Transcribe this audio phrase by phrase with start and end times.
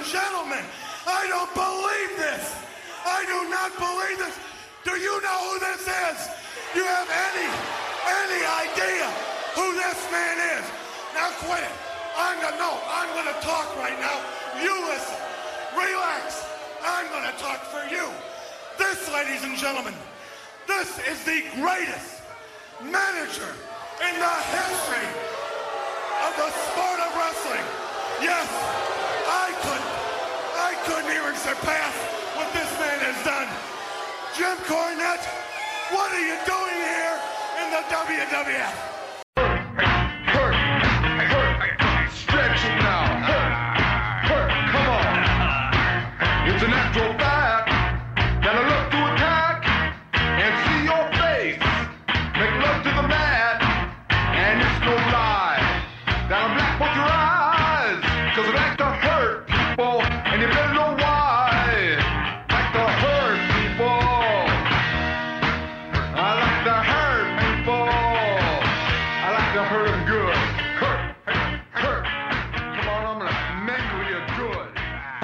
[0.00, 0.64] and gentlemen,
[1.04, 2.56] I don't believe this.
[3.04, 4.32] I do not believe this.
[4.80, 6.18] Do you know who this is?
[6.72, 7.48] You have any,
[8.08, 9.04] any idea
[9.52, 10.64] who this man is?
[11.12, 11.76] Now quit it.
[12.16, 14.16] I'm gonna, no, I'm gonna talk right now.
[14.64, 15.20] You listen.
[15.76, 16.48] Relax.
[16.80, 18.08] I'm gonna talk for you.
[18.78, 19.92] This, ladies and gentlemen,
[20.66, 22.24] this is the greatest
[22.80, 23.52] manager
[24.00, 25.08] in the history
[26.24, 27.66] of the sport of wrestling.
[28.24, 28.48] Yes,
[30.90, 31.94] couldn't even surpass
[32.34, 33.46] what this man has done.
[34.34, 35.22] Jim Cornette,
[35.94, 37.16] what are you doing here
[37.62, 38.89] in the WWF?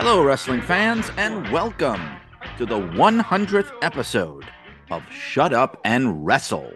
[0.08, 2.00] Hello, wrestling fans, and welcome
[2.58, 4.46] to the 100th episode
[4.88, 6.72] of Shut Up and Wrestle,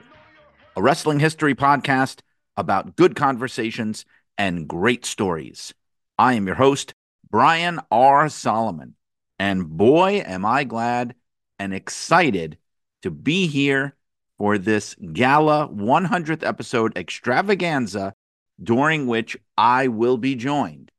[0.74, 2.22] a wrestling history podcast
[2.56, 4.04] about good conversations
[4.36, 5.72] and great stories.
[6.18, 6.92] I am your host,
[7.30, 8.28] Brian R.
[8.28, 8.96] Solomon,
[9.38, 11.14] and boy, am I glad
[11.56, 12.58] and excited
[13.02, 13.94] to be here
[14.38, 18.12] for this gala 100th episode extravaganza,
[18.60, 20.89] during which I will be joined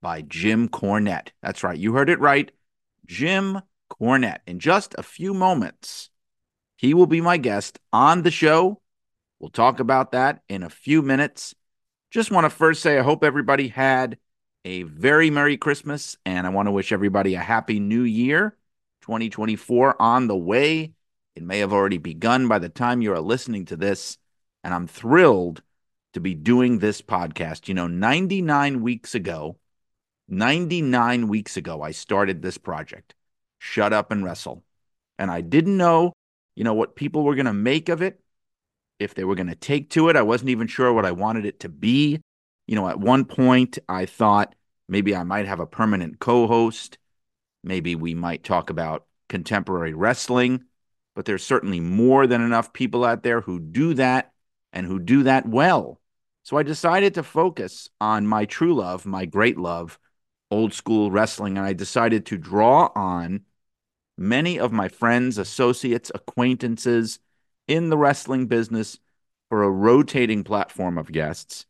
[0.00, 1.28] by Jim Cornette.
[1.42, 1.78] That's right.
[1.78, 2.50] You heard it right.
[3.06, 4.40] Jim Cornette.
[4.46, 6.10] In just a few moments,
[6.76, 8.80] he will be my guest on the show.
[9.38, 11.54] We'll talk about that in a few minutes.
[12.10, 14.18] Just want to first say I hope everybody had
[14.64, 18.56] a very Merry Christmas and I want to wish everybody a Happy New Year
[19.02, 20.92] 2024 on the way.
[21.34, 24.18] It may have already begun by the time you are listening to this.
[24.62, 25.62] And I'm thrilled
[26.12, 27.68] to be doing this podcast.
[27.68, 29.56] You know, 99 weeks ago,
[30.30, 33.14] 99 weeks ago, I started this project,
[33.58, 34.64] Shut Up and Wrestle.
[35.18, 36.12] And I didn't know,
[36.54, 38.20] you know, what people were going to make of it,
[38.98, 40.16] if they were going to take to it.
[40.16, 42.20] I wasn't even sure what I wanted it to be.
[42.66, 44.54] You know, at one point, I thought
[44.88, 46.98] maybe I might have a permanent co host.
[47.64, 50.64] Maybe we might talk about contemporary wrestling.
[51.14, 54.32] But there's certainly more than enough people out there who do that
[54.72, 56.00] and who do that well.
[56.42, 59.98] So I decided to focus on my true love, my great love,
[60.50, 61.56] old school wrestling.
[61.56, 63.42] And I decided to draw on
[64.16, 67.18] many of my friends, associates, acquaintances
[67.66, 68.98] in the wrestling business
[69.48, 71.66] for a rotating platform of guests.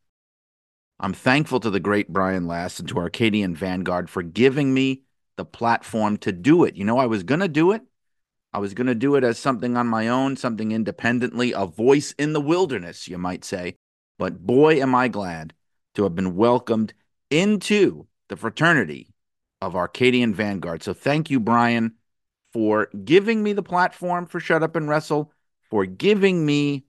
[0.99, 5.03] I'm thankful to the great Brian Last and to Arcadian Vanguard for giving me
[5.37, 6.77] the platform to do it.
[6.77, 7.83] You know, I was going to do it.
[8.53, 12.12] I was going to do it as something on my own, something independently, a voice
[12.19, 13.77] in the wilderness, you might say.
[14.19, 15.55] But boy, am I glad
[15.95, 16.93] to have been welcomed
[17.31, 19.13] into the fraternity
[19.61, 20.83] of Arcadian Vanguard.
[20.83, 21.95] So thank you, Brian,
[22.53, 25.33] for giving me the platform for Shut Up and Wrestle,
[25.69, 26.85] for giving me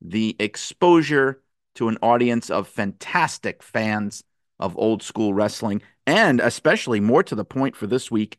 [0.00, 1.42] the exposure
[1.74, 4.22] to an audience of fantastic fans
[4.60, 5.82] of old school wrestling.
[6.06, 8.38] And especially more to the point for this week,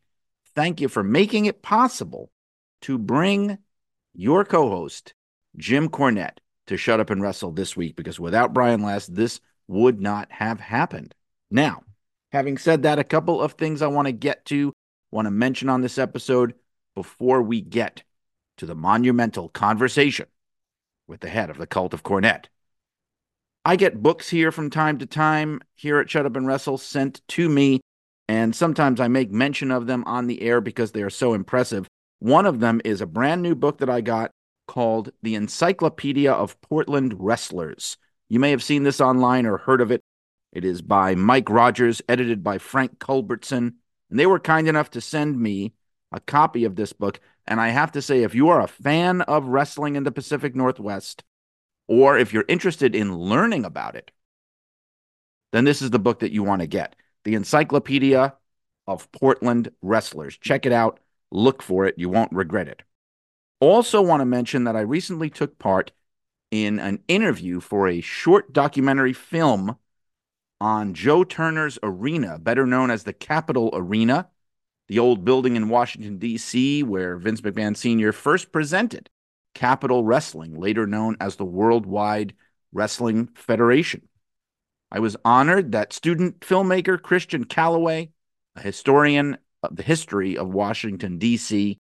[0.56, 2.31] thank you for making it possible
[2.81, 3.58] to bring
[4.14, 5.16] your co host,
[5.58, 6.38] Jim Cornette,
[6.68, 10.59] to Shut Up and Wrestle this week because without Brian Last, this would not have
[10.59, 11.16] happened.
[11.50, 11.84] Now,
[12.33, 14.73] having said that, a couple of things I want to get to,
[15.11, 16.55] want to mention on this episode
[16.95, 18.03] before we get
[18.57, 20.25] to the monumental conversation
[21.07, 22.45] with the head of the cult of Cornette.
[23.63, 27.22] I get books here from time to time here at Shut Up and Wrestle sent
[27.29, 27.79] to me,
[28.27, 31.88] and sometimes I make mention of them on the air because they are so impressive.
[32.19, 34.31] One of them is a brand new book that I got
[34.67, 37.97] called The Encyclopedia of Portland Wrestlers.
[38.27, 40.01] You may have seen this online or heard of it.
[40.53, 43.73] It is by Mike Rogers, edited by Frank Culbertson.
[44.09, 45.73] And they were kind enough to send me
[46.11, 47.20] a copy of this book.
[47.47, 50.55] And I have to say, if you are a fan of wrestling in the Pacific
[50.55, 51.23] Northwest,
[51.88, 54.11] or if you're interested in learning about it,
[55.52, 58.35] then this is the book that you want to get The Encyclopedia
[58.85, 60.38] of Portland Wrestlers.
[60.38, 60.99] Check it out,
[61.32, 62.84] look for it, you won't regret it.
[63.59, 65.91] Also, want to mention that I recently took part
[66.52, 69.78] in an interview for a short documentary film
[70.63, 74.29] on Joe Turner's Arena, better known as the Capitol Arena,
[74.87, 78.13] the old building in Washington, D.C., where Vince McMahon Sr.
[78.13, 79.09] first presented
[79.53, 82.33] Capital Wrestling, later known as the Worldwide
[82.71, 84.07] Wrestling Federation.
[84.89, 88.13] I was honored that student filmmaker Christian Calloway
[88.55, 91.77] a historian of the history of Washington, D.C.,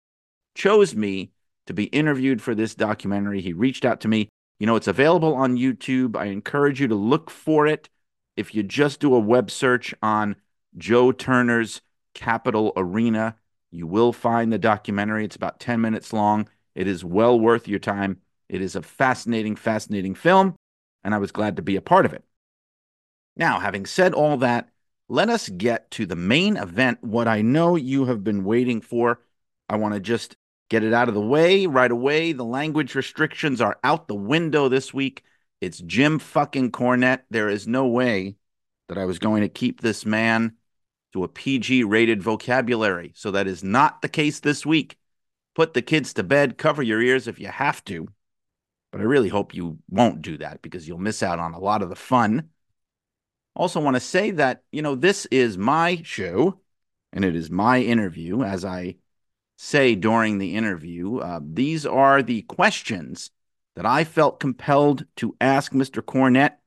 [0.55, 1.31] chose me
[1.67, 3.41] to be interviewed for this documentary.
[3.41, 4.29] He reached out to me.
[4.59, 6.15] You know, it's available on YouTube.
[6.15, 7.89] I encourage you to look for it.
[8.35, 10.35] If you just do a web search on
[10.77, 11.81] Joe Turner's
[12.13, 13.35] Capitol Arena,
[13.71, 15.25] you will find the documentary.
[15.25, 16.47] It's about 10 minutes long.
[16.75, 18.21] It is well worth your time.
[18.49, 20.55] It is a fascinating, fascinating film,
[21.03, 22.23] and I was glad to be a part of it.
[23.35, 24.69] Now, having said all that,
[25.07, 29.21] let us get to the main event, what I know you have been waiting for.
[29.69, 30.35] I want to just
[30.69, 32.31] get it out of the way right away.
[32.31, 35.23] The language restrictions are out the window this week.
[35.61, 37.21] It's Jim fucking Cornette.
[37.29, 38.35] There is no way
[38.89, 40.53] that I was going to keep this man
[41.13, 43.13] to a PG rated vocabulary.
[43.15, 44.97] So that is not the case this week.
[45.53, 48.07] Put the kids to bed, cover your ears if you have to.
[48.91, 51.83] But I really hope you won't do that because you'll miss out on a lot
[51.83, 52.49] of the fun.
[53.55, 56.59] Also, want to say that, you know, this is my show
[57.13, 58.95] and it is my interview as I
[59.57, 61.19] say during the interview.
[61.19, 63.29] Uh, these are the questions
[63.75, 66.01] that I felt compelled to ask Mr.
[66.01, 66.57] Cornette.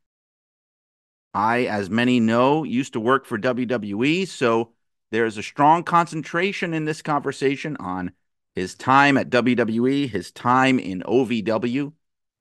[1.35, 4.73] I, as many know, used to work for WWE, so
[5.11, 8.13] there's a strong concentration in this conversation on
[8.55, 11.93] his time at WWE, his time in OVW.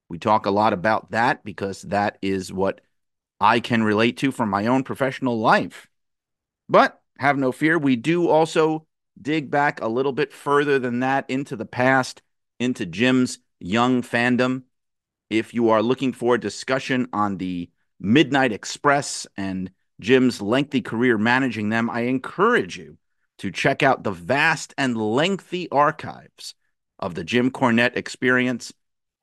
[0.09, 2.81] We talk a lot about that because that is what
[3.39, 5.87] I can relate to from my own professional life.
[6.69, 8.85] But have no fear, we do also
[9.19, 12.21] dig back a little bit further than that into the past,
[12.59, 14.63] into Jim's young fandom.
[15.29, 21.17] If you are looking for a discussion on the Midnight Express and Jim's lengthy career
[21.17, 22.97] managing them, I encourage you
[23.39, 26.53] to check out the vast and lengthy archives
[26.99, 28.73] of the Jim Cornette experience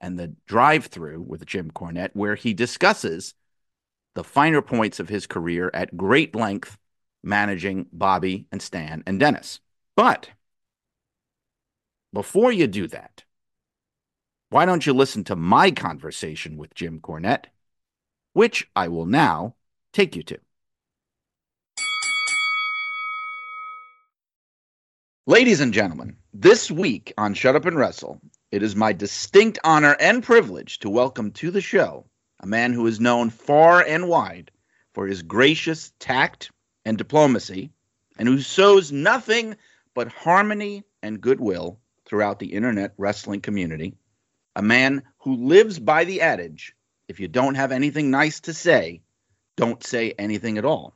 [0.00, 3.34] and the drive through with Jim Cornette, where he discusses
[4.14, 6.78] the finer points of his career at great length,
[7.22, 9.60] managing Bobby and Stan and Dennis.
[9.96, 10.30] But
[12.12, 13.24] before you do that,
[14.50, 17.46] why don't you listen to my conversation with Jim Cornette,
[18.32, 19.54] which I will now
[19.92, 20.38] take you to.
[25.26, 28.20] Ladies and gentlemen, this week on Shut Up and Wrestle,
[28.50, 32.04] it is my distinct honor and privilege to welcome to the show
[32.42, 34.50] a man who is known far and wide
[34.94, 36.50] for his gracious tact
[36.86, 37.70] and diplomacy,
[38.18, 39.54] and who sows nothing
[39.94, 43.94] but harmony and goodwill throughout the internet wrestling community.
[44.56, 46.74] A man who lives by the adage
[47.08, 49.02] if you don't have anything nice to say,
[49.56, 50.94] don't say anything at all.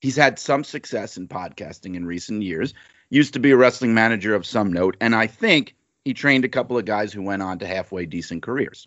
[0.00, 2.74] He's had some success in podcasting in recent years,
[3.10, 5.74] used to be a wrestling manager of some note, and I think
[6.04, 8.86] he trained a couple of guys who went on to halfway decent careers.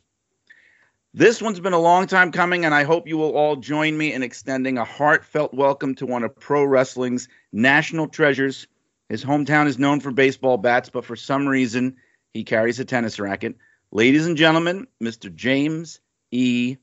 [1.13, 4.13] This one's been a long time coming, and I hope you will all join me
[4.13, 8.67] in extending a heartfelt welcome to one of pro wrestling's national treasures,
[9.09, 11.97] his hometown is known for baseball bats, but for some reason,
[12.33, 13.55] he carries a tennis racket.
[13.91, 15.33] Ladies and gentlemen, Mr.
[15.33, 15.99] James
[16.31, 16.77] E.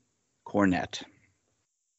[0.45, 1.03] Cornette.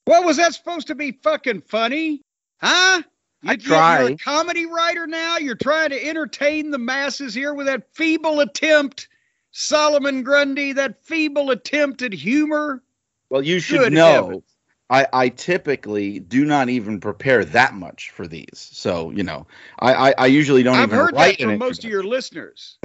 [0.04, 2.22] What was that supposed to be fucking funny?
[2.60, 3.02] Huh?
[3.42, 4.00] You, I try.
[4.00, 5.38] You're a comedy writer now.
[5.38, 9.08] You're trying to entertain the masses here with that feeble attempt,
[9.52, 12.82] Solomon Grundy, that feeble attempt at humor.
[13.30, 14.42] Well, you should Good know heavens.
[14.90, 18.68] I, I typically do not even prepare that much for these.
[18.72, 19.46] So, you know,
[19.78, 20.82] I, I, I usually don't even.
[20.82, 22.76] I've even heard write that from most of your listeners.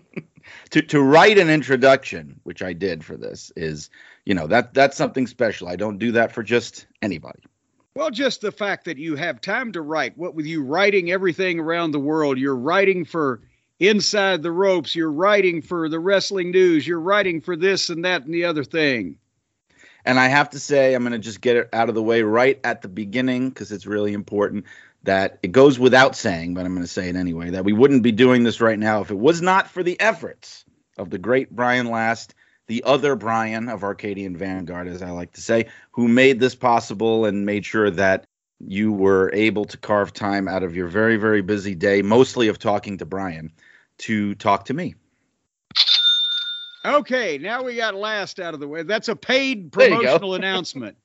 [0.70, 3.88] to to write an introduction, which I did for this, is
[4.26, 5.68] you know that that's something special.
[5.68, 7.40] I don't do that for just anybody.
[7.94, 10.16] Well, just the fact that you have time to write.
[10.18, 13.40] What with you writing everything around the world, you're writing for
[13.80, 18.24] Inside the Ropes, you're writing for the Wrestling News, you're writing for this and that
[18.24, 19.16] and the other thing.
[20.08, 22.22] And I have to say, I'm going to just get it out of the way
[22.22, 24.64] right at the beginning because it's really important
[25.02, 28.02] that it goes without saying, but I'm going to say it anyway, that we wouldn't
[28.02, 30.64] be doing this right now if it was not for the efforts
[30.96, 32.34] of the great Brian Last,
[32.68, 37.26] the other Brian of Arcadian Vanguard, as I like to say, who made this possible
[37.26, 38.24] and made sure that
[38.60, 42.58] you were able to carve time out of your very, very busy day, mostly of
[42.58, 43.52] talking to Brian,
[43.98, 44.94] to talk to me.
[46.84, 48.82] Okay, now we got last out of the way.
[48.82, 50.96] That's a paid promotional announcement.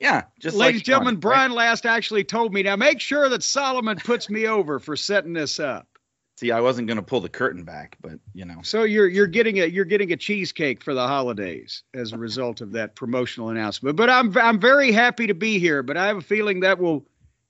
[0.00, 3.98] Yeah, just ladies and gentlemen, Brian Last actually told me now make sure that Solomon
[3.98, 5.86] puts me over for setting this up.
[6.36, 8.60] See, I wasn't going to pull the curtain back, but you know.
[8.62, 12.62] So you're you're getting a you're getting a cheesecake for the holidays as a result
[12.62, 13.96] of that promotional announcement.
[13.96, 17.04] But I'm I'm very happy to be here, but I have a feeling that will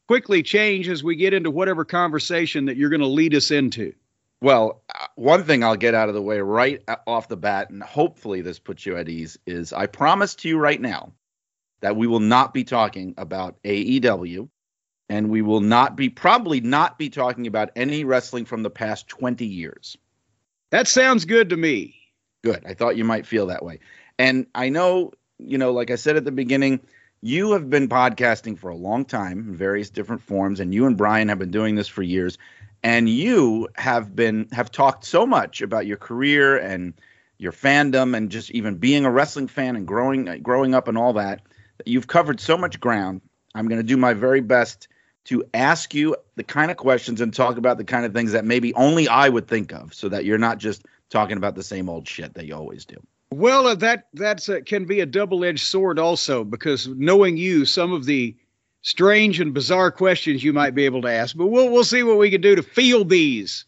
[0.09, 3.95] quickly change as we get into whatever conversation that you're going to lead us into.
[4.43, 7.83] Well, uh, one thing I'll get out of the way right off the bat, and
[7.83, 11.13] hopefully this puts you at ease, is I promise to you right now
[11.81, 14.49] that we will not be talking about AEW
[15.09, 19.09] and we will not be probably not be talking about any wrestling from the past
[19.09, 19.97] 20 years.
[20.71, 21.97] That sounds good to me.
[22.43, 22.65] Good.
[22.65, 23.81] I thought you might feel that way.
[24.19, 26.81] And I know, you know, like I said at the beginning,
[27.23, 30.97] you have been podcasting for a long time in various different forms, and you and
[30.97, 32.39] Brian have been doing this for years.
[32.83, 36.95] And you have been have talked so much about your career and
[37.39, 41.13] your fandom and just even being a wrestling fan and growing growing up and all
[41.15, 41.43] that.
[41.85, 43.21] You've covered so much ground.
[43.55, 44.89] I'm going to do my very best
[45.25, 48.45] to ask you the kind of questions and talk about the kind of things that
[48.45, 51.89] maybe only I would think of so that you're not just talking about the same
[51.89, 52.97] old shit that you always do.
[53.33, 57.93] Well, uh, that that's a, can be a double-edged sword also because knowing you, some
[57.93, 58.35] of the
[58.83, 62.19] strange and bizarre questions you might be able to ask, but we'll we'll see what
[62.19, 63.65] we can do to field these.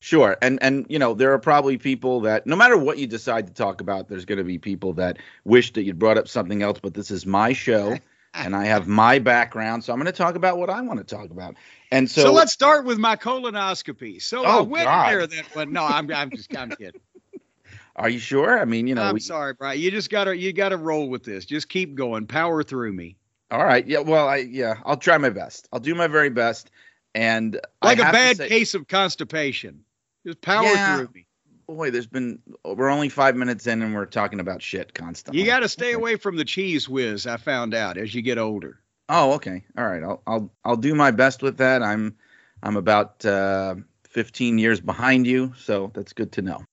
[0.00, 3.46] Sure, and and you know there are probably people that no matter what you decide
[3.46, 6.62] to talk about, there's going to be people that wish that you'd brought up something
[6.62, 6.78] else.
[6.80, 7.96] But this is my show,
[8.34, 11.16] and I have my background, so I'm going to talk about what I want to
[11.16, 11.56] talk about.
[11.90, 14.20] And so, So, let's start with my colonoscopy.
[14.20, 15.10] So I Oh, went God.
[15.10, 15.72] there that one.
[15.72, 17.00] No, I'm I'm just I'm kidding.
[17.96, 18.60] are you sure?
[18.60, 19.80] I mean, you know, I'm we- sorry, Brian.
[19.80, 21.46] You just gotta you gotta roll with this.
[21.46, 22.26] Just keep going.
[22.26, 23.16] Power through me.
[23.50, 24.00] All right, yeah.
[24.00, 25.68] Well, I yeah, I'll try my best.
[25.72, 26.70] I'll do my very best.
[27.14, 29.84] And I Like a bad say- case of constipation.
[30.26, 30.96] Just power Yeah.
[30.98, 31.26] through me.
[31.68, 35.40] boy, there's been we're only five minutes in and we're talking about shit constantly.
[35.40, 35.94] You got to stay Okay.
[35.94, 37.26] away from the cheese whiz.
[37.26, 38.78] I found out as you get older.
[39.08, 39.64] Oh, okay.
[39.78, 40.02] All right.
[40.02, 41.82] I'll I'll I'll do my best with that.
[41.82, 42.16] I'm
[42.62, 43.76] I'm about uh,
[44.10, 46.64] 15 years behind you, so that's good to know.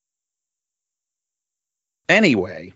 [2.09, 2.73] Anyway,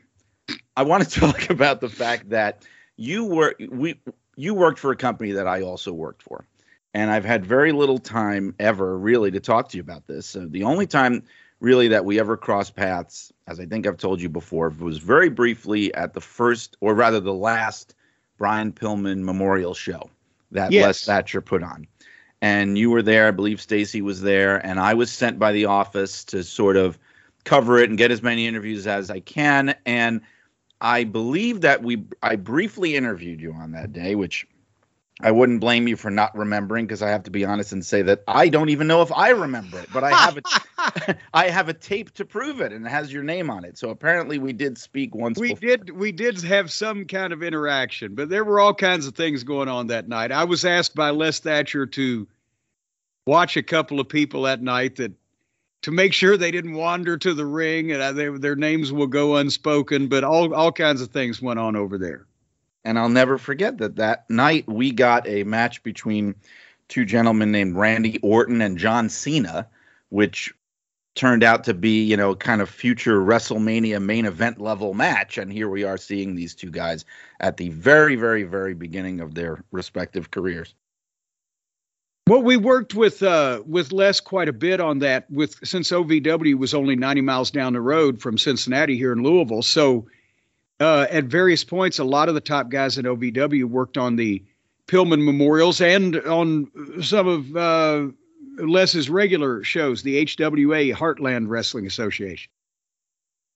[0.76, 2.66] I want to talk about the fact that
[2.98, 4.00] you were we
[4.36, 6.46] you worked for a company that I also worked for.
[6.94, 10.26] And I've had very little time ever really to talk to you about this.
[10.26, 11.24] So the only time
[11.60, 15.30] really that we ever crossed paths, as I think I've told you before, was very
[15.30, 17.96] briefly at the first or rather the last
[18.38, 20.10] Brian Pillman Memorial Show
[20.52, 20.86] that Yes.
[20.86, 21.88] Les Thatcher put on.
[22.42, 25.66] And you were there, I believe Stacy was there, and I was sent by the
[25.66, 27.00] office to sort of
[27.44, 29.74] cover it and get as many interviews as I can.
[29.86, 30.22] And
[30.80, 34.48] I believe that we I briefly interviewed you on that day, which
[35.20, 38.04] I wouldn't blame you for not remembering because I have to be honest and say
[38.04, 40.42] that I don't even know if I remember it, but I have a
[41.34, 43.78] I have a tape to prove it and it has your name on it.
[43.78, 45.70] So apparently we did speak once We before.
[45.70, 49.44] did we did have some kind of interaction, but there were all kinds of things
[49.44, 50.32] going on that night.
[50.32, 52.28] I was asked by Les Thatcher to
[53.26, 55.14] watch a couple of people that night that
[55.88, 59.08] to make sure they didn't wander to the ring and I, they, their names will
[59.08, 62.26] go unspoken, but all all kinds of things went on over there.
[62.84, 66.36] And I'll never forget that that night we got a match between
[66.90, 69.66] two gentlemen named Randy Orton and John Cena,
[70.10, 70.54] which
[71.16, 75.38] turned out to be, you know, kind of future WrestleMania main event level match.
[75.38, 77.06] And here we are seeing these two guys
[77.40, 80.76] at the very, very, very beginning of their respective careers.
[82.28, 85.32] Well, we worked with uh, with Les quite a bit on that.
[85.32, 89.62] With since OVW was only 90 miles down the road from Cincinnati here in Louisville,
[89.62, 90.08] so
[90.82, 94.44] uh, at various points, a lot of the top guys at OVW worked on the
[94.88, 96.70] Pillman memorials and on
[97.02, 98.08] some of uh,
[98.58, 102.52] Les's regular shows, the HWA Heartland Wrestling Association.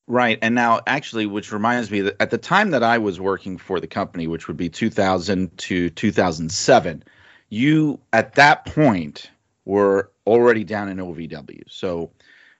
[0.07, 0.39] Right.
[0.41, 3.81] And now, actually, which reminds me that at the time that I was working for
[3.81, 7.03] the company, which would be 2000 to 2007,
[7.51, 9.29] you at that point
[9.65, 11.63] were already down in OVW.
[11.69, 12.11] So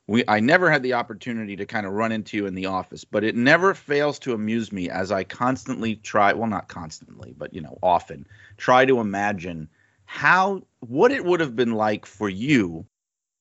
[0.06, 3.06] we, I never had the opportunity to kind of run into you in the office,
[3.06, 7.54] but it never fails to amuse me as I constantly try, well, not constantly, but,
[7.54, 9.70] you know, often try to imagine
[10.06, 12.86] how, what it would have been like for you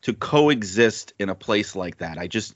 [0.02, 2.16] to coexist in a place like that.
[2.16, 2.54] I just,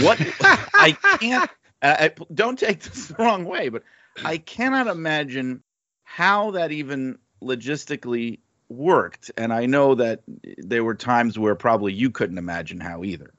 [0.00, 3.82] what I can't uh, I, don't take this the wrong way, but
[4.24, 5.62] I cannot imagine
[6.04, 9.30] how that even logistically worked.
[9.36, 10.22] And I know that
[10.58, 13.32] there were times where probably you couldn't imagine how either.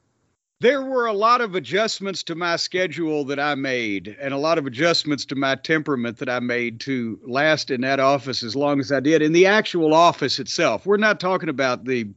[0.60, 4.58] There were a lot of adjustments to my schedule that I made, and a lot
[4.58, 8.78] of adjustments to my temperament that I made to last in that office as long
[8.78, 9.22] as I did.
[9.22, 12.10] In the actual office itself, we're not talking about the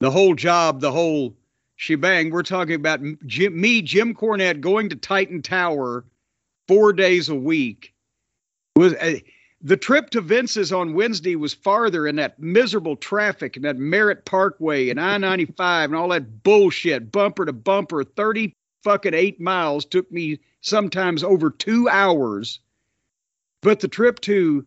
[0.00, 1.38] the whole job, the whole
[1.76, 2.30] shebang.
[2.30, 6.04] We're talking about Jim, me, Jim Cornette, going to Titan Tower
[6.68, 7.94] four days a week.
[8.76, 9.20] Was uh,
[9.64, 14.26] the trip to Vince's on Wednesday was farther in that miserable traffic and that Merritt
[14.26, 18.52] Parkway and I 95 and all that bullshit, bumper to bumper, 30
[18.84, 22.60] fucking eight miles took me sometimes over two hours.
[23.62, 24.66] But the trip to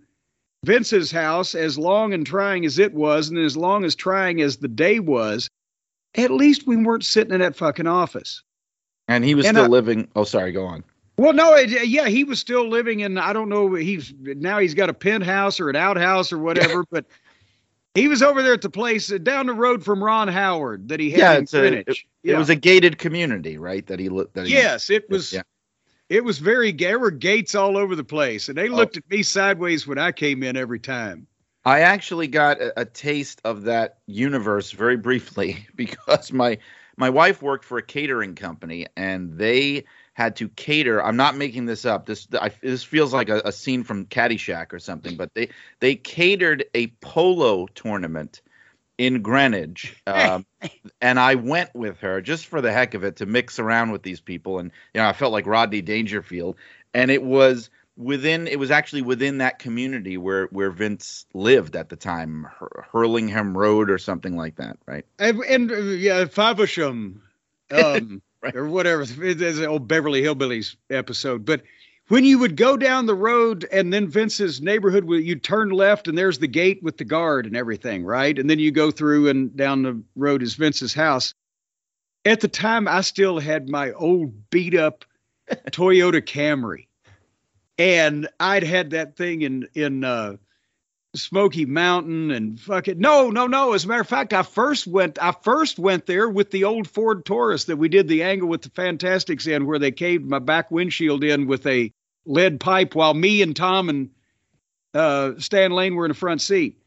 [0.66, 4.58] Vince's house, as long and trying as it was, and as long as trying as
[4.58, 5.48] the day was,
[6.16, 8.42] at least we weren't sitting in that fucking office.
[9.08, 10.08] And he was And, still uh, living.
[10.16, 10.84] Oh, sorry, go on.
[11.18, 13.74] Well, no, it, yeah, he was still living in I don't know.
[13.74, 16.84] He's now he's got a penthouse or an outhouse or whatever.
[16.92, 17.06] but
[17.96, 21.00] He was over there at the place uh, down the road from Ron Howard that
[21.00, 22.08] he had Yeah, in a- Greenwich.
[22.24, 23.86] It was a gated community, right?
[23.88, 24.38] That he looked.
[24.38, 25.34] Yes, it was.
[25.34, 25.42] Yeah.
[26.10, 26.72] It was very.
[26.72, 28.52] There were gates all over the place, Oh.
[28.52, 31.26] and they looked at me sideways when I came in every time.
[31.66, 36.60] I actually got a, a taste of that universe very briefly because my
[36.98, 39.84] my wife worked for a catering company and they
[40.18, 41.02] had to cater.
[41.02, 42.08] I'm not making this up.
[42.08, 45.16] This I, this feels like a, a scene from Caddyshack or something.
[45.16, 48.42] But they they catered a polo tournament
[48.98, 50.48] in Greenwich, um,
[51.02, 54.02] and I went with her just for the heck of it to mix around with
[54.02, 54.58] these people.
[54.58, 56.56] And you know, I felt like Rodney Dangerfield,
[56.96, 61.90] and it was within it was actually within that community where where Vince lived at
[61.90, 65.06] the time, Hur- Hurlingham Road or something like that, right?
[65.20, 67.22] And, and uh, yeah, Faversham,
[67.70, 68.56] um, Right.
[68.56, 69.04] or whatever.
[69.04, 71.44] There's an old Beverly Hillbillies episode.
[71.44, 71.64] But
[72.10, 76.08] when you would go down the road and then Vince's neighborhood, you'd you turn left
[76.08, 78.38] and there's the gate with the guard and everything, right?
[78.38, 81.34] And then you go through and down the road is Vince's house.
[82.26, 85.04] At the time, I still had my old beat up
[85.72, 86.86] Toyota Camry.
[87.80, 90.38] And I'd had that thing in in uh,
[91.18, 93.74] Smoky Mountain and fucking no, no, no.
[93.74, 96.88] As a matter of fact, I first went I first went there with the old
[96.88, 100.40] Ford Taurus that we did the angle with the Fantastics in, where they caved my
[100.40, 101.92] back windshield in with a
[102.26, 104.10] lead pipe, while me and Tom and
[104.94, 106.80] uh, Stan Lane were in the front seat.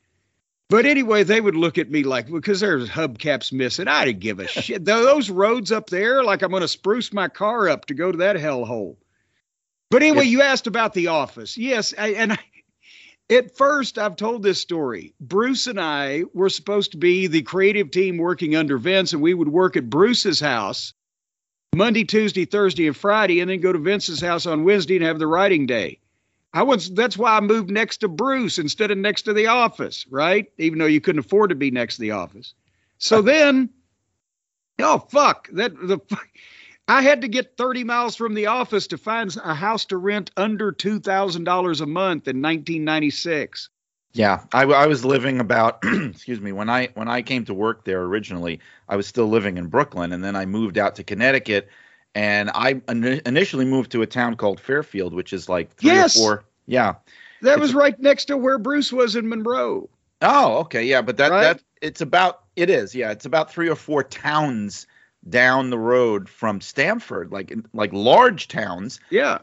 [0.69, 3.89] But anyway, they would look at me like because there's hubcaps missing.
[3.89, 4.85] I didn't give a shit.
[4.85, 8.13] Tho- Those roads up there, like I'm going to spruce my car up to go
[8.13, 8.97] to that hellhole.
[9.91, 10.31] But anyway, Yes.
[10.33, 11.59] you asked about the office.
[11.59, 12.39] Yes, I, and I,
[13.31, 15.15] at first, I've told this story.
[15.21, 19.35] Bruce and I were supposed to be the creative team working under Vince, and we
[19.35, 20.93] would work at Bruce's house
[21.75, 25.21] Monday, Tuesday, Thursday, and Friday, and then go to Vince's house on Wednesday and have
[25.21, 25.99] the writing day.
[26.53, 30.05] I was that's why I moved next to Bruce instead of next to the office,
[30.11, 30.51] right?
[30.59, 32.55] Even though you couldn't afford to be next to the office.
[32.99, 33.71] So then,
[34.81, 35.99] oh fuck, that the
[36.91, 40.33] I had to get 30 miles from the office to find a house to rent
[40.37, 43.69] under $2,000 a month in 1996.
[44.13, 47.85] Yeah, I, I was living about excuse me when I when I came to work
[47.85, 51.69] there originally, I was still living in Brooklyn, and then I moved out to Connecticut,
[52.17, 56.17] and I ini- initially moved to a town called Fairfield, which is like three Yes.
[56.17, 56.45] or four.
[56.67, 56.95] Yeah.
[57.43, 59.89] That It's was a- right next to where Bruce was in Monroe.
[60.23, 61.43] Oh, okay, yeah, but that Right?
[61.45, 64.89] that it's about it is yeah, it's about three or four towns
[65.29, 69.39] down the road from Stamford, like like large towns, Yeah.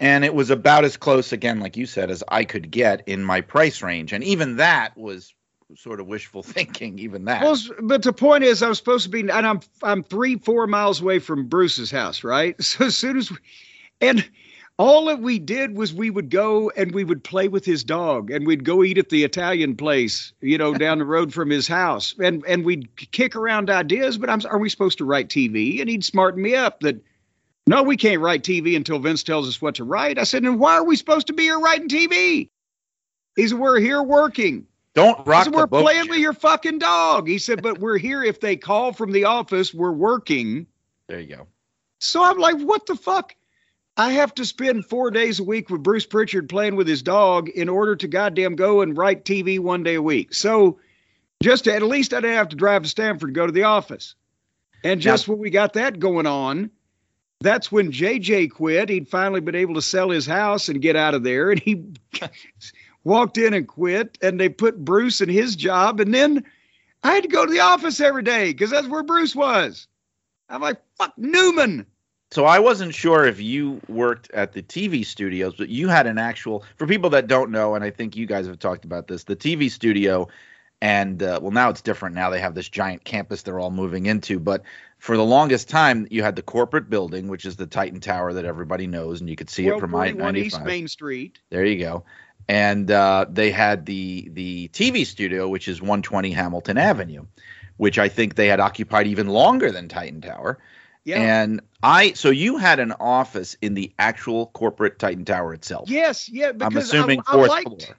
[0.00, 3.24] and it was about as close again, like you said, as I could get in
[3.24, 5.34] my price range, and even that was
[5.76, 6.98] sort of wishful thinking.
[6.98, 7.42] Even that.
[7.42, 11.00] Well, but the point is, I'm supposed to be, and I'm I'm three, four miles
[11.00, 12.54] away from Bruce's house, right?
[12.62, 13.38] So as soon as, we,
[14.02, 14.28] and
[14.78, 18.30] all that we did was we would go and we would play with his dog,
[18.30, 21.68] and we'd go eat at the Italian place, you know, down the road from his
[21.68, 24.18] house, and and we'd kick around ideas.
[24.18, 25.80] But I'm, are we supposed to write TV?
[25.80, 27.02] And he'd smarten me up that.
[27.64, 30.18] No, we can't write TV until Vince tells us what to write.
[30.18, 32.48] I said, and why are we supposed to be here writing TV?
[33.36, 34.66] He said, we're here working.
[34.94, 35.82] Don't rock said, we're boat.
[35.82, 37.28] playing Jim." with your fucking dog.
[37.28, 40.66] He said, but we're here if they call from the office, we're working.
[41.06, 41.46] There you go.
[42.00, 43.34] So I'm like, what the fuck?
[43.96, 47.50] I have to spend four days a week with Bruce Prichard playing with his dog
[47.50, 50.32] in order to goddamn go and write TV one day a week.
[50.32, 50.78] So
[51.42, 53.64] just to, at least I didn't have to drive to Stamford to go to the
[53.64, 54.14] office.
[54.82, 56.70] And just when we got that going on,
[57.40, 58.88] that's when JJ quit.
[58.88, 61.50] He'd finally been able to sell his house and get out of there.
[61.50, 61.84] And he
[63.04, 64.16] walked in and quit.
[64.22, 66.00] And they put Bruce in his job.
[66.00, 66.44] And then
[67.02, 69.86] I had to go to the office every day because that's where Bruce was.
[70.48, 71.86] I'm like, fuck Newman.
[72.32, 76.16] So I wasn't sure if you worked at the TV studios, but you had an
[76.16, 76.64] actual.
[76.76, 79.36] For people that don't know, and I think you guys have talked about this, the
[79.36, 80.28] TV studio,
[80.80, 82.14] and uh, well, now it's different.
[82.14, 84.40] Now they have this giant campus they're all moving into.
[84.40, 84.62] But
[84.96, 88.46] for the longest time, you had the corporate building, which is the Titan Tower that
[88.46, 91.38] everybody knows, and you could see it from I 1241 East Main Street.
[91.50, 92.04] There you go.
[92.48, 97.26] And uh, they had the the TV studio, which is 120 Hamilton Avenue,
[97.76, 100.58] which I think they had occupied even longer than Titan Tower.
[101.04, 101.42] Yeah.
[101.42, 105.90] And I, so you had an office in the actual corporate Titan Tower itself.
[105.90, 106.52] yes, yeah.
[106.52, 107.96] Because I'm assuming I, fourth I liked, floor.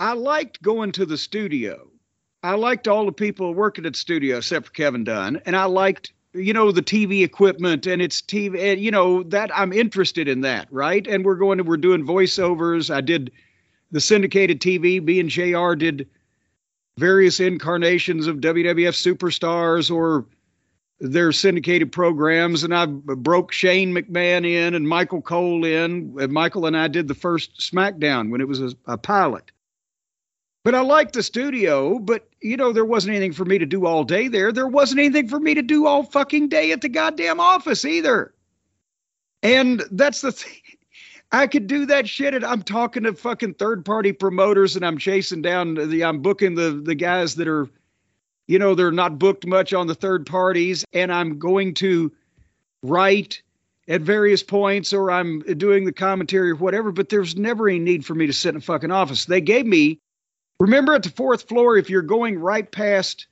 [0.00, 1.88] I liked going to the studio.
[2.42, 5.64] I liked all the people working at the studio except for Kevin Dunn, and I
[5.64, 8.58] liked you know the TV equipment and it's TV.
[8.72, 11.06] And, you know that I'm interested in that, right?
[11.06, 12.92] And we're going to we're doing voiceovers.
[12.92, 13.30] I did
[13.90, 15.04] the syndicated TV.
[15.04, 15.74] B and Jr.
[15.74, 16.08] did
[16.96, 20.24] various incarnations of WWF superstars or
[21.00, 26.14] their syndicated programs, and I broke Shane McMahon in and Michael Cole in.
[26.20, 29.50] And Michael and I did the first SmackDown when it was a, a pilot.
[30.62, 33.86] But I liked the studio, but you know, there wasn't anything for me to do
[33.86, 34.52] all day there.
[34.52, 38.34] There wasn't anything for me to do all fucking day at the goddamn office either.
[39.42, 40.52] And that's the thing.
[41.32, 42.34] I could do that shit.
[42.34, 46.56] And I'm talking to fucking third party promoters and I'm chasing down the, I'm booking
[46.56, 47.68] the, the guys that are,
[48.50, 50.84] you know, they're not booked much on the third parties.
[50.92, 52.10] And I'm going to
[52.82, 53.42] write
[53.86, 58.04] at various points or I'm doing the commentary or whatever, but there's never any need
[58.04, 59.26] for me to sit in a fucking office.
[59.26, 60.00] They gave me,
[60.58, 63.28] remember at the fourth floor, if you're going right past,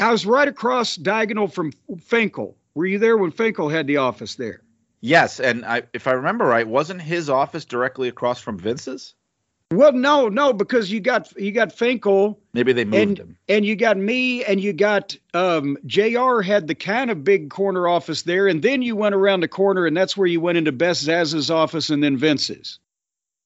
[0.00, 2.56] I was right across diagonal from Finkel.
[2.74, 4.62] Were you there when Finkel had the office there?
[5.02, 9.14] Yes, and I, if I remember right, wasn't his office directly across from Vince's?
[9.76, 13.36] Well, no, no, because you got you got Finkel Maybe they moved and him.
[13.48, 17.88] and you got me and you got um JR had the kind of big corner
[17.88, 20.72] office there and then you went around the corner and that's where you went into
[20.72, 22.78] Best Zaz's office and then Vince's.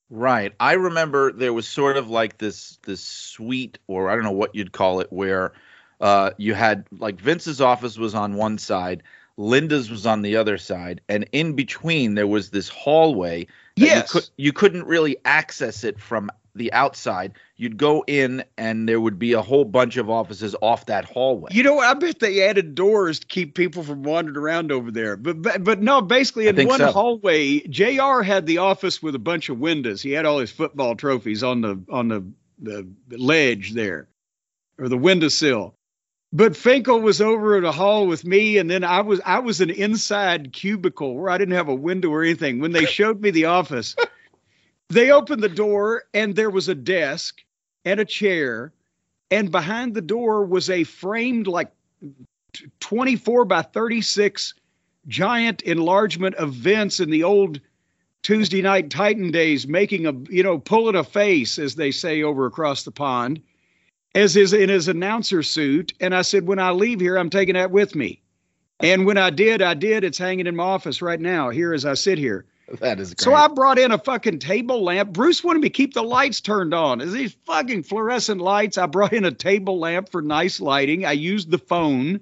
[0.09, 0.53] Right.
[0.61, 4.55] I remember there was sort of like this this suite, or I don't know what
[4.55, 5.53] you'd call it, where
[6.01, 9.03] uh, you had like Vince's office was on one side,
[9.37, 13.47] Linda's was on the other side, and in between there was this hallway.
[13.77, 14.15] Yes.
[14.15, 17.35] You, could, you couldn't really access it from the outside.
[17.57, 21.51] You'd go in, and there would be a whole bunch of offices off that hallway.
[21.53, 21.79] You know.
[21.79, 25.17] I bet they added doors to keep people from wandering around over there.
[25.17, 26.91] But but, but no, basically in one so.
[26.91, 30.03] hallway, JR had the office with a bunch of windows.
[30.03, 32.25] He had all his football trophies on the on the
[32.59, 34.09] the ledge there
[34.79, 35.75] or the windowsill.
[36.33, 39.61] But Finkel was over at a hall with me, and then I was I was
[39.61, 42.61] an inside cubicle where I didn't have a window or anything.
[42.61, 43.97] When they showed me the office,
[44.89, 47.43] they opened the door and there was a desk
[47.85, 48.73] and a chair,
[49.31, 51.71] and behind the door was a framed like
[52.81, 54.55] 24 by 36
[55.07, 57.61] giant enlargement of Vince in the old
[58.23, 62.47] Tuesday night Titan days, making a you know pulling a face as they say over
[62.47, 63.41] across the pond,
[64.15, 65.93] as is in his announcer suit.
[66.01, 68.23] And I said, when I leave here, I'm taking that with me.
[68.81, 70.05] And when I did, I did.
[70.05, 72.45] It's hanging in my office right now, here as I sit here.
[72.81, 73.21] that is great.
[73.25, 75.13] So I brought in a fucking table lamp.
[75.13, 77.01] Bruce wanted me to keep the lights turned on.
[77.01, 78.77] Is these fucking fluorescent lights?
[78.77, 81.07] I brought in a table lamp for nice lighting.
[81.07, 82.21] I used the phone.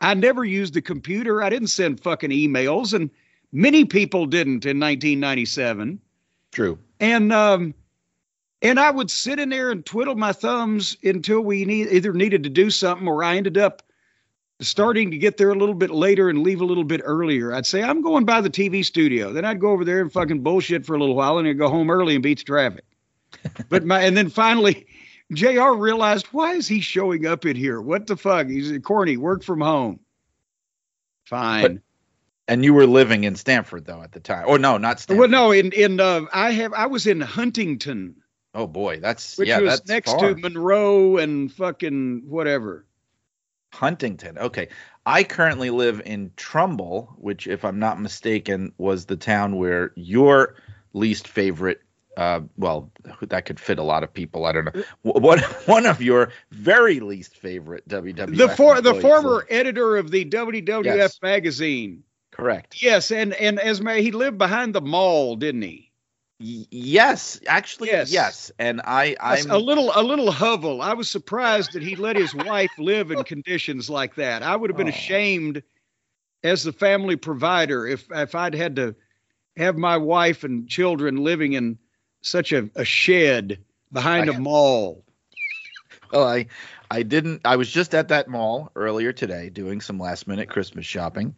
[0.00, 1.42] I never used the computer.
[1.42, 3.10] I didn't send fucking emails, and
[3.52, 6.00] many people didn't in 1997.
[6.52, 6.78] True.
[7.00, 7.74] And um,
[8.62, 12.42] and I would sit in there and twiddle my thumbs until we need, either needed
[12.44, 13.82] to do something or I ended up
[14.60, 17.52] starting to get there a little bit later and leave a little bit earlier.
[17.52, 19.32] I'd say I'm going by the TV studio.
[19.32, 21.68] Then I'd go over there and fucking bullshit for a little while and I'd go
[21.68, 22.84] home early and beat the traffic.
[23.68, 24.86] but my and then finally
[25.32, 27.80] JR realized why is he showing up in here?
[27.80, 28.48] What the fuck?
[28.48, 30.00] He's a corny, work from home.
[31.26, 31.82] Fine.
[32.48, 34.46] And you were living in Stamford though at the time.
[34.48, 35.20] Or no, not Stamford.
[35.20, 38.16] well, no, in in uh, I have I was in Huntington,
[38.58, 40.34] Oh boy, that's which yeah, was that's next far.
[40.34, 42.84] to Monroe and fucking whatever.
[43.72, 44.36] Huntington.
[44.38, 44.68] Okay.
[45.06, 50.56] I currently live in Trumbull, which, if I'm not mistaken, was the town where your
[50.92, 51.82] least favorite.
[52.16, 52.90] Uh, well,
[53.20, 54.44] that could fit a lot of people.
[54.44, 54.82] I don't know.
[55.02, 58.36] Wh- What one of your very least favorite WWF.
[58.36, 59.46] The for the former lived.
[59.52, 61.22] editor of the WWF Yes.
[61.22, 62.02] magazine.
[62.32, 62.82] correct.
[62.82, 65.87] Yes, and and as may he lived behind the mall, didn't he?
[66.40, 68.12] Y- yes, actually, Yes.
[68.12, 68.52] yes.
[68.60, 70.80] And I, I'm a little a little hovel.
[70.82, 74.42] I was surprised that he let his wife live in conditions like that.
[74.44, 74.90] I would have been Oh.
[74.90, 75.62] ashamed
[76.44, 78.94] as the family provider if if I'd had to
[79.56, 81.76] have my wife and children living in
[82.22, 83.58] such a, a shed
[83.92, 85.04] behind I- a mall.
[86.12, 86.46] Well, I
[86.90, 87.40] I didn't.
[87.44, 91.34] I was just at that mall earlier today doing some last minute Christmas shopping.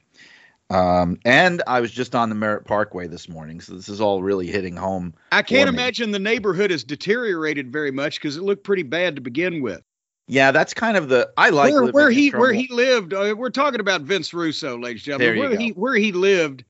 [0.70, 4.22] Um, and I was just on the Merritt Parkway this morning, so this is all
[4.22, 5.12] really hitting home.
[5.32, 9.20] I can't imagine the neighborhood has deteriorated very much because it looked pretty bad to
[9.20, 9.82] begin with.
[10.28, 13.12] Yeah, that's kind of the I like where, where he where he lived.
[13.12, 15.38] Uh, we're talking about Vince Russo, ladies and gentlemen.
[15.40, 15.56] Where go.
[15.56, 16.64] he where he lived,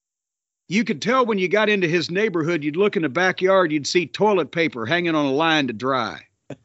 [0.69, 2.65] you could tell when you got into his neighborhood.
[2.65, 6.21] You'd look in the backyard, you'd see toilet paper hanging on a line to dry.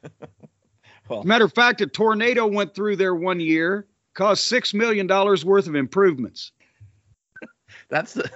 [1.07, 5.45] Well- Matter of fact, a tornado went through there one year, caused six million dollars
[5.45, 6.51] worth of improvements.
[7.89, 8.29] That's the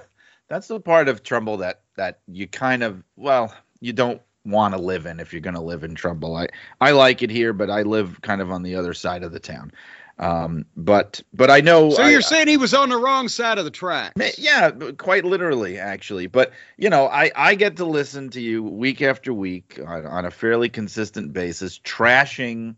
[0.48, 4.80] that's the part of Trumbull that that you kind of well you don't want to
[4.80, 6.36] live in if you're going to live in Trumbull.
[6.36, 6.48] I
[6.80, 9.40] I like it here, but I live kind of on the other side of the
[9.40, 9.72] town.
[10.18, 11.90] Um, but but I know.
[11.90, 14.12] So you're saying he was on the wrong side of the tracks?
[14.16, 16.26] Ma- Yeah, quite literally, actually.
[16.26, 20.24] But you know, I I get to listen to you week after week on, on
[20.26, 22.76] a fairly consistent basis, trashing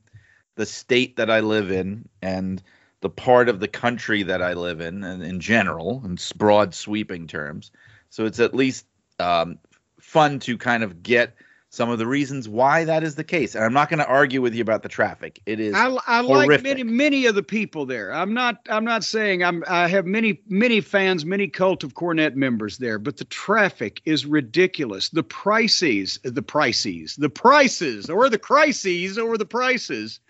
[0.55, 2.63] the state that I live in and
[3.03, 7.27] the part of the country that I live in, and in general, in broad sweeping
[7.27, 7.71] terms.
[8.11, 8.87] So it's at least
[9.19, 9.59] um,
[10.01, 11.35] fun to kind of get
[11.73, 13.55] some of the reasons why that is the case.
[13.55, 15.41] And I'm not going to argue with you about the traffic.
[15.47, 18.13] It is I, I like many many of the people there.
[18.13, 22.35] I'm not I'm not saying I'm I have many many fans, many cult of Cornette
[22.35, 25.09] members there, but the traffic is ridiculous.
[25.09, 30.21] The prices, the prices, the prices, or the crises, or the prices,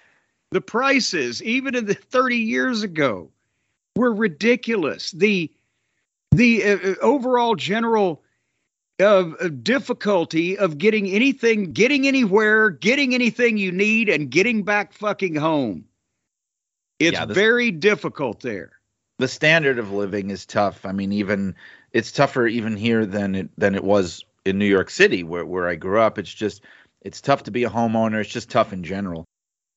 [0.52, 3.30] the prices, even in the 30 years ago,
[3.96, 5.10] were ridiculous.
[5.10, 5.50] The
[6.30, 8.22] the uh, uh, overall general
[8.98, 14.92] of, of difficulty of getting anything, getting anywhere, getting anything you need, and getting back
[14.94, 15.84] fucking home.
[16.98, 18.72] It's Yeah, this- very difficult there.
[19.18, 20.84] the standard of living is tough.
[20.86, 21.54] I mean, even
[21.92, 25.68] it's tougher even here than it than it was in New York City, where where
[25.68, 26.18] I grew up.
[26.18, 26.62] It's just
[27.02, 28.20] it's tough to be a homeowner.
[28.20, 29.24] It's just tough in general.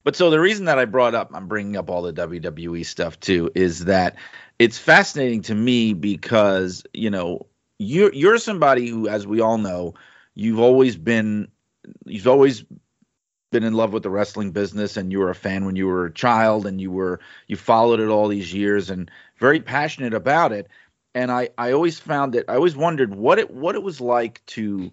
[0.06, 3.20] But so the reason that I brought up, I'm bringing up all the WWE stuff
[3.20, 4.16] too, is that
[4.60, 7.48] it's fascinating to me because you know
[7.80, 9.96] you're you're somebody who, as we all know,
[10.36, 11.50] you've always been
[12.06, 12.64] you've always
[13.52, 16.06] been in love with the wrestling business and you were a fan when you were
[16.06, 20.52] a child and you were you followed it all these years and very passionate about
[20.52, 20.68] it.
[21.16, 24.46] And i i always found it i always wondered what it what it was like
[24.48, 24.92] to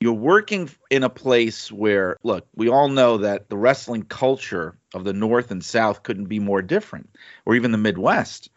[0.00, 5.04] you're working in a place where look we all know that the wrestling culture of
[5.04, 7.10] the north and south couldn't be more different
[7.44, 8.50] or even the midwest.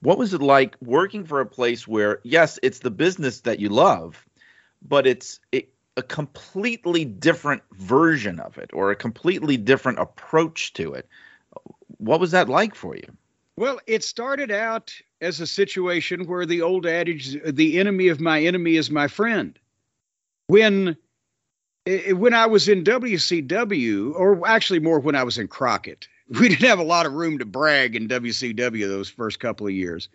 [0.00, 3.68] What was it like working for a place where yes it's the business that you
[3.68, 4.26] love
[4.82, 10.94] but it's it, a completely different version of it or a completely different approach to
[10.94, 11.08] it?
[11.98, 13.16] What was that like for you?
[13.56, 18.40] Well, it started out as a situation where the old adage, the enemy of my
[18.40, 19.58] enemy is my friend.
[20.48, 20.96] When
[21.86, 26.48] eh, when I was in WCW, or actually more when I was in Crockett, we
[26.48, 30.08] didn't have a lot of room to brag in WCW those first couple of years.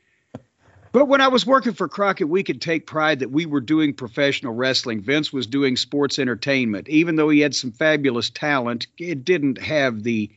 [0.91, 3.95] But when I was working for Crockett, we could take pride that we were doing
[3.95, 5.01] professional wrestling.
[5.01, 6.87] Vince was doing sports entertainment.
[6.87, 10.29] Even though he had some fabulous talent, it didn't have the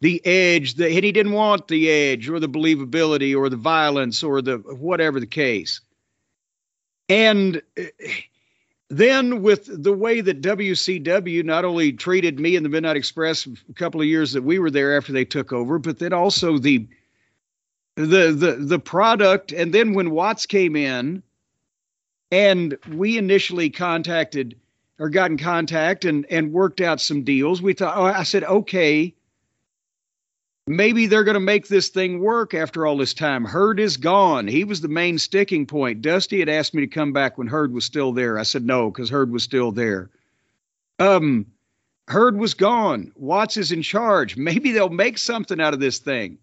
[0.00, 4.22] the edge that and he didn't want the edge or the believability or the violence
[4.22, 5.80] or the whatever the case
[7.08, 7.82] and uh,
[8.90, 13.74] then with the way that WCW not only treated me and the Midnight Express a
[13.74, 16.86] couple of years that we were there after they took over but then also the
[17.96, 19.52] the the the product.
[19.52, 21.22] And then when Watts came in
[22.30, 24.56] and we initially contacted
[24.98, 28.44] or got in contact and and worked out some deals we thought oh I said
[28.44, 29.14] okay
[30.68, 33.44] maybe they're going to make this thing work after all this time.
[33.44, 34.46] Herd is gone.
[34.46, 36.02] He was the main sticking point.
[36.02, 38.38] Dusty had asked me to come back when Herd was still there.
[38.38, 40.10] I said no because Herd was still there.
[40.98, 41.46] Um,
[42.06, 43.12] Herd was gone.
[43.16, 44.36] Watts is in charge.
[44.36, 46.38] Maybe they'll make something out of this thing.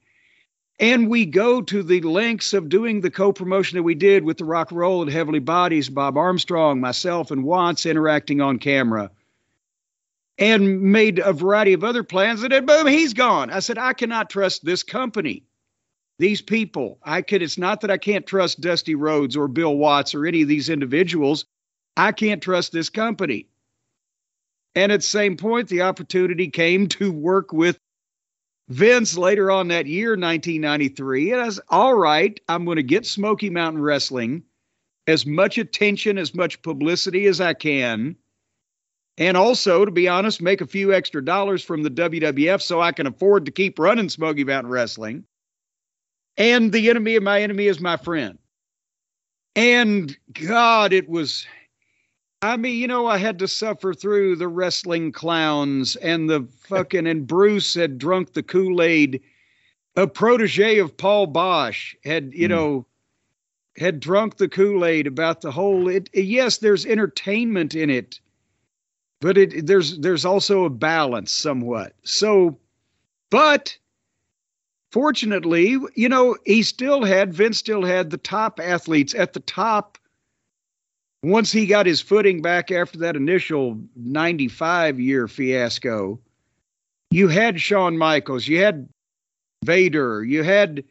[0.80, 4.46] And we go to the lengths of doing the co-promotion that we did with the
[4.46, 9.10] Rock and Roll and Heavenly Bodies, Bob Armstrong, myself, and Watts interacting on camera
[10.38, 12.44] and made a variety of other plans.
[12.44, 13.50] And then boom, he's gone.
[13.50, 15.44] I said, I cannot trust this company,
[16.20, 17.00] these people.
[17.04, 20.42] I could, it's not that I can't trust Dusty Rhodes or Bill Watts or any
[20.42, 21.46] of these individuals.
[21.96, 23.48] I can't trust this company.
[24.76, 27.80] And at the same point, the opportunity came to work with
[28.68, 31.32] Vince later on that year, 1993.
[31.32, 34.44] And I was all right, I'm going to get Smoky Mountain Wrestling
[35.08, 38.18] as much attention, as much publicity as I can
[39.18, 42.92] and also, to be honest, make a few extra dollars from the WWF so I
[42.92, 45.24] can afford to keep running Smoky Mountain Wrestling.
[46.38, 48.38] And the enemy of my enemy is my friend.
[49.56, 51.48] And God, it was,
[52.42, 57.08] I mean, you know, I had to suffer through the wrestling clowns and the fucking,
[57.08, 59.22] and Bruce had drunk the Kool Aid.
[59.96, 62.54] A protege of Paul Boesch had, you Hmm.
[62.54, 62.86] know,
[63.78, 65.88] had drunk the Kool Aid about the whole.
[65.88, 68.20] It, yes, there's entertainment in it
[69.22, 71.94] but it there's there's also a balance somewhat.
[72.04, 72.58] So
[73.30, 73.78] but
[74.92, 79.98] fortunately you know he still had vince still had the top athletes at the top
[81.24, 86.20] once he got his footing back after that initial 95 year fiasco.
[87.12, 88.88] You had Shawn Michaels you had
[89.64, 90.84] Vader you had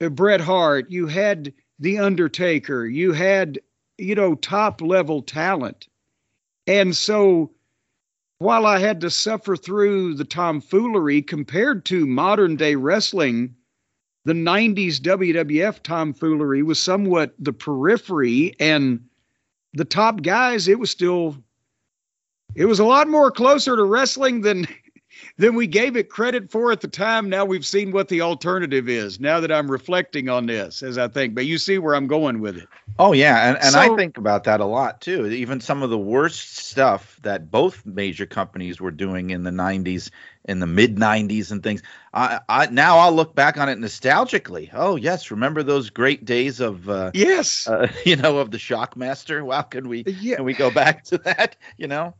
[0.00, 3.58] uh, Bret Hart you had the Undertaker you had
[3.98, 5.88] you know top level talent
[6.66, 7.50] and so
[8.38, 13.54] while I had to suffer through the tomfoolery compared to modern day wrestling,
[14.24, 19.00] the 90s WWF tomfoolery was somewhat the periphery and
[19.74, 21.36] the top guys, it was still
[22.54, 24.66] it was a lot more closer to wrestling than
[25.36, 27.28] than we gave it credit for at the time.
[27.28, 29.18] Now we've seen what the alternative is.
[29.18, 32.40] Now that I'm reflecting on this, as I think, but you see where I'm going
[32.40, 32.68] with it.
[32.98, 35.26] Oh yeah, and, and So- I think about that a lot too.
[35.26, 40.10] Even some of the worst stuff that both major companies were doing in the '90s,
[40.44, 41.82] in the mid '90s, and things.
[42.12, 44.70] I, I now I'll look back on it nostalgically.
[44.72, 47.66] Oh yes, remember those great days of uh, Yes.
[47.66, 49.44] uh, you know of the Shockmaster?
[49.44, 50.36] Wow, can we yeah.
[50.36, 51.56] can we go back to that?
[51.76, 52.14] You know?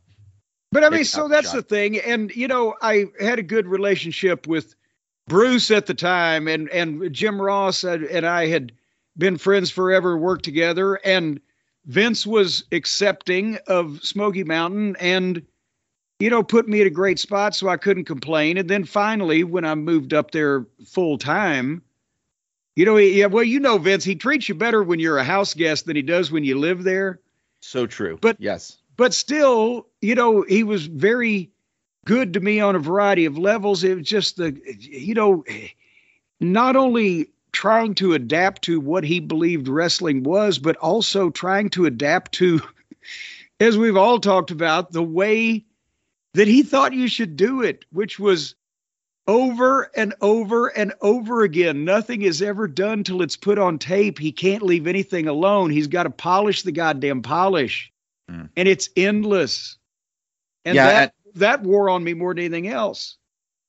[0.71, 1.55] But I mean, It's so that's shot.
[1.55, 4.75] the thing, and you know, I had a good relationship with
[5.27, 8.71] Bruce at the time, and and Jim Ross and and I had
[9.17, 11.39] been friends forever, worked together, and
[11.85, 15.41] Vince was accepting of Smoky Mountain, and
[16.19, 18.57] you know, put me at a great spot, so I couldn't complain.
[18.57, 21.81] And then finally, when I moved up there full time.
[22.77, 25.23] You know, he- yeah, well, you know, Vince, he treats you better when you're a
[25.23, 27.19] house guest than he does when you live there
[27.61, 28.17] So true.
[28.19, 31.51] But- yes, but still, you know, he was very
[32.05, 33.83] good to me on a variety of levels.
[33.83, 35.43] It was just the, you know,
[36.39, 41.85] not only trying to adapt to what he believed wrestling was, but also trying to
[41.85, 42.61] adapt to,
[43.59, 45.65] as we've all talked about, the way
[46.33, 48.55] that he thought you should do it, which was
[49.27, 51.85] over and over and over again.
[51.85, 54.19] Nothing is ever done till it's put on tape.
[54.19, 55.69] He can't leave anything alone.
[55.69, 57.91] He's got to polish the goddamn polish.
[58.29, 58.49] Mm.
[58.55, 59.77] And it's endless.
[60.63, 63.17] And Yeah, that that wore on me more than anything else.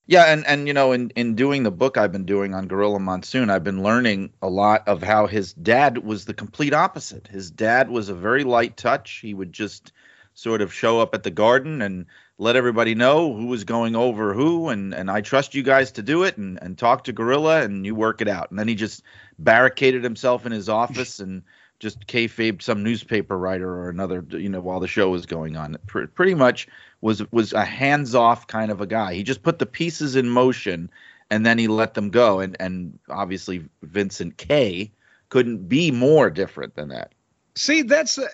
[0.08, 3.00] Yeah, and and you know, in in doing the book I've been doing on Gorilla
[3.00, 7.26] Monsoon, I've been learning a lot of how his dad was the complete opposite.
[7.26, 9.18] His dad was a very light touch.
[9.20, 9.92] He would just
[10.34, 12.06] sort of show up at the garden and
[12.38, 16.02] let everybody know who was going over who and and I trust you guys to
[16.02, 18.50] do it and and talk to Gorilla and you work it out.
[18.50, 19.02] And then he just
[19.38, 21.42] barricaded himself in his office and
[21.78, 25.76] just kayfabed some newspaper writer or another, you know, while the show was going on.
[25.86, 26.66] Pr- pretty much
[27.00, 29.14] was was a hands-off kind of a guy.
[29.14, 30.90] He just put the pieces in motion
[31.30, 32.40] and then he let them go.
[32.40, 34.90] And and obviously Vincent K
[35.28, 37.12] couldn't be more different than that.
[37.56, 38.26] See, that's a,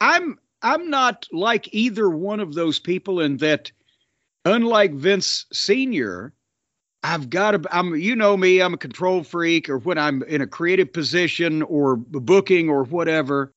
[0.00, 3.72] I'm I'm not like either one of those people in that
[4.44, 6.32] unlike Vince Senior,
[7.02, 10.40] I've got to I'm you know me, I'm a control freak or when I'm in
[10.40, 13.52] a creative position or booking or whatever,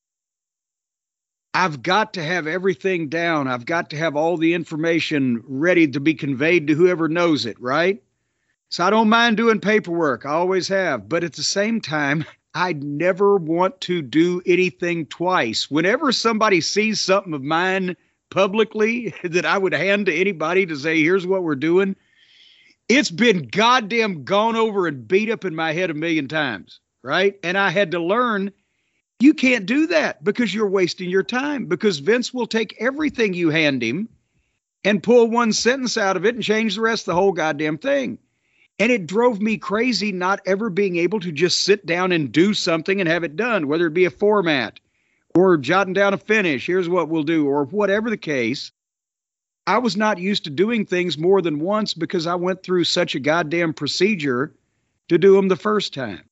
[1.52, 3.46] I've got to have everything down.
[3.46, 7.60] I've got to have all the information ready to be conveyed to whoever knows it,
[7.60, 8.02] right?
[8.70, 10.26] So I don't mind doing paperwork.
[10.26, 12.24] I always have, but at the same time,
[12.56, 15.70] I'd never want to do anything twice.
[15.70, 17.96] Whenever somebody sees something of mine
[18.30, 21.94] publicly that I would hand to anybody to say, here's what we're doing,
[22.88, 27.34] it's been goddamn gone over and beat up in my head a million times, right?
[27.42, 28.52] And I had to learn
[29.20, 33.50] you can't do that because you're wasting your time because Vince will take everything you
[33.50, 34.08] hand him
[34.84, 37.78] and pull one sentence out of it and change the rest of the whole goddamn
[37.78, 38.18] thing.
[38.78, 42.52] And it drove me crazy not ever being able to just sit down and do
[42.54, 44.80] something and have it done, whether it be a format
[45.34, 46.66] or jotting down a finish.
[46.66, 48.72] Here's what we'll do, or whatever the case.
[49.66, 53.14] I was not used to doing things more than once because I went through such
[53.14, 54.54] a goddamn procedure
[55.08, 56.22] to do them the first time.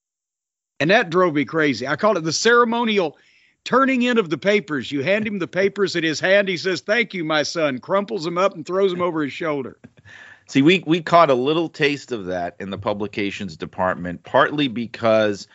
[0.80, 1.86] And that drove me crazy.
[1.86, 3.16] I call it the ceremonial
[3.64, 4.90] turning in of the papers.
[4.90, 6.48] You hand him the papers in his hand.
[6.48, 9.78] He says, Thank you, my son, crumples them up and throws them over his shoulder.
[10.48, 15.46] See, we we caught a little taste of that in the publications department, partly because,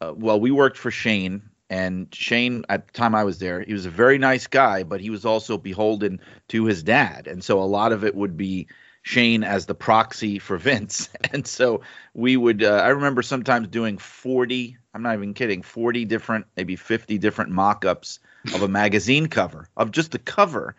[0.00, 3.72] uh, well, we worked for Shane, and Shane at the time I was there, he
[3.72, 7.60] was a very nice guy, but he was also beholden to his dad, and so
[7.60, 8.68] a lot of it would be
[9.02, 11.82] Shane as the proxy for Vince, and so
[12.14, 12.62] we would.
[12.62, 14.76] Uh, I remember sometimes doing forty.
[14.94, 15.62] I'm not even kidding.
[15.62, 18.20] Forty different, maybe fifty different mock-ups
[18.54, 20.74] of a magazine cover of just the cover,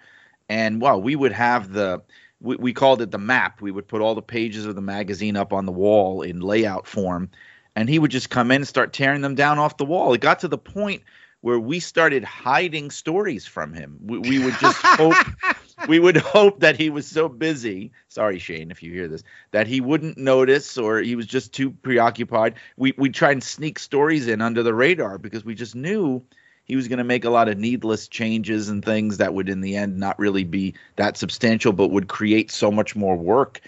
[0.50, 2.02] and wow, we would have the
[2.42, 3.62] we, we called it the map.
[3.62, 6.88] We would put all the pages of the magazine up on the wall in layout
[6.88, 7.30] form,
[7.76, 10.14] and he would just come in and start tearing them down off the wall.
[10.14, 11.04] It got to the point
[11.42, 14.00] where we started hiding stories from him.
[14.02, 15.16] We, we would just hope
[15.88, 17.92] we would hope that he was so busy.
[18.08, 21.72] Sorry, Shane, if you hear this, that he wouldn't notice or he was just too
[21.72, 22.56] preoccupied.
[22.78, 26.24] We we try and sneak stories in under the radar because we just knew
[26.64, 29.62] he was going to make a lot of needless changes and things that would in
[29.62, 33.62] the end not really be that substantial but would create so much more work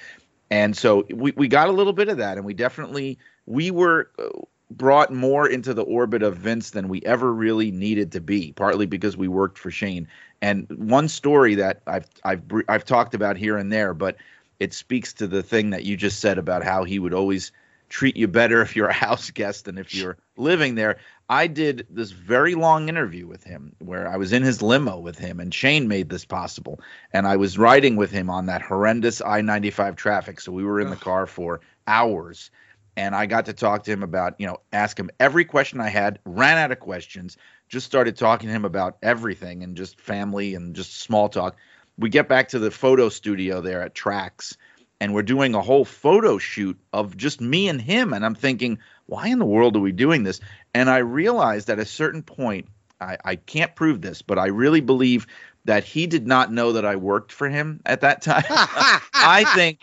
[0.49, 4.11] and so we, we got a little bit of that and we definitely we were
[4.19, 4.27] uh,
[4.69, 8.85] brought more into the orbit of vince than we ever really needed to be partly
[8.85, 10.07] because we worked for shane
[10.41, 14.17] and one story that i've i've i've talked about here and there but
[14.59, 17.51] it speaks to the thing that you just said about how he would always
[17.89, 20.97] treat you better if you're a house guest than if you're living there.
[21.29, 25.17] I did this very long interview with him where I was in his limo with
[25.17, 26.79] him, and Shane made this possible.
[27.11, 30.39] And I was riding with him on that horrendous I 95 traffic.
[30.39, 32.49] So we were in the car for hours.
[32.97, 35.89] And I got to talk to him about, you know, ask him every question I
[35.89, 37.37] had, ran out of questions,
[37.69, 41.55] just started talking to him about everything and just family and just small talk.
[41.99, 44.57] We get back to the photo studio there at Tracks
[44.99, 48.79] and we're doing a whole photo shoot of just me and him and I'm thinking,
[49.05, 50.41] why in the world are we doing this?
[50.73, 52.67] And I realized at a certain point,
[52.99, 55.27] I, I can't prove this, but I really believe
[55.65, 58.45] that he did not know that I worked for him at that time.
[58.49, 59.81] I think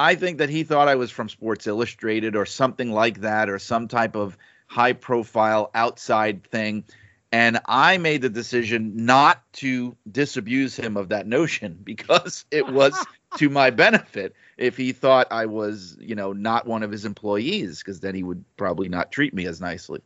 [0.00, 3.58] I think that he thought I was from Sports Illustrated or something like that, or
[3.58, 6.84] some type of high profile outside thing.
[7.30, 12.94] And I made the decision not to disabuse him of that notion because it was
[13.36, 17.80] to my benefit if he thought I was, you know, not one of his employees,
[17.80, 20.00] because then he would probably not treat me as nicely.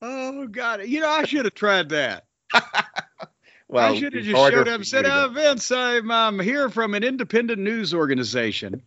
[0.00, 0.86] Oh God!
[0.86, 2.24] You know, I should have tried that.
[3.68, 5.28] well, I should have just showed up, you said, to "Uh.
[5.28, 8.82] Vince, I'm, I'm here from an independent news organization."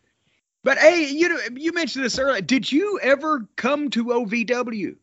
[0.64, 2.42] But hey, you know, you mentioned this earlier.
[2.42, 4.96] Did you ever come to OVW?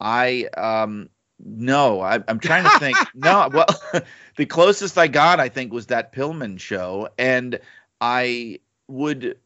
[0.00, 2.96] I um no, I, I'm trying to think.
[3.14, 3.66] no, well,
[4.36, 7.60] the closest I got, I think, was that Pillman show, and
[8.00, 9.38] I would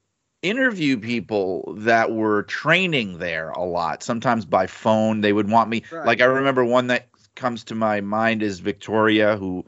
[0.43, 4.03] interview people that were training there a lot.
[4.03, 5.83] Sometimes by phone, they would want me.
[5.91, 6.07] Right.
[6.07, 9.65] Like I remember one that comes to my mind is Victoria, who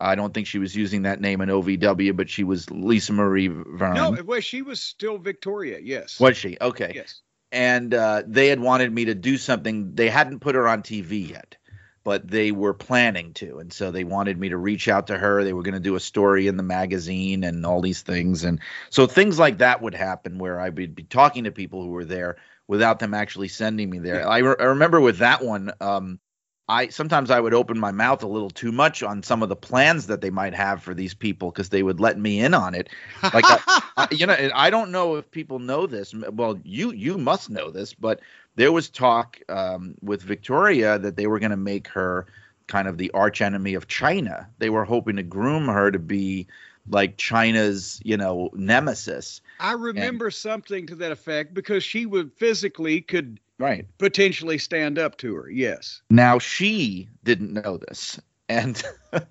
[0.00, 3.48] I don't think she was using that name in OVW, but she was Lisa Marie
[3.48, 3.94] Varon.
[3.94, 5.78] No, well, she was still Victoria.
[5.82, 6.20] Yes.
[6.20, 6.56] was she?
[6.60, 7.20] Okay Yes.
[7.50, 9.94] and uh, they had wanted me to do something.
[9.94, 11.56] They hadn't put her on TV yet,
[12.04, 15.42] but they were planning to, and so they wanted me to reach out to her.
[15.42, 18.60] They were going to do a story in the magazine and all these things, and
[18.90, 22.04] so things like that would happen where I would be talking to people who were
[22.04, 22.36] there
[22.68, 24.28] without them actually sending me there.
[24.28, 25.72] I, re- I remember with that one.
[25.80, 26.20] Um,
[26.68, 29.56] I sometimes I would open my mouth a little too much on some of the
[29.56, 32.74] plans that they might have for these people because they would let me in on
[32.74, 32.88] it.
[33.22, 33.60] Like I,
[33.96, 36.14] I- you know, I don't know if people know this.
[36.14, 38.20] Well, you you must know this, but
[38.56, 42.26] there was talk um, with Victoria that they were going to make her
[42.66, 44.48] kind of the arch enemy of China.
[44.58, 46.46] They were hoping to groom her to be
[46.90, 49.40] like China's, you know, nemesis.
[49.60, 53.86] I remember something to that effect because she would physically could Right.
[53.98, 55.50] potentially stand up to her.
[55.50, 56.00] Yes.
[56.10, 58.80] Now she didn't know this, and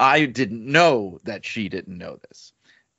[0.00, 2.52] I didn't know that she didn't know this.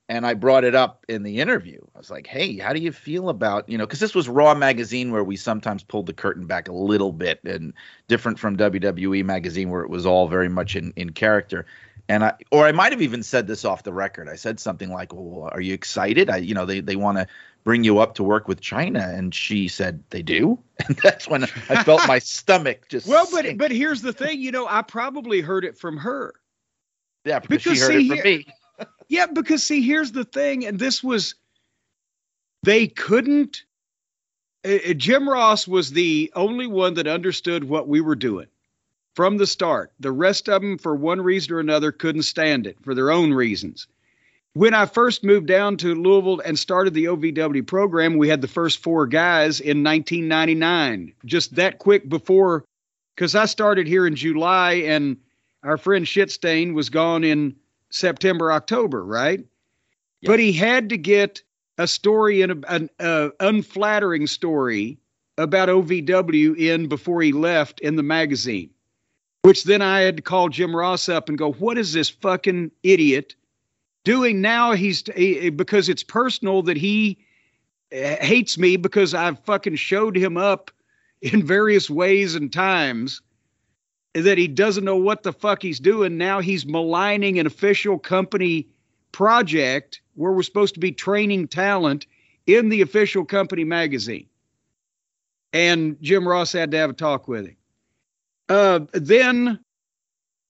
[0.07, 1.79] And I brought it up in the interview.
[1.93, 4.55] I was like, "Hey, how do you feel about you know?" Because this was Raw
[4.55, 7.73] magazine, where we sometimes pulled the curtain back a little bit, and
[8.07, 11.67] different from WWE magazine, where it was all very much in in character.
[12.07, 14.27] And I, or I might have even said this off the record.
[14.27, 16.27] I said something like, "Well, are you excited?
[16.31, 17.27] I, you know, they they want to
[17.63, 21.43] bring you up to work with China," and she said, "They do." And that's when
[21.43, 23.59] I felt my stomach just Well, but sink.
[23.59, 24.39] but here's the thing.
[24.39, 26.33] You know, I probably heard it from her.
[27.25, 28.45] Yeah, because, Because she heard see, it from here- me.
[29.09, 31.35] Yeah, because see, here's the thing, and this was
[32.63, 33.63] they couldn't.
[34.65, 38.47] uh, Jim Ross was the only one that understood what we were doing
[39.15, 39.91] from the start.
[39.99, 43.33] The rest of them, for one reason or another, couldn't stand it for their own
[43.33, 43.87] reasons.
[44.53, 48.47] When I first moved down to Louisville and started the OVW program, we had the
[48.47, 52.65] first four guys in 1999, just that quick before,
[53.15, 55.17] because I started here in July and
[55.63, 57.55] our friend Shitstain was gone in
[57.91, 59.45] September, October, right?
[60.23, 61.41] But he had to get
[61.77, 64.97] a story in a, an uh, unflattering story
[65.37, 68.69] about OVW in before he left in the magazine,
[69.43, 72.71] which then I had to call Jim Ross up and go, "What is this fucking
[72.83, 73.35] idiot
[74.03, 77.17] doing now?" He's he, because it's personal that he
[77.91, 80.71] uh, hates me because I've fucking showed him up
[81.21, 83.21] in various ways and times
[84.13, 86.17] that he doesn't know what the fuck he's doing.
[86.17, 88.67] Now he's maligning an official company
[89.11, 92.05] project where we're supposed to be training talent
[92.47, 94.27] in the official company magazine.
[95.53, 97.57] And Jim Ross had to have a talk with him.
[98.49, 99.59] Uh, then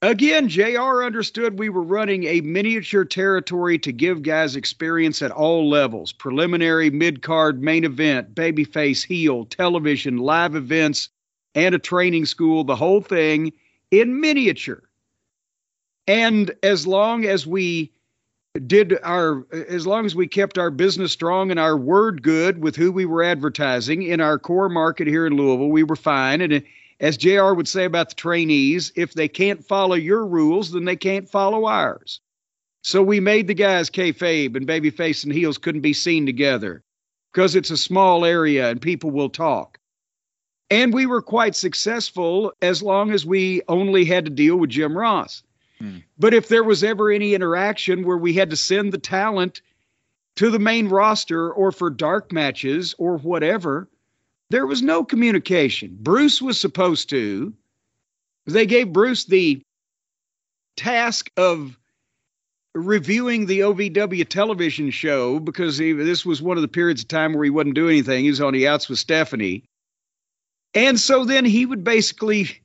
[0.02, 5.70] again, JR understood we were running a miniature territory to give guys experience at all
[5.70, 11.10] levels preliminary, mid card, main event, babyface, heel, television, live events,
[11.56, 13.52] and a training school, the whole thing
[13.92, 14.84] in miniature.
[16.08, 17.92] And as long as we
[18.66, 22.76] did our, as long as we kept our business strong and our word good with
[22.76, 26.42] who we were advertising in our core market here in Louisville, we were fine.
[26.42, 26.64] And
[27.00, 30.96] as JR would say about the trainees, if they can't follow your rules, then they
[30.96, 32.20] can't follow ours.
[32.82, 36.84] So we made the guys kayfabe and babyface and heels couldn't be seen together
[37.32, 39.80] because it's a small area and people will talk.
[40.70, 44.98] And we were quite successful as long as we only had to deal with Jim
[44.98, 45.44] Ross.
[45.80, 45.98] Hmm.
[46.18, 49.62] But if there was ever any interaction where we had to send the talent
[50.40, 53.90] to the main roster or for dark matches or whatever.
[54.50, 55.98] There was no communication.
[56.00, 57.54] Bruce was supposed to.
[58.46, 59.62] They gave Bruce the
[60.76, 61.78] task of
[62.74, 67.34] reviewing the OVW television show because he, this was one of the periods of time
[67.34, 68.24] where he wouldn't do anything.
[68.24, 69.64] He was on the outs with Stephanie.
[70.74, 72.62] And so then he would basically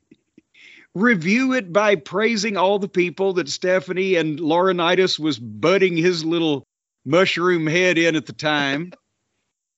[0.93, 6.63] review it by praising all the people that Stephanie and Laurinaitis was butting his little
[7.03, 8.91] mushroom head in at the time.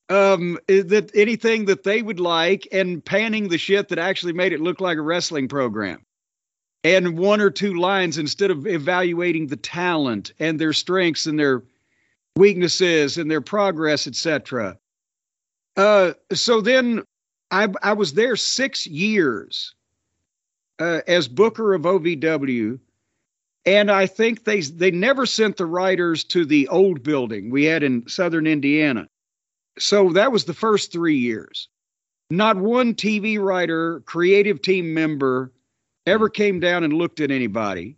[0.10, 4.62] um, that anything that they would like and panning the shit that actually made it
[4.62, 6.06] look like a wrestling program
[6.84, 11.64] and one or two lines instead of evaluating the talent and their strengths and their
[12.38, 14.78] weaknesses and their progress, etc.
[15.76, 17.04] Uh, so then
[17.52, 19.76] I, I was there six years
[20.80, 22.80] uh, as booker of OVW,
[23.66, 27.84] and I think they they never sent the writers to the old building we had
[27.84, 29.08] in Southern Indiana.
[29.80, 31.68] So that was the first three years.
[32.30, 35.52] Not one TV writer, creative team member
[36.06, 36.34] ever hmm.
[36.34, 37.98] came down and looked at anybody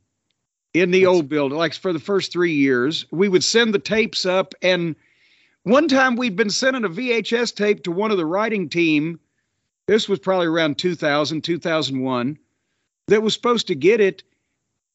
[0.74, 1.58] in the That's, old building.
[1.58, 4.54] Like for the first three years, we would send the tapes up.
[4.62, 4.96] And
[5.64, 9.20] one time we'd been sending a VHS tape to one of the writing team.
[9.88, 12.38] This was probably around 2000, 2001,
[13.08, 14.24] that was supposed to get it.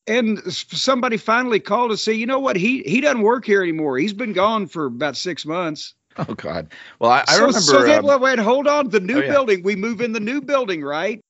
[0.07, 2.57] And somebody finally called to say, you know what?
[2.57, 3.99] He he doesn't work here anymore.
[3.99, 5.95] He's been gone for about six months.
[6.29, 6.73] Oh God.
[7.01, 7.61] Well, I, I so, remember.
[7.61, 8.91] So then, um, wait, hold on.
[8.91, 9.33] The new oh, yeah.
[9.33, 9.65] building.
[9.65, 11.21] We move in the new building, right?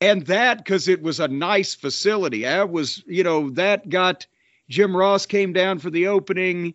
[0.00, 2.46] and that because it was a nice facility.
[2.46, 4.26] I was, you know, that got
[4.68, 6.74] Jim Ross came down for the opening,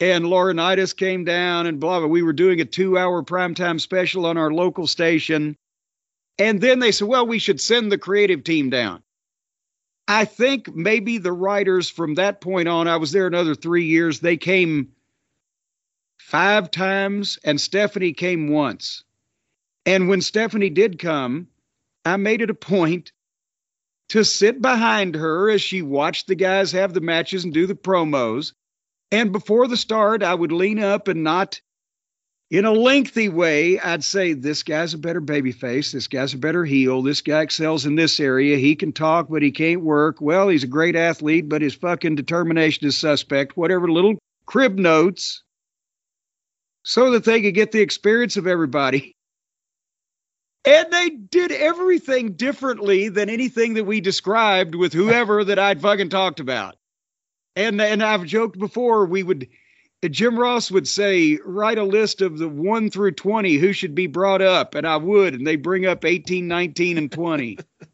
[0.00, 2.08] and Laurinaitis came down, and blah blah.
[2.08, 5.56] We were doing a two-hour primetime special on our local station,
[6.38, 9.02] and then they said, "Well, we should send the creative team down."
[10.06, 14.20] I think maybe the writers from that point on, I was there another three years.
[14.20, 14.88] They came
[16.34, 19.04] five times, and Stephanie came once.
[19.86, 21.46] And when Stephanie did come,
[22.04, 23.12] I made it a point
[24.08, 27.76] to sit behind her as she watched the guys have the matches and do the
[27.76, 28.52] promos.
[29.12, 31.60] And before the start, I would lean up and not
[32.50, 35.92] in a lengthy way, I'd say, This guy's a better babyface.
[35.92, 37.00] This guy's a better heel.
[37.02, 38.56] This guy excels in this area.
[38.56, 40.20] He can talk, but he can't work.
[40.20, 43.56] Well, he's a great athlete, but his fucking determination is suspect.
[43.56, 45.43] Whatever little crib notes
[46.84, 49.16] so that they could get the experience of everybody.
[50.64, 56.08] And they did everything differently than anything that we described with whoever that I'd fucking
[56.08, 56.76] talked about.
[57.56, 59.48] And and I've joked before we would
[60.08, 64.06] Jim Ross would say, write a list of the one through 20 who should be
[64.06, 64.74] brought up.
[64.74, 65.34] And I would.
[65.34, 67.58] And they bring up 18, 19, and 20.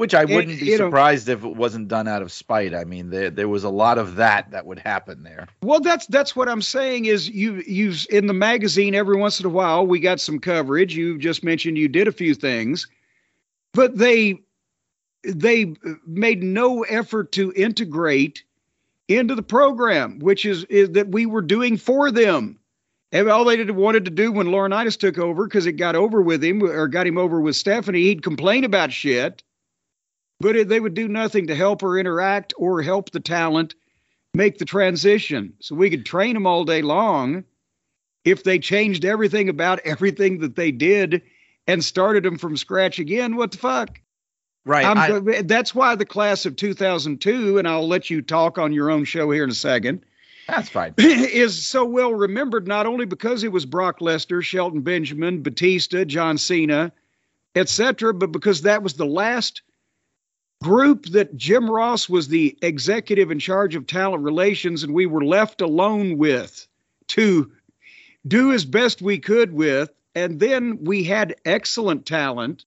[0.00, 2.74] Which I wouldn't and, be surprised know, if it wasn't done out of spite.
[2.74, 5.46] I mean, there there was a lot of that that would happen there.
[5.62, 9.44] Well, that's that's what I'm saying is you you in the magazine every once in
[9.44, 10.96] a while we got some coverage.
[10.96, 12.88] You just mentioned you did a few things,
[13.74, 14.40] but they
[15.22, 15.74] they
[16.06, 18.42] made no effort to integrate
[19.06, 22.58] into the program, which is, is that we were doing for them.
[23.12, 26.22] And all they did, wanted to do when Laurinaitis took over, because it got over
[26.22, 29.42] with him or got him over with Stephanie, he'd complain about shit
[30.40, 33.74] but they would do nothing to help her interact or help the talent
[34.32, 35.52] make the transition.
[35.60, 37.44] So we could train them all day long
[38.24, 41.22] if they changed everything about everything that they did
[41.66, 43.36] and started them from scratch again.
[43.36, 44.00] What the fuck?
[44.64, 44.84] Right.
[44.84, 49.04] I, that's why the class of 2002, and I'll let you talk on your own
[49.04, 50.04] show here in a second.
[50.48, 50.94] That's fine.
[50.98, 56.36] Is so well remembered not only because it was Brock Lesnar, Shelton Benjamin, Batista, John
[56.36, 56.92] Cena,
[57.54, 59.62] etc., but because that was the last
[60.62, 65.24] group that Jim Ross was the executive in charge of talent relations, and we were
[65.24, 66.66] left alone with
[67.08, 67.50] to
[68.26, 69.90] do as best we could with.
[70.14, 72.64] And then we had excellent talent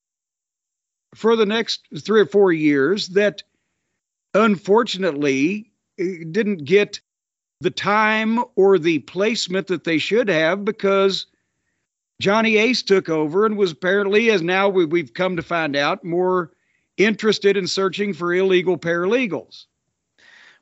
[1.14, 3.44] for the next three or four years that
[4.34, 7.00] unfortunately eh, didn't get
[7.62, 11.28] the time or the placement that they should have because
[12.20, 16.04] Johnny Ace took over and was apparently, as now we, have come to find out,
[16.04, 16.52] more
[16.98, 19.66] interested in searching for illegal paralegals.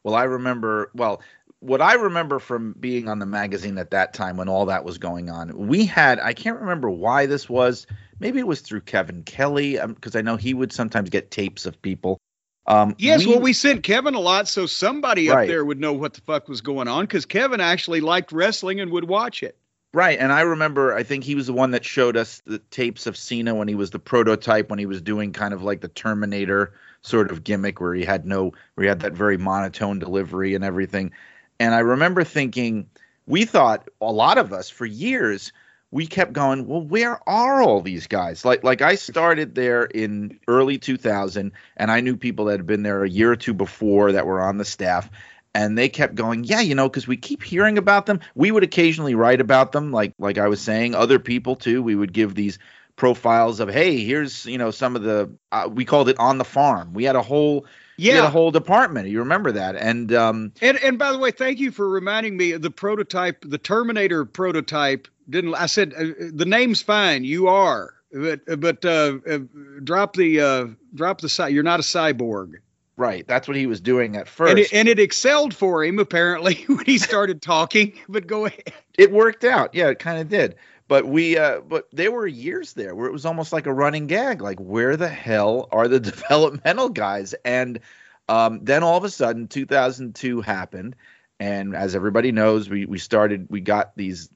[0.04, 1.22] Well, I remember, well,
[1.60, 4.98] what I remember from being on the magazine at that time when all that was
[4.98, 7.86] going on, we had, I can't remember why this was.
[8.20, 11.66] Maybe it was through Kevin Kelly, because um, I know he would sometimes get tapes
[11.68, 12.18] of people.
[12.66, 15.44] Um, yes, we, well, we sent Kevin a lot, so somebody right.
[15.44, 18.80] up there would know what the fuck was going on, because Kevin actually liked wrestling
[18.80, 19.58] and would watch it.
[19.94, 23.08] Right, and I remember I think he was the one that showed us the tapes
[23.08, 25.90] of Cena when he was the prototype when he was doing kind of like the
[25.90, 30.56] Terminator sort of gimmick where he had no where he had that very monotone delivery
[30.56, 31.12] and everything.
[31.60, 32.90] And I remember thinking
[33.28, 35.52] we thought a lot of us for years
[35.92, 40.40] we kept going well where are all these guys like like i started there in
[40.48, 44.14] early 2000 and i knew people that had been there a year or two before
[44.14, 45.10] that were on the staff
[45.54, 48.20] and they kept going yeah you know because we keep hearing about them.
[48.36, 51.96] We would occasionally write about them like like i was saying other people too we
[51.96, 52.58] would give these
[52.96, 56.46] profiles of hey here's you know some of the uh, we called it on the
[56.46, 56.94] farm.
[56.94, 57.66] We had a whole
[57.98, 58.14] yeah.
[58.14, 61.32] we had a whole department you remember that and um and and by the way
[61.32, 66.06] thank you for reminding me of the prototype the terminator prototype didn't i said uh,
[66.34, 69.40] the name's fine you are but but uh, uh
[69.84, 72.56] drop the uh drop the side you're not a cyborg
[72.98, 76.00] right that's what he was doing at first and it, and it excelled for him
[76.00, 78.74] apparently when he started talking but go ahead.
[78.98, 80.56] It worked out yeah it kind of did.
[80.88, 84.08] But we uh but there were years there where it was almost like a running
[84.08, 87.34] gag like where the hell are the developmental guys?
[87.46, 87.80] And
[88.28, 90.96] um then all of a sudden 2002 happened
[91.40, 94.30] and as everybody knows we we started we got these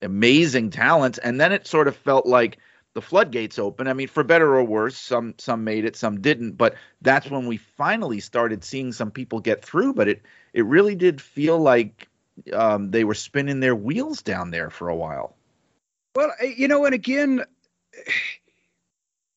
[0.00, 2.58] amazing talents and then it sort of felt like
[2.94, 3.88] the floodgates open.
[3.88, 6.52] I mean for better or worse some some made it some didn't.
[6.52, 9.94] But that's when we finally started seeing some people get through.
[9.94, 10.22] But it
[10.52, 12.08] it really did feel like
[12.52, 15.36] um, they were spinning their wheels down there for a while.
[16.14, 17.44] Well, you know, and again,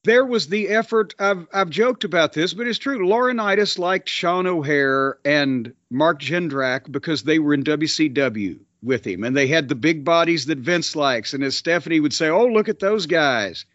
[0.03, 1.15] there was the effort.
[1.19, 3.07] I've I've joked about this, but it's true.
[3.07, 9.36] Laurinaitis liked Sean O'Haire and Mark Jindrak because they were in WCW with him, and
[9.36, 11.33] they had the big bodies that Vince likes.
[11.33, 13.65] And as Stephanie would say, "Oh, look at those guys,"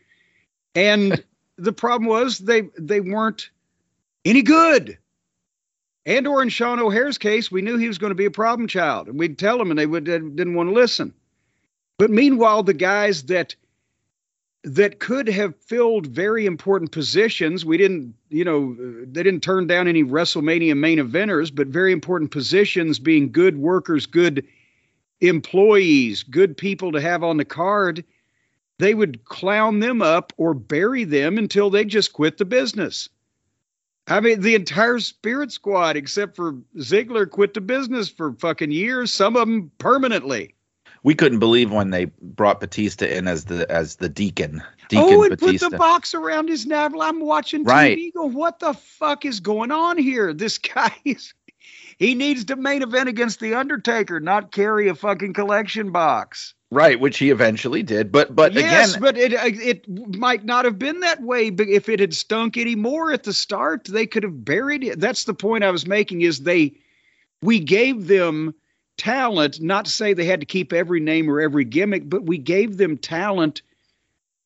[0.74, 1.22] and
[1.56, 3.50] the problem was they they weren't
[4.24, 4.98] any good.
[6.06, 8.66] And or in Sean O'Haire's case, we knew he was going to be a problem
[8.66, 11.12] child, and we'd tell him and they would didn't want to listen.
[11.98, 13.54] But meanwhile, the guys that
[14.62, 19.88] that could have filled very important positions, we didn't, you know, they didn't turn down
[19.88, 24.46] any WrestleMania main eventers, but very important positions being good workers, good
[25.20, 28.04] employees, good people to have on the card,
[28.78, 33.08] they would clown them up or bury them until they just quit the business.
[34.06, 39.12] I mean, the entire Spirit Squad, except for Ziegler, quit the business for fucking years.
[39.12, 40.54] Some of them permanently
[41.02, 44.62] we couldn't believe when they brought Batista in as the as the deacon.
[44.88, 45.66] deacon oh, and Batista.
[45.66, 47.00] put the box around his navel.
[47.00, 47.96] I'm watching right.
[47.96, 48.12] TV.
[48.12, 50.34] Go, what the fuck is going on here?
[50.34, 51.32] This guy is.
[52.01, 56.55] He needs to main event against the Undertaker, not carry a fucking collection box.
[56.70, 58.11] Right, which he eventually did.
[58.11, 61.51] But but yes, again, but it it might not have been that way.
[61.51, 64.98] But if it had stunk any more at the start, they could have buried it.
[64.98, 66.22] That's the point I was making.
[66.22, 66.72] Is they
[67.42, 68.55] we gave them
[68.96, 72.38] talent, not to say they had to keep every name or every gimmick, but we
[72.38, 73.61] gave them talent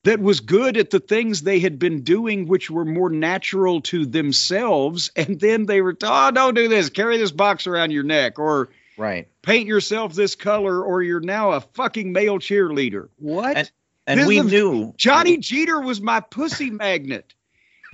[0.05, 4.07] that was good at the things they had been doing, which were more natural to
[4.07, 5.11] themselves.
[5.25, 8.69] And then they were, oh, don't do this, carry this box around your neck, or
[8.99, 13.09] right, paint yourself this color, or you're now a fucking male cheerleader.
[13.19, 13.57] What?
[13.57, 13.71] And,
[14.07, 17.33] and we knew Johnny Jeter was my pussy magnet.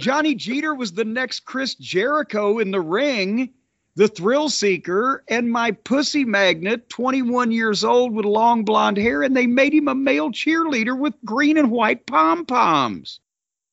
[0.01, 3.53] Johnny Jeter was the next Chris Jericho in the ring
[3.97, 9.37] the thrill seeker and my pussy magnet, 21 years old with long blonde hair, and
[9.37, 13.21] they made him a male cheerleader with green and white pom poms.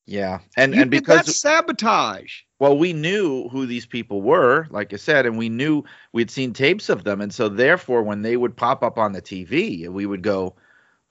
[0.05, 2.41] Yeah, and you and because that's sabotage.
[2.59, 6.53] Well, we knew who these people were, like I said, and we knew we'd seen
[6.53, 10.05] tapes of them, and so therefore, when they would pop up on the TV, we
[10.05, 10.55] would go,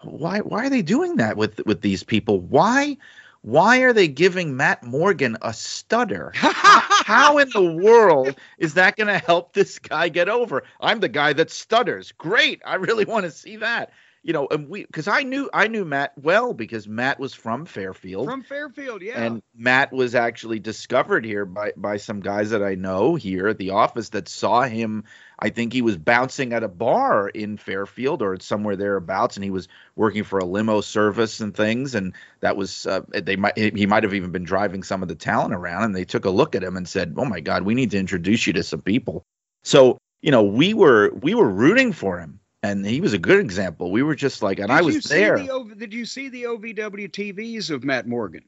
[0.03, 0.41] "Why?
[0.41, 2.41] Why are they doing that with with these people?
[2.41, 2.97] Why?
[3.47, 6.33] Why are they giving Matt Morgan a stutter?
[6.35, 10.65] How in the world is that going to help this guy get over?
[10.81, 12.11] I'm the guy that stutters.
[12.11, 12.61] Great.
[12.67, 13.93] I really want to see that.
[14.27, 17.65] You know, and we because I knew I knew Matt well because Matt was from
[17.65, 18.27] Fairfield.
[18.27, 19.23] From Fairfield, yeah.
[19.23, 23.59] And Matt was actually discovered here by by some guys that I know here at
[23.59, 25.05] the office that saw him
[25.39, 29.51] I think he was bouncing at a bar in Fairfield or somewhere thereabouts, and he
[29.51, 31.95] was working for a limo service and things.
[31.95, 35.15] And that was uh, they might he might have even been driving some of the
[35.15, 37.75] talent around, and they took a look at him and said, "Oh my God, we
[37.75, 39.25] need to introduce you to some people."
[39.63, 42.41] So you know, we were we were rooting for him,
[42.71, 43.91] and he was a good example.
[43.91, 45.39] We were just like, and did I was there.
[45.39, 48.45] The, did you see the OVW TVs of Matt Morgan?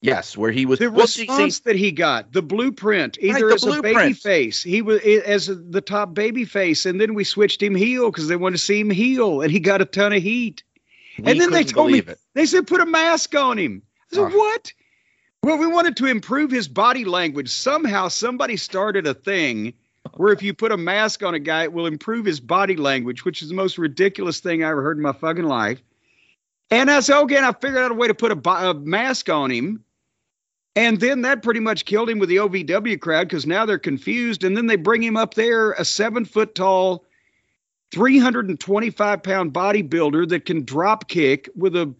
[0.00, 3.54] Yes, where he was the well, response see, that he got, the blueprint, either right,
[3.54, 3.96] as blueprint.
[3.96, 7.74] a baby face, he was as the top baby face, and then we switched him
[7.74, 10.62] heel because they wanted to see him heel, and he got a ton of heat.
[11.18, 12.16] We and then they told me it.
[12.34, 13.82] they said put a mask on him.
[14.12, 14.38] I said oh.
[14.38, 14.72] what?
[15.42, 17.48] Well, we wanted to improve his body language.
[17.48, 19.74] Somehow, somebody started a thing
[20.16, 23.24] where if you put a mask on a guy, it will improve his body language,
[23.24, 25.82] which is the most ridiculous thing I ever heard in my fucking life.
[26.70, 29.28] And I said, okay, and I figured out a way to put a, a mask
[29.28, 29.84] on him
[30.78, 34.44] and then that pretty much killed him with the OVW crowd because now they're confused.
[34.44, 37.04] And then they bring him up there, a seven foot tall
[37.90, 41.92] 325 pound bodybuilder that can drop kick with a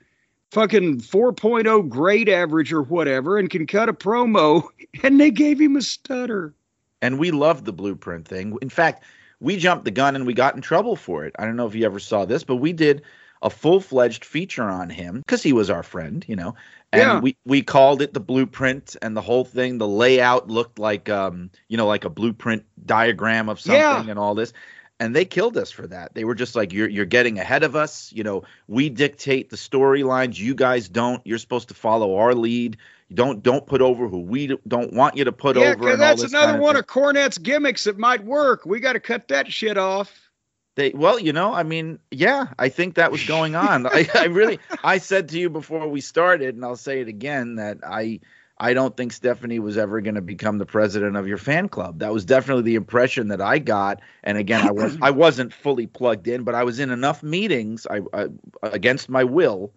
[0.53, 4.63] fucking 4.0 grade average or whatever and can cut a promo,
[5.03, 6.55] and they gave him a stutter.
[7.01, 8.57] And we loved the blueprint thing.
[8.61, 9.05] In fact,
[9.41, 11.35] we jumped the gun and we got in trouble for it.
[11.39, 13.03] I don't know if you ever saw this, but we did
[13.41, 16.57] a full fledged feature on him because he was our friend, you know.
[16.93, 17.21] And Yeah.
[17.21, 19.79] we, we called it the blueprint and the whole thing.
[19.79, 24.11] The layout looked like um, you know, like a blueprint diagram of something Yeah.
[24.11, 24.53] and all this.
[25.01, 26.15] And they killed us for that.
[26.15, 28.13] They were just like, You're you're getting ahead of us.
[28.13, 30.37] You know, we dictate the storylines.
[30.41, 31.25] You guys don't.
[31.25, 32.79] You're supposed to follow our lead.
[33.13, 35.77] Don't don't put over who we don't want you to put yeah, over.
[35.77, 36.81] because that's another kind one thing.
[36.81, 38.67] of Cornette's gimmicks that might work.
[38.67, 40.29] We got to cut that shit off.
[40.79, 43.87] They well, you know, I mean, yeah, I think that was going on.
[43.87, 47.57] I, I really, I said to you before we started, and I'll say it again
[47.57, 48.21] that I,
[48.59, 51.99] I don't think Stephanie was ever going to become the president of your fan club.
[51.99, 54.01] That was definitely the impression that I got.
[54.23, 57.85] And again, I was, I wasn't fully plugged in, but I was in enough meetings,
[57.91, 58.29] I, I
[58.63, 59.73] against my will,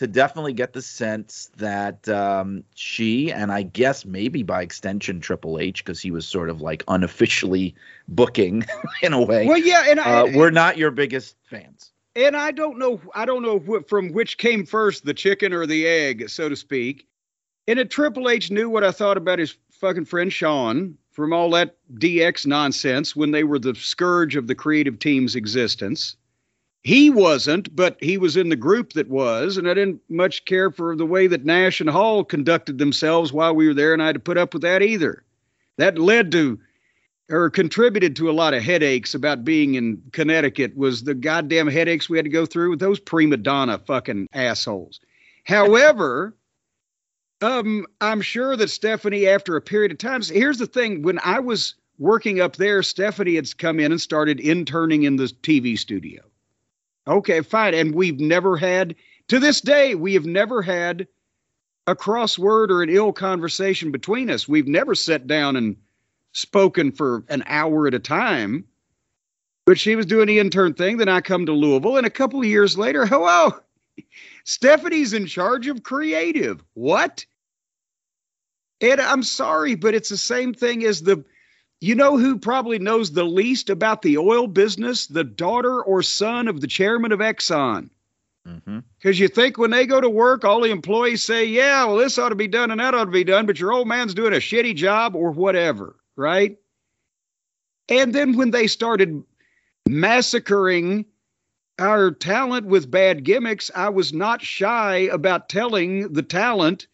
[0.00, 5.58] to definitely get the sense that um, she and I guess maybe by extension Triple
[5.58, 7.74] H, because he was sort of like unofficially
[8.08, 8.64] booking
[9.02, 11.92] in a way Well, yeah, and I, uh, we're not your biggest fans.
[12.16, 15.66] and I don't know, I don't know wh- from which came first, the chicken or
[15.66, 17.06] the egg, so to speak.
[17.68, 21.50] And a Triple H knew what I thought about his fucking friend Sean from all
[21.50, 26.16] that DX nonsense when they were the scourge of the creative team's existence.
[26.82, 30.70] He wasn't, but he was in the group that was, and I didn't much care
[30.70, 34.06] for the way that Nash and Hall conducted themselves while we were there, and I
[34.06, 35.24] had to put up with that either.
[35.76, 36.58] That led to
[37.30, 42.08] or contributed to a lot of headaches about being in Connecticut was the goddamn headaches
[42.08, 45.00] we had to go through with those prima donna fucking assholes.
[45.44, 46.34] However,
[47.40, 51.40] um, I'm sure that Stephanie, after a period of time, here's the thing: when I
[51.40, 56.22] was working up there, Stephanie had come in and started interning in the TV studio.
[57.10, 58.94] Okay, fine, and we've never had
[59.28, 61.08] to this day we have never had
[61.88, 64.46] a crossword or an ill conversation between us.
[64.46, 65.76] We've never sat down and
[66.32, 68.64] spoken for an hour at a time.
[69.66, 70.98] But she was doing the intern thing.
[70.98, 73.54] Then I come to Louisville, and a couple of years later, hello,
[74.44, 76.62] Stephanie's in charge of creative.
[76.74, 77.26] What?
[78.80, 81.24] And I'm sorry, but it's the same thing as the.
[81.80, 85.06] You know who probably knows the least about the oil business?
[85.06, 87.88] The daughter or son of the chairman of Exxon.
[88.46, 88.80] Mm-hmm.
[88.98, 92.18] Because you think when they go to work, all the employees say, yeah, well, this
[92.18, 94.32] ought to be done and that ought to be done, but your old man's doing
[94.32, 96.58] a shitty job or whatever, right?
[97.88, 99.22] And then when they started
[99.88, 101.06] massacring
[101.78, 106.86] our talent with bad gimmicks, I was not shy about telling the talent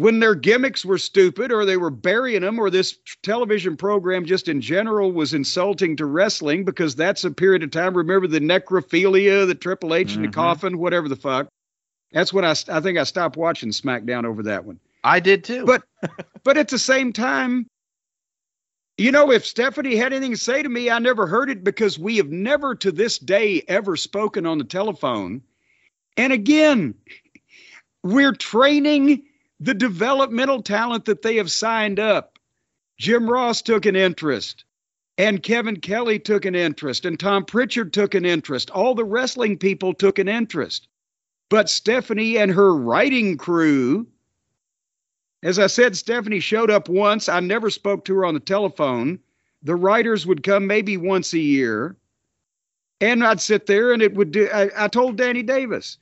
[0.00, 4.48] when their gimmicks were stupid or they were burying them or this television program just
[4.48, 7.94] in general was insulting to wrestling because that's a period of time.
[7.94, 10.32] Remember the necrophilia, the Triple H in the Mhm.
[10.32, 11.48] coffin, whatever the fuck.
[12.12, 14.80] That's when I, I think I stopped watching SmackDown over that one.
[15.04, 15.66] I did too.
[15.66, 15.82] But
[16.44, 17.66] but at the same time,
[18.96, 21.98] you know, if Stephanie had anything to say to me, I never heard it because
[21.98, 25.42] we have never to this day ever spoken on the telephone.
[26.16, 26.94] And again,
[28.02, 29.24] we're training
[29.60, 32.38] the developmental talent that they have signed up.
[32.98, 34.64] Jim Ross took an interest,
[35.18, 38.70] and Kevin Kelly took an interest, and Tom Prichard took an interest.
[38.70, 40.88] All the wrestling people took an interest.
[41.50, 44.06] But Stephanie and her writing crew,
[45.42, 47.28] as I said, Stephanie showed up once.
[47.28, 49.18] I never spoke to her on the telephone.
[49.62, 51.96] The writers would come maybe once a year.
[53.00, 54.48] And I'd sit there and it would do.
[54.52, 55.98] I, I told Danny Davis,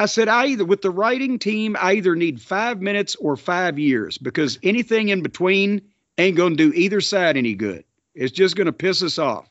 [0.00, 3.78] I said, I either, with the writing team, I either need five minutes or five
[3.78, 5.82] years because anything in between
[6.16, 7.84] ain't going to do either side any good.
[8.14, 9.50] It's just going to piss us off.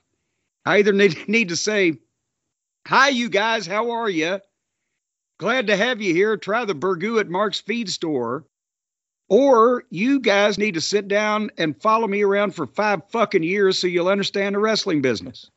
[0.65, 1.99] I either need, need to say,
[2.87, 4.39] Hi, you guys, how are you?
[5.37, 6.35] Glad to have you here.
[6.35, 8.43] Try the burgoo at Mark's Feed Store.
[9.27, 13.77] Or you guys need to sit down and follow me around for five fucking years
[13.77, 15.51] so you'll understand the wrestling business.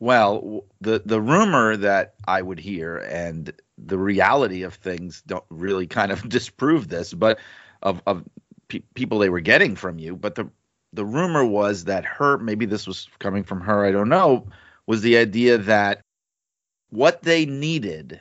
[0.00, 3.54] well, the the rumor that I would hear and
[3.86, 7.38] the reality of things don't really kind of disprove this, but
[7.82, 8.24] of of
[8.68, 10.16] pe- people they were getting from you.
[10.16, 10.48] But the
[10.92, 13.84] the rumor was that her maybe this was coming from her.
[13.84, 14.46] I don't know.
[14.86, 16.02] Was the idea that
[16.90, 18.20] what they needed,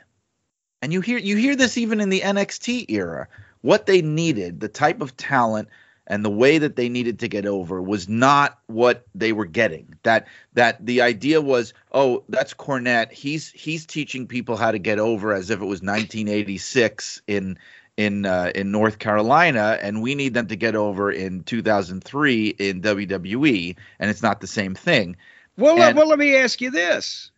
[0.82, 3.28] and you hear you hear this even in the NXT era,
[3.62, 5.70] what they needed, the type of talent
[6.12, 9.96] and the way that they needed to get over was not what they were getting.
[10.04, 13.14] That that the idea was, oh, that's Cornette.
[13.14, 17.58] He's he's teaching people how to get over as if it was 1986 in
[17.96, 22.82] in uh, in North Carolina, and we need them to get over in 2003 in
[22.82, 25.16] WWE, and it's not the same thing.
[25.58, 27.32] Well, let- And- well, let me ask you this.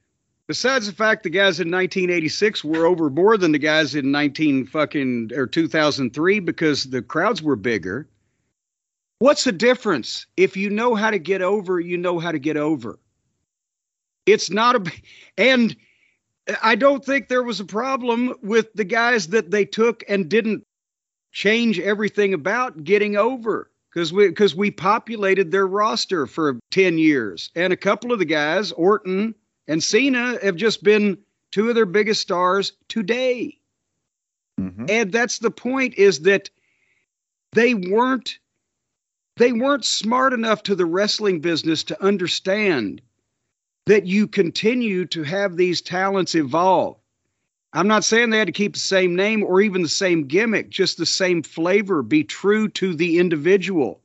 [0.47, 4.65] Besides the fact the guys in 1986 were over more than the guys in 19
[4.65, 8.07] fucking or 2003 because the crowds were bigger.
[9.23, 10.27] What's the difference?
[10.35, 12.99] If you know how to get over, you know how to get over.
[14.25, 14.91] It's not a
[15.37, 15.77] and
[16.61, 20.65] I don't think there was a problem with the guys that they took and didn't
[21.31, 27.49] change everything about getting over because we because we populated their roster for 10 years
[27.55, 29.33] and a couple of the guys orton
[29.69, 31.17] and cena have just been
[31.51, 33.57] two of their biggest stars today
[34.59, 34.89] Mhm.
[34.89, 36.49] and that's the point is that
[37.53, 38.39] they weren't
[39.37, 43.01] they weren't smart enough to the wrestling business to understand
[43.85, 46.97] that you continue to have these talents evolve
[47.73, 50.69] i'm not saying they had to keep the same name or even the same gimmick
[50.69, 54.03] just the same flavor be true to the individual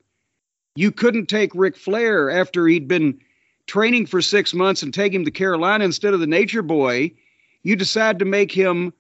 [0.78, 3.18] you couldn't take Ric Flair after he'd been
[3.66, 7.10] training for six months and take him to Carolina instead of the Nature Boy.
[7.64, 8.92] You decide to make him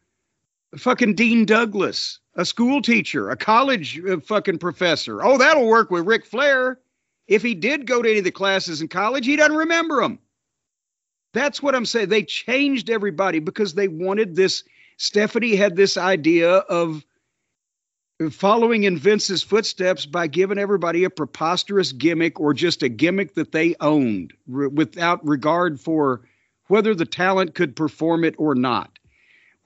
[0.76, 5.24] fucking Dean Douglas, a school teacher, a college uh, fucking professor.
[5.24, 6.78] Oh, that'll work with Ric Flair.
[7.26, 10.18] If he did go to any of the classes in college, he doesn't remember them.
[11.34, 12.08] That's what I'm saying.
[12.08, 14.64] They changed everybody because they wanted this.
[14.96, 17.04] Stephanie had this idea of
[18.30, 23.52] following in Vince's footsteps by giving everybody a preposterous gimmick or just a gimmick that
[23.52, 26.22] they owned re- without regard for
[26.66, 28.97] whether the talent could perform it or not.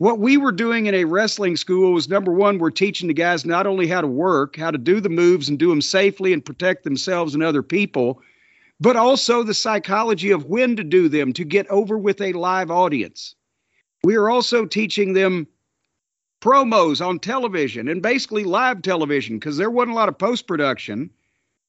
[0.03, 3.45] What we were doing in a wrestling school was number one, we're teaching the guys
[3.45, 6.45] not only how to work, how to do the moves and do them safely and
[6.45, 8.21] protect themselves and other people,
[8.81, 12.69] but also the psychology of when to do them to get over with a live
[12.69, 13.37] audience.
[14.03, 15.47] We are also teaching them
[16.41, 21.11] promos on television and basically live television because there wasn't a lot of post production.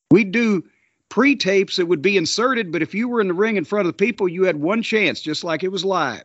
[0.09, 0.63] We'd do
[1.09, 3.85] pre tapes that would be inserted, but if you were in the ring in front
[3.87, 6.23] of the people, you had one chance, just like it was live.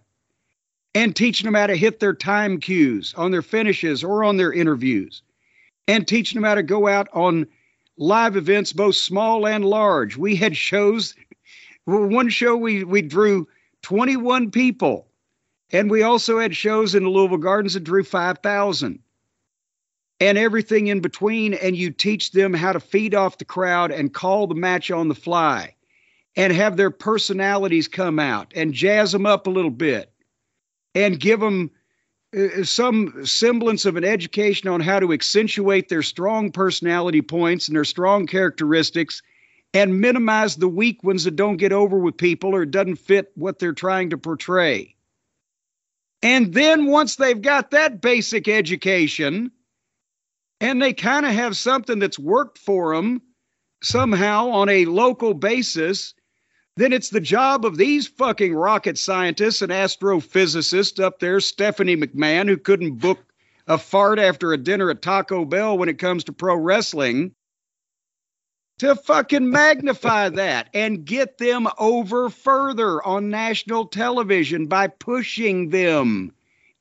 [0.94, 4.52] And teaching them how to hit their time cues on their finishes or on their
[4.52, 5.22] interviews,
[5.86, 7.46] and teaching them how to go out on
[7.98, 10.16] live events, both small and large.
[10.16, 11.14] We had shows.
[11.84, 13.48] One show we we drew
[13.82, 15.08] 21 people
[15.70, 18.98] and we also had shows in the Louisville Gardens that drew 5,000
[20.20, 21.54] and everything in between.
[21.54, 25.08] And you teach them how to feed off the crowd and call the match on
[25.08, 25.74] the fly
[26.36, 30.12] and have their personalities come out and jazz them up a little bit
[30.98, 31.70] and give them
[32.36, 37.76] uh, some semblance of an education on how to accentuate their strong personality points and
[37.76, 39.22] their strong characteristics
[39.72, 43.60] and minimize the weak ones that don't get over with people or doesn't fit what
[43.60, 44.96] they're trying to portray.
[46.20, 49.52] And then once they've got that basic education
[50.60, 53.22] and they kind of have something that's worked for them
[53.84, 56.14] somehow on a local basis,
[56.78, 62.48] then it's the job of these fucking rocket scientists and astrophysicists up there, Stephanie McMahon,
[62.48, 63.18] who couldn't book
[63.66, 67.34] a fart after a dinner at Taco Bell when it comes to pro wrestling,
[68.78, 76.32] to fucking magnify that and get them over further on national television by pushing them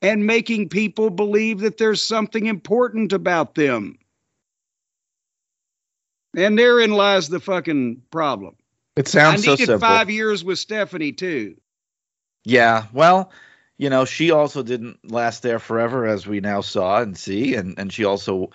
[0.04, 3.98] and making people believe that there's something important about them.
[6.36, 8.56] And therein lies the fucking problem.
[8.98, 9.80] It I sounds so needed simple.
[9.80, 11.58] five years with Stephanie too.
[12.46, 13.32] Yeah, well,
[13.78, 17.78] you know, she also didn't last there forever, as we now saw and see, and
[17.80, 18.52] and she also,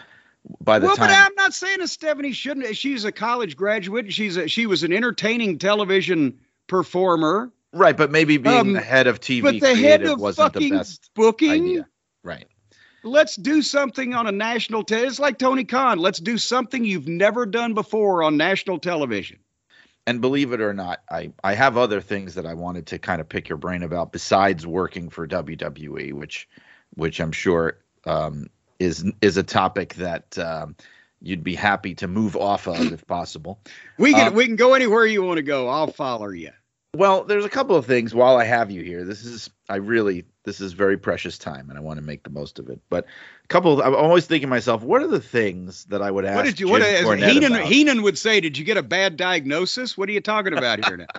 [0.61, 2.77] by the well, time, but I'm not saying that Stephanie shouldn't.
[2.77, 4.13] She's a college graduate.
[4.13, 7.53] She's a, she was an entertaining television performer.
[7.73, 10.53] right, but maybe being Um, the head of TV but the head creative of wasn't
[10.55, 11.51] the best booking.
[11.51, 11.89] idea.
[12.25, 12.47] Right.
[13.05, 14.85] Let's do something on a national.
[14.85, 15.99] Te- it's like Tony Khan.
[15.99, 19.39] Let's do something you've never done before on national television.
[20.07, 23.21] And believe it or not, I I have other things that I wanted to kind
[23.21, 26.49] of pick your brain about besides working for WWE, which
[26.95, 28.49] which I'm sure um,
[28.79, 30.77] is is a topic that um,
[31.21, 33.61] you'd be happy to move off of if possible.
[33.97, 35.69] We can Um, we can go anywhere you want to go.
[35.69, 36.51] I'll follow you.
[36.95, 39.05] Well, there's a couple of things while I have you here.
[39.05, 42.31] This is I really this is very precious time and I want to make the
[42.31, 42.81] most of it.
[42.89, 43.07] But
[43.45, 46.25] a couple of, I'm always thinking to myself, what are the things that I would
[46.25, 46.67] ask What did you?
[46.67, 47.67] Jim What Heenan, about?
[47.67, 48.41] Heenan would say?
[48.41, 49.97] Did you get a bad diagnosis?
[49.97, 51.07] What are you talking about here now?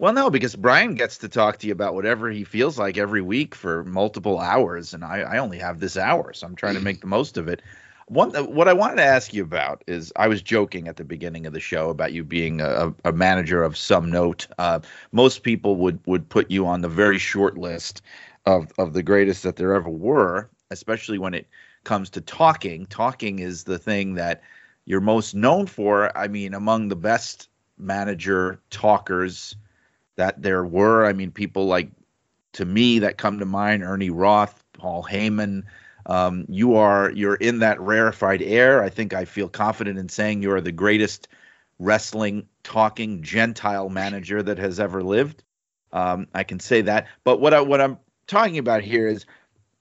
[0.00, 3.20] Well, no, because Brian gets to talk to you about whatever he feels like every
[3.20, 6.80] week for multiple hours, and I, I only have this hour, so I'm trying to
[6.80, 7.62] make the most of it.
[8.06, 11.46] One, what I wanted to ask you about is I was joking at the beginning
[11.46, 14.46] of the show about you being a, a manager of some note.
[14.56, 14.80] Uh,
[15.10, 18.00] most people would would put you on the very short list
[18.48, 21.46] of of the greatest that there ever were, especially when it
[21.84, 22.86] comes to talking.
[22.86, 24.42] Talking is the thing that
[24.86, 26.16] you're most known for.
[26.16, 29.54] I mean, among the best manager talkers
[30.16, 31.06] that there were.
[31.06, 31.90] I mean, people like
[32.54, 35.64] to me that come to mind: Ernie Roth, Paul Heyman.
[36.06, 38.82] Um, you are you're in that rarefied air.
[38.82, 41.28] I think I feel confident in saying you are the greatest
[41.78, 45.44] wrestling talking Gentile manager that has ever lived.
[45.92, 47.08] Um, I can say that.
[47.24, 47.98] But what I, what I'm
[48.28, 49.26] talking about here is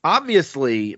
[0.04, 0.98] obviously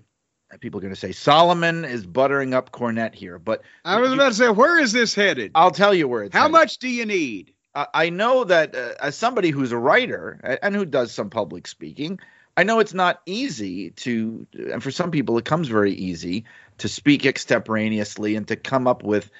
[0.60, 4.30] people are going to say Solomon is buttering up Cornette here, but I was about
[4.30, 5.52] to say, where is this headed?
[5.54, 6.34] I'll tell you where it's.
[6.34, 6.52] How headed.
[6.52, 7.52] much do you need?
[7.74, 11.68] I I know that uh, as somebody who's a writer and who does some public
[11.68, 12.18] speaking,
[12.56, 16.44] I know it's not easy to, and for some people, it comes very easy
[16.78, 19.30] to speak extemporaneously and to come up with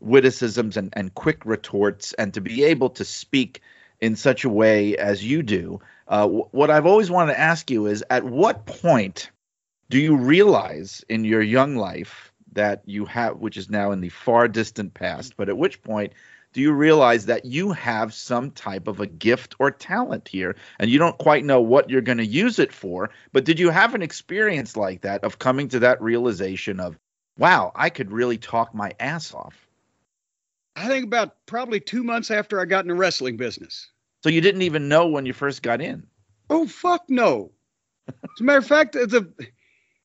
[0.00, 3.60] witticisms and, and quick retorts and to be able to speak
[4.00, 5.80] in such a way as you do.
[6.10, 9.30] Uh, wh- what I've always wanted to ask you is at what point
[9.88, 14.08] do you realize in your young life that you have, which is now in the
[14.08, 16.12] far distant past, but at which point
[16.52, 20.90] do you realize that you have some type of a gift or talent here and
[20.90, 23.10] you don't quite know what you're going to use it for?
[23.32, 26.98] But did you have an experience like that of coming to that realization of,
[27.38, 29.64] wow, I could really talk my ass off?
[30.74, 33.88] I think about probably two months after I got in the wrestling business.
[34.22, 36.06] So you didn't even know when you first got in.
[36.48, 37.52] Oh fuck no!
[38.08, 39.32] As a matter of fact, the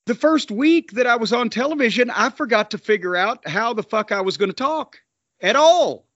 [0.06, 3.84] the first week that I was on television, I forgot to figure out how the
[3.84, 5.00] fuck I was going to talk
[5.42, 6.08] at all.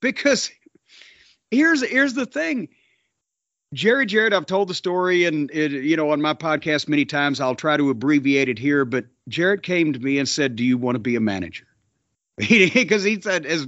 [0.00, 0.50] Because
[1.50, 2.68] here's here's the thing.
[3.74, 7.40] Jerry Jarrett, I've told the story and it, you know on my podcast many times.
[7.40, 10.78] I'll try to abbreviate it here, but Jarrett came to me and said, "Do you
[10.78, 11.66] want to be a manager?"
[12.36, 13.66] Because he said, "As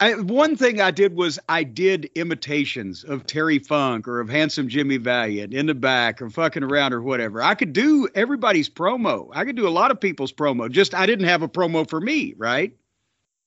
[0.00, 4.68] I, one thing I did was I did imitations of Terry Funk or of Handsome
[4.68, 7.40] Jimmy Valiant in the back or fucking around or whatever.
[7.40, 9.28] I could do everybody's promo.
[9.32, 10.70] I could do a lot of people's promo.
[10.70, 12.76] Just I didn't have a promo for me, right?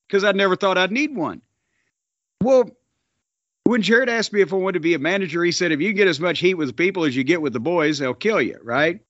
[0.07, 1.41] Because I never thought I'd need one.
[2.41, 2.69] Well,
[3.65, 5.91] when Jarrett asked me if I wanted to be a manager, he said, if you
[5.91, 8.57] get as much heat with people as you get with the boys, they'll kill you,
[8.63, 9.01] right?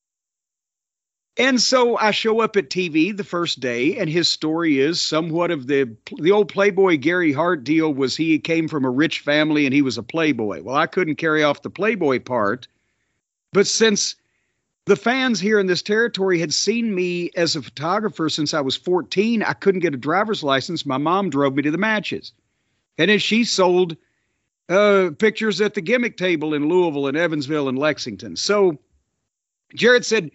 [1.38, 5.52] And so I show up at TV the first day, and his story is somewhat
[5.52, 7.94] of the the old Playboy Gary Hart deal.
[7.94, 10.64] Was he came from a rich family and he was a Playboy?
[10.64, 12.68] Well, I couldn't carry off the Playboy part,
[13.54, 14.16] but since
[14.86, 18.76] the fans here in this territory had seen me as a photographer since I was
[18.76, 20.88] 14, I couldn't get a driver's license.
[20.88, 22.32] My mom drove me to the matches,
[22.98, 23.96] and then she sold
[24.70, 28.36] uh, pictures at the gimmick table in Louisville and Evansville and Lexington.
[28.36, 28.80] So
[29.76, 30.32] Jarrett said.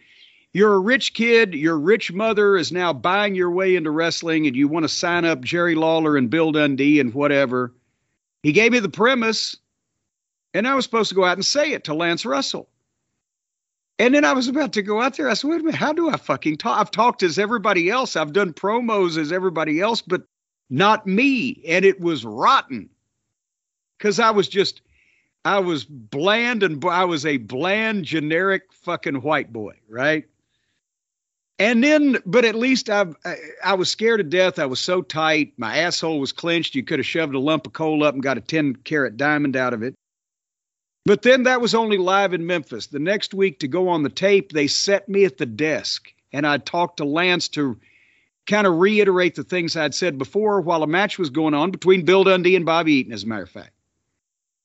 [0.55, 4.55] You're a rich kid, your rich mother is now buying your way into wrestling, and
[4.55, 7.73] you want to sign up Jerry Lawler and Bill Dundee and whatever.
[8.43, 9.57] He gave me the premise,
[10.53, 12.69] and I was supposed to go out and say it to Lance Russell.
[13.99, 15.29] And then I was about to go out there.
[15.29, 16.79] I said, wait a minute, how do I fucking talk?
[16.79, 18.17] I've talked as everybody else.
[18.17, 20.23] I've done promos as everybody else, but
[20.69, 21.63] not me.
[21.69, 22.91] And it was rotten
[23.97, 24.83] because I was just,
[25.45, 30.25] I was bland and I was a bland, generic fucking white boy, right?
[31.63, 33.07] And then, but at least I,
[33.63, 34.59] I, was scared to death.
[34.59, 35.53] I was so tight.
[35.57, 36.75] My asshole was clenched.
[36.75, 39.55] You could have shoved a lump of coal up and got a 10 carat diamond
[39.55, 39.95] out of it.
[41.05, 42.89] But then that was only live in Memphis.
[42.89, 46.49] The next week to go on the tape, they set me at the desk and
[46.49, 47.79] I talked to Lance to
[48.45, 52.05] kind of reiterate the things I'd said before while a match was going on between
[52.05, 53.71] Bill Dundee and Bobby Eaton, as a matter of fact.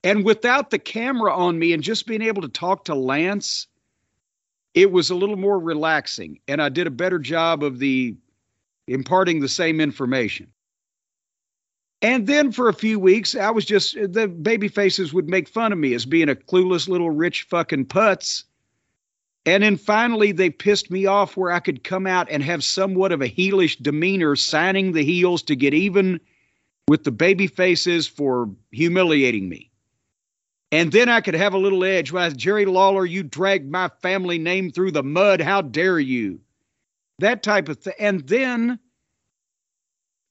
[0.03, 3.67] And without the camera on me and just being able to talk to Lance,
[4.77, 6.39] it was a little more relaxing.
[6.47, 8.15] And I did a better job of the
[8.87, 10.53] imparting the same information.
[12.03, 15.71] And then for a few weeks, I was just the baby faces would make fun
[15.71, 18.43] of me as being a clueless little rich fucking putz.
[19.47, 23.11] And then finally, they pissed me off where I could come out and have somewhat
[23.11, 26.19] of a heelish demeanor, signing the heels to get even
[26.87, 29.66] with the baby faces for humiliating me.
[30.71, 32.11] And then I could have a little edge.
[32.11, 35.39] Well, Jerry Lawler, you dragged my family name through the mud.
[35.39, 36.41] How dare you?
[37.19, 37.93] That type of thing.
[37.99, 38.79] And then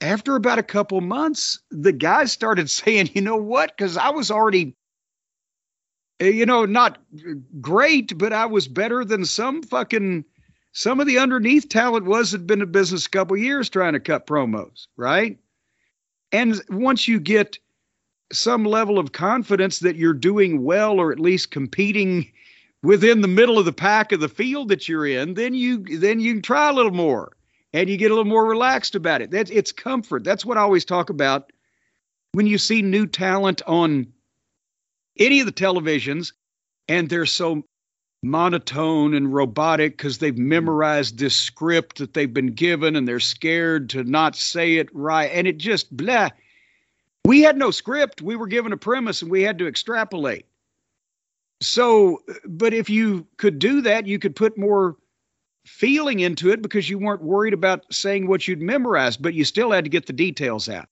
[0.00, 3.74] after about a couple months, the guys started saying, you know what?
[3.74, 4.76] Because I was already,
[6.20, 6.98] eh, you know, not
[7.60, 10.24] great, but I was better than some fucking,
[10.72, 14.00] some of the underneath talent was had been in business a couple years trying to
[14.00, 15.38] cut promos, right?
[16.30, 17.58] And once you get
[18.32, 22.30] some level of confidence that you're doing well or at least competing
[22.82, 26.20] within the middle of the pack of the field that you're in, then you then
[26.20, 27.36] you can try a little more
[27.72, 29.30] and you get a little more relaxed about it.
[29.30, 30.24] That's it's comfort.
[30.24, 31.52] That's what I always talk about
[32.32, 34.12] when you see new talent on
[35.18, 36.32] any of the televisions
[36.88, 37.64] and they're so
[38.22, 43.90] monotone and robotic because they've memorized this script that they've been given and they're scared
[43.90, 46.28] to not say it right and it just blah
[47.26, 48.22] We had no script.
[48.22, 50.46] We were given a premise and we had to extrapolate.
[51.60, 54.94] So, but if you could do that, you could put more
[55.64, 59.72] feeling into it because you weren't worried about saying what you'd memorized, but you still
[59.72, 60.86] had to get the details out.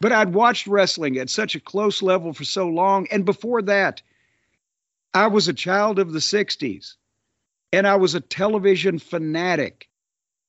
[0.00, 3.06] But I'd watched wrestling at such a close level for so long.
[3.10, 4.00] And before that,
[5.12, 6.94] I was a child of the 60s
[7.74, 9.90] and I was a television fanatic.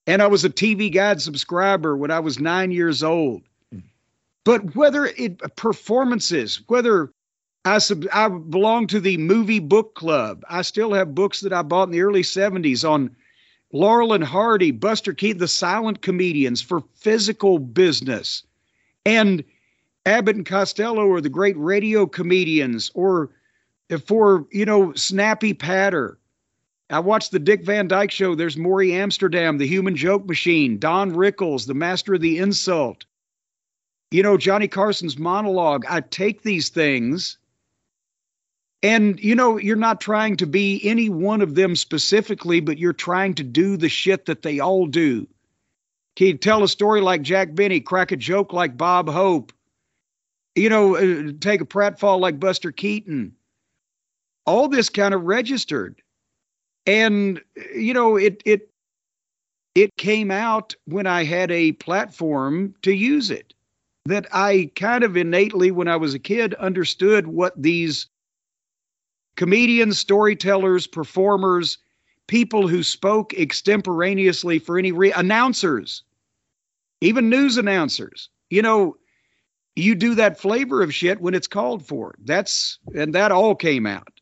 [0.07, 3.48] And I was a TV Guide subscriber when I was nine years old.
[4.49, 7.11] But whether it performances, whether
[7.65, 11.61] I sub, I belong to the movie book club, I still have books that I
[11.61, 13.15] bought in the early 70s on
[13.71, 18.41] Laurel and Hardy, Buster Keaton, the silent comedians for physical business,
[19.05, 19.43] and
[20.07, 23.29] Abbott and Costello are the great radio comedians, or
[24.07, 26.17] for you know Snappy Patter.
[26.89, 28.33] I watched the Dick Van Dyke Show.
[28.33, 33.05] There's Morey Amsterdam, the Human Joke Machine, Don Rickles, the Master of the Insult.
[34.11, 35.85] You know Johnny Carson's monologue.
[35.87, 37.37] I take these things
[38.81, 42.93] and you know, you're not trying to be any one of them specifically, but you're
[42.93, 45.27] trying to do the shit that they all do.
[46.17, 49.53] You tell a story like Jack Benny, crack a joke like Bob Hope,
[50.55, 53.33] you know, uh, take a pratfall like Buster Keaton?
[54.45, 56.01] All this kind of registered.
[56.85, 57.41] And
[57.73, 58.69] you know, it it
[59.75, 63.53] it came out when I had a platform to use it.
[64.09, 68.07] That I kind of innately, when I was a kid, understood what these
[69.35, 71.77] comedians, storytellers, performers,
[72.25, 76.01] people who spoke extemporaneously for any re- announcers,
[77.01, 78.29] even news announcers.
[78.49, 78.97] You know,
[79.75, 82.15] you do that flavor of shit when it's called for.
[82.25, 84.19] That's and that all came out.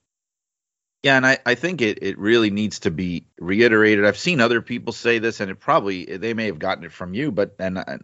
[1.04, 4.04] Yeah, and I, I think it, it really needs to be reiterated.
[4.04, 7.14] I've seen other people say this, and it probably they may have gotten it from
[7.14, 8.04] you, but and and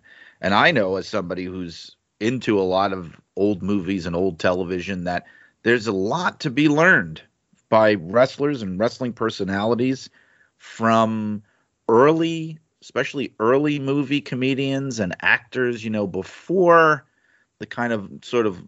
[0.52, 5.26] I know as somebody who's into a lot of old movies and old television that
[5.64, 7.22] there's a lot to be learned
[7.70, 10.10] by wrestlers and wrestling personalities
[10.58, 11.44] from
[11.88, 17.06] early, especially early movie comedians and actors, you know, before
[17.60, 18.62] the kind of sort of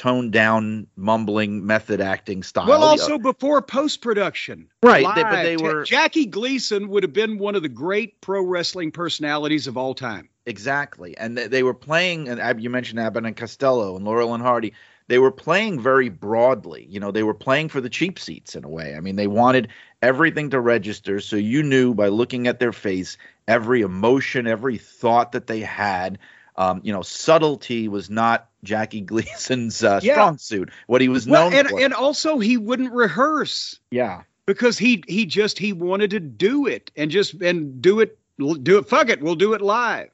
[0.00, 2.66] toned down, mumbling method acting style.
[2.66, 4.66] Well, also before post production.
[4.82, 5.06] Right.
[5.14, 5.84] They, but they were.
[5.84, 10.30] Jackie Gleason would have been one of the great pro wrestling personalities of all time.
[10.46, 11.14] Exactly.
[11.18, 14.72] And they, they were playing, and you mentioned Abbott and Costello and Laurel and Hardy
[15.10, 16.86] they were playing very broadly.
[16.88, 18.94] You know, they were playing for the cheap seats in a way.
[18.94, 19.66] I mean, they wanted
[20.00, 21.18] everything to register.
[21.18, 26.20] So you knew by looking at their face, every emotion, every thought that they had.
[26.60, 30.14] Um, you know, subtlety was not Jackie Gleason's uh, yeah.
[30.14, 30.70] strong suit.
[30.86, 31.80] What he was known well, and, for.
[31.80, 33.80] And also, he wouldn't rehearse.
[33.90, 38.18] Yeah, because he he just he wanted to do it and just and do it
[38.38, 38.88] do it.
[38.88, 40.10] Fuck it, we'll do it live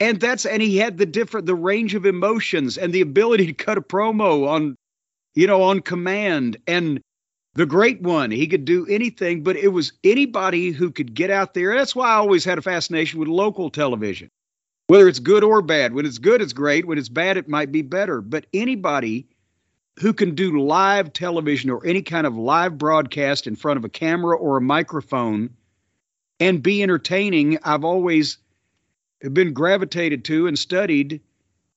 [0.00, 3.52] and that's and he had the different the range of emotions and the ability to
[3.52, 4.76] cut a promo on
[5.34, 7.00] you know on command and
[7.54, 11.54] the great one he could do anything but it was anybody who could get out
[11.54, 14.28] there that's why i always had a fascination with local television
[14.90, 17.70] whether it's good or bad when it's good it's great when it's bad it might
[17.70, 19.26] be better but anybody
[20.00, 23.88] who can do live television or any kind of live broadcast in front of a
[23.88, 25.50] camera or a microphone
[26.40, 28.38] and be entertaining i've always
[29.32, 31.20] been gravitated to and studied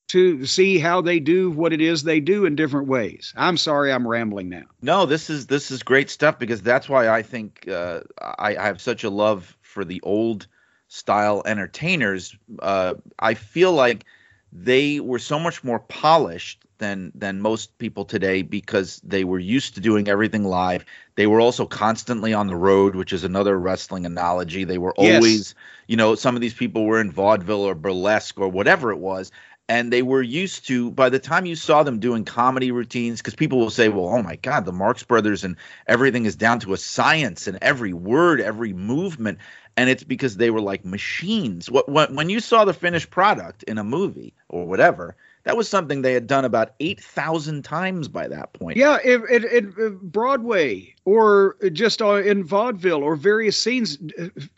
[0.07, 3.34] to see how they do what it is they do in different ways.
[3.36, 4.64] I'm sorry, I'm rambling now.
[4.82, 8.66] No, this is this is great stuff because that's why I think uh, I, I,
[8.66, 10.47] have such a love for the old
[10.93, 12.36] style entertainers.
[12.59, 14.05] Uh, I feel like
[14.51, 19.74] they were so much more polished than than most people today because they were used
[19.74, 20.86] to doing everything live.
[21.15, 24.65] They were also constantly on the road, which is another wrestling analogy.
[24.65, 25.55] They were always, yes.
[25.87, 29.32] you know, some of these people were in vaudeville or burlesque or whatever it was,
[29.70, 33.36] and they were used to by the time you saw them doing comedy routines because
[33.36, 35.55] people will say well oh my god the marx brothers and
[35.87, 39.39] everything is down to a science and every word every movement
[39.78, 43.78] and it's because they were like machines what, when, you saw the finished product in
[43.78, 48.54] a movie or whatever that was something they had done about 8,000 times by that
[48.54, 48.78] point.
[48.78, 53.97] Yeah, in, Broadway or just in vaudeville or various scenes.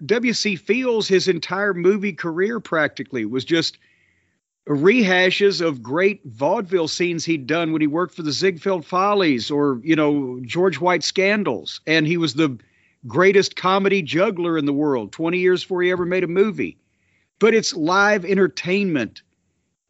[0.06, 0.56] W.C.
[0.56, 3.80] Fields, his entire movie career practically was just
[4.68, 9.80] rehashes of great vaudeville scenes he'd done when he worked for the Ziegfeld Follies or,
[9.84, 11.82] you know, George White Scandals.
[11.88, 12.58] And he was the
[13.08, 16.78] greatest comedy juggler in the world 20 years before he ever made a movie.
[17.40, 19.22] But it's live entertainment.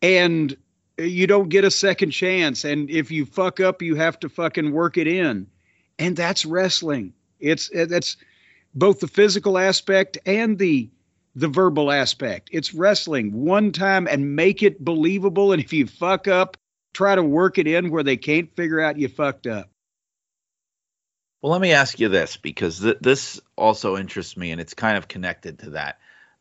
[0.01, 0.55] And
[0.97, 4.71] you don't get a second chance and if you fuck up you have to fucking
[4.71, 5.45] work it in
[5.99, 7.11] and that's wrestling
[7.41, 8.15] it's uh, that's
[8.75, 10.89] both the physical aspect and the
[11.35, 12.49] the verbal aspect.
[12.51, 15.51] It's wrestling one time and make it believable.
[15.51, 16.55] And if you fuck up,
[16.93, 19.69] try to work it in where they can't figure out you fucked up.
[21.45, 24.97] Well, let me ask you this because th- this also interests me and it's kind
[24.97, 25.99] of connected to that.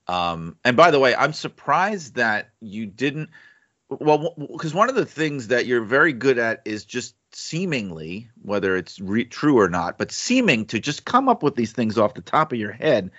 [0.08, 3.28] Um, and by the way, I'm surprised that you didn't.
[3.90, 8.78] Well, because one of the things that you're very good at is just seemingly, whether
[8.78, 12.14] it's re- true or not, but seeming to just come up with these things off
[12.14, 13.10] the top of your head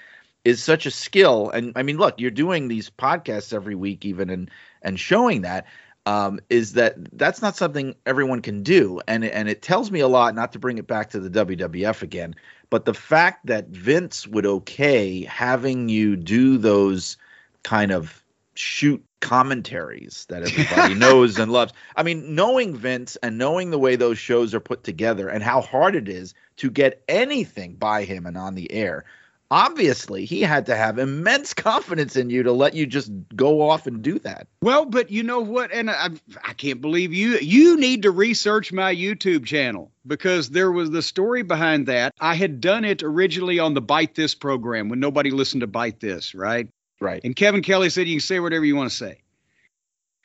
[0.43, 1.51] is such a skill.
[1.51, 4.49] And I mean, look, you're doing these podcasts every week, even and
[4.81, 5.67] and showing that
[6.05, 10.07] um, is that that's not something everyone can do, and and it tells me a
[10.07, 10.35] lot.
[10.35, 12.35] Not to bring it back to the WWF again,
[12.69, 17.17] but the fact that Vince would okay having you do those
[17.63, 18.23] kind of
[18.53, 21.73] shoot commentaries that everybody knows and loves.
[21.95, 25.61] I mean, knowing Vince and knowing the way those shows are put together and how
[25.61, 29.05] hard it is to get anything by him and on the air
[29.51, 33.87] obviously he had to have immense confidence in you to let you just go off
[33.87, 34.47] and do that.
[34.61, 35.71] Well, but you know what?
[35.71, 36.09] And I,
[36.43, 37.37] I can't believe you.
[37.37, 42.13] You need to research my YouTube channel because there was the story behind that.
[42.19, 45.99] I had done it originally on the Byte This program when nobody listened to Byte
[45.99, 46.67] This, right?
[47.01, 47.21] Right.
[47.23, 49.19] And Kevin Kelly said you can say whatever you want to say.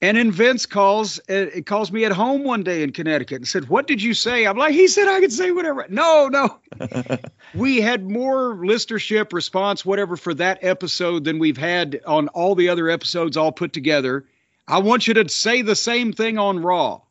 [0.03, 3.69] And then Vince calls uh, calls me at home one day in Connecticut and said,
[3.69, 6.57] "What did you say?" I'm like, "He said I could say whatever." No, no.
[7.55, 12.71] we had more listenership response, whatever, for that episode than we've had on all the
[12.71, 14.25] other episodes all put together.
[14.67, 17.03] I want you to say the same thing on Raw.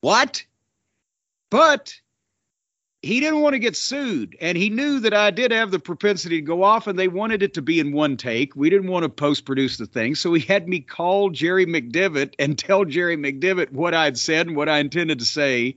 [0.00, 0.44] What?
[1.50, 1.94] But
[3.02, 6.36] he didn't want to get sued and he knew that I did have the propensity
[6.36, 8.54] to go off and they wanted it to be in one take.
[8.54, 10.14] We didn't want to post produce the thing.
[10.14, 14.56] So he had me call Jerry McDevitt and tell Jerry McDevitt what I'd said and
[14.56, 15.76] what I intended to say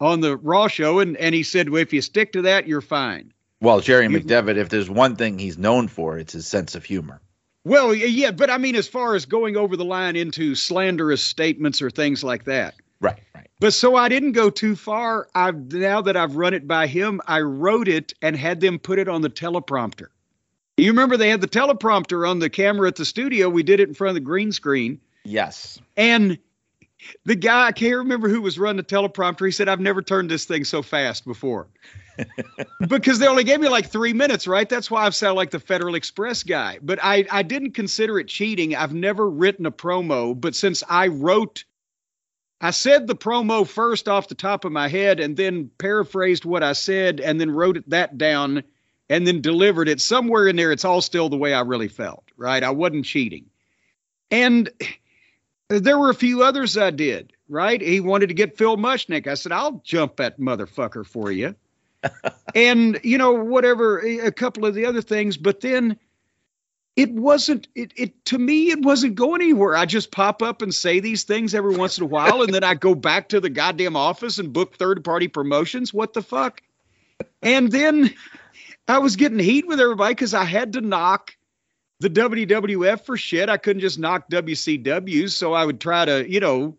[0.00, 0.98] on the Raw show.
[0.98, 3.32] And, and he said, well, if you stick to that, you're fine.
[3.60, 7.20] Well, Jerry McDevitt, if there's one thing he's known for, it's his sense of humor.
[7.62, 11.82] Well, yeah, but I mean, as far as going over the line into slanderous statements
[11.82, 12.74] or things like that.
[13.00, 13.48] Right, right.
[13.60, 15.28] But so I didn't go too far.
[15.34, 18.98] I've now that I've run it by him, I wrote it and had them put
[18.98, 20.08] it on the teleprompter.
[20.76, 23.48] You remember they had the teleprompter on the camera at the studio.
[23.48, 25.00] We did it in front of the green screen.
[25.24, 25.78] Yes.
[25.96, 26.38] And
[27.24, 29.44] the guy, I can't remember who was running the teleprompter.
[29.44, 31.68] He said, I've never turned this thing so fast before.
[32.88, 34.68] because they only gave me like three minutes, right?
[34.68, 36.78] That's why I've sounded like the Federal Express guy.
[36.82, 38.74] But I, I didn't consider it cheating.
[38.74, 41.64] I've never written a promo, but since I wrote
[42.60, 46.62] I said the promo first off the top of my head and then paraphrased what
[46.62, 48.62] I said and then wrote it that down
[49.08, 50.70] and then delivered it somewhere in there.
[50.70, 52.62] It's all still the way I really felt, right?
[52.62, 53.46] I wasn't cheating.
[54.30, 54.70] And
[55.68, 57.80] there were a few others I did, right?
[57.80, 59.26] He wanted to get Phil Mushnick.
[59.26, 61.54] I said, I'll jump that motherfucker for you.
[62.54, 65.36] and, you know, whatever, a couple of the other things.
[65.36, 65.98] But then
[67.00, 69.74] it wasn't it, it to me it wasn't going anywhere.
[69.74, 72.62] I just pop up and say these things every once in a while and then
[72.62, 75.94] i go back to the goddamn office and book third party promotions.
[75.94, 76.62] What the fuck?
[77.40, 78.14] And then
[78.86, 81.34] i was getting heat with everybody because i had to knock
[82.00, 83.48] the wwf for shit.
[83.48, 86.76] I couldn't just knock wcw so i would try to you know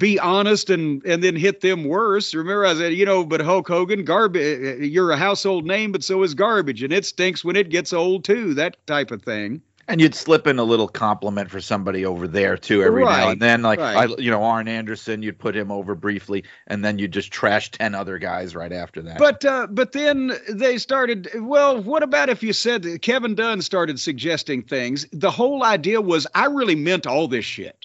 [0.00, 2.34] be honest and and then hit them worse.
[2.34, 4.80] Remember, I said, you know, but Hulk Hogan, garbage.
[4.80, 8.24] You're a household name, but so is garbage, and it stinks when it gets old
[8.24, 8.54] too.
[8.54, 9.62] That type of thing.
[9.88, 13.30] And you'd slip in a little compliment for somebody over there too every right, now
[13.30, 14.08] and then, like right.
[14.08, 15.20] I, you know, Arn Anderson.
[15.20, 19.02] You'd put him over briefly, and then you'd just trash ten other guys right after
[19.02, 19.18] that.
[19.18, 21.28] But uh, but then they started.
[21.34, 25.06] Well, what about if you said Kevin Dunn started suggesting things?
[25.12, 27.79] The whole idea was I really meant all this shit.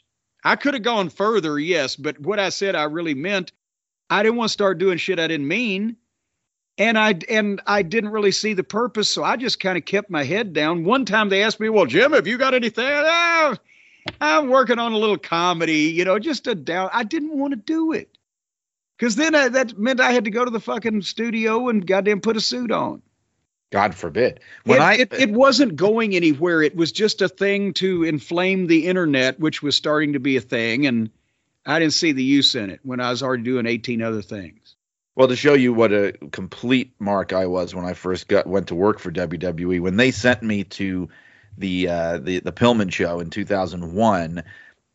[0.46, 3.52] I could have gone further, yes, but what I said I really meant.
[4.12, 5.98] I didn't want to start doing shit I didn't mean.
[6.78, 10.10] And I and I didn't really see the purpose, so I just kind of kept
[10.10, 10.84] my head down.
[10.84, 13.56] One time they asked me, "Well, Jim, have you got anything?" Oh,
[14.22, 16.90] I'm working on a little comedy, you know, just a down.
[16.94, 18.18] I didn't want to do it
[18.98, 22.22] because then I, that meant I had to go to the fucking studio and goddamn
[22.22, 23.02] put a suit on.
[23.76, 24.40] God forbid.
[24.64, 26.62] When it, I it, it wasn't going anywhere.
[26.62, 30.42] It was just a thing to inflame the internet, which was starting to be a
[30.42, 31.10] thing, and
[31.66, 34.78] I didn't see the use in it when I was already doing 18 other things.
[35.14, 38.70] Well, to show you what a complete mark I was when I first got went
[38.70, 41.10] to work for WWE, when they sent me to
[41.58, 44.42] the uh, the the Pillman show in 2001,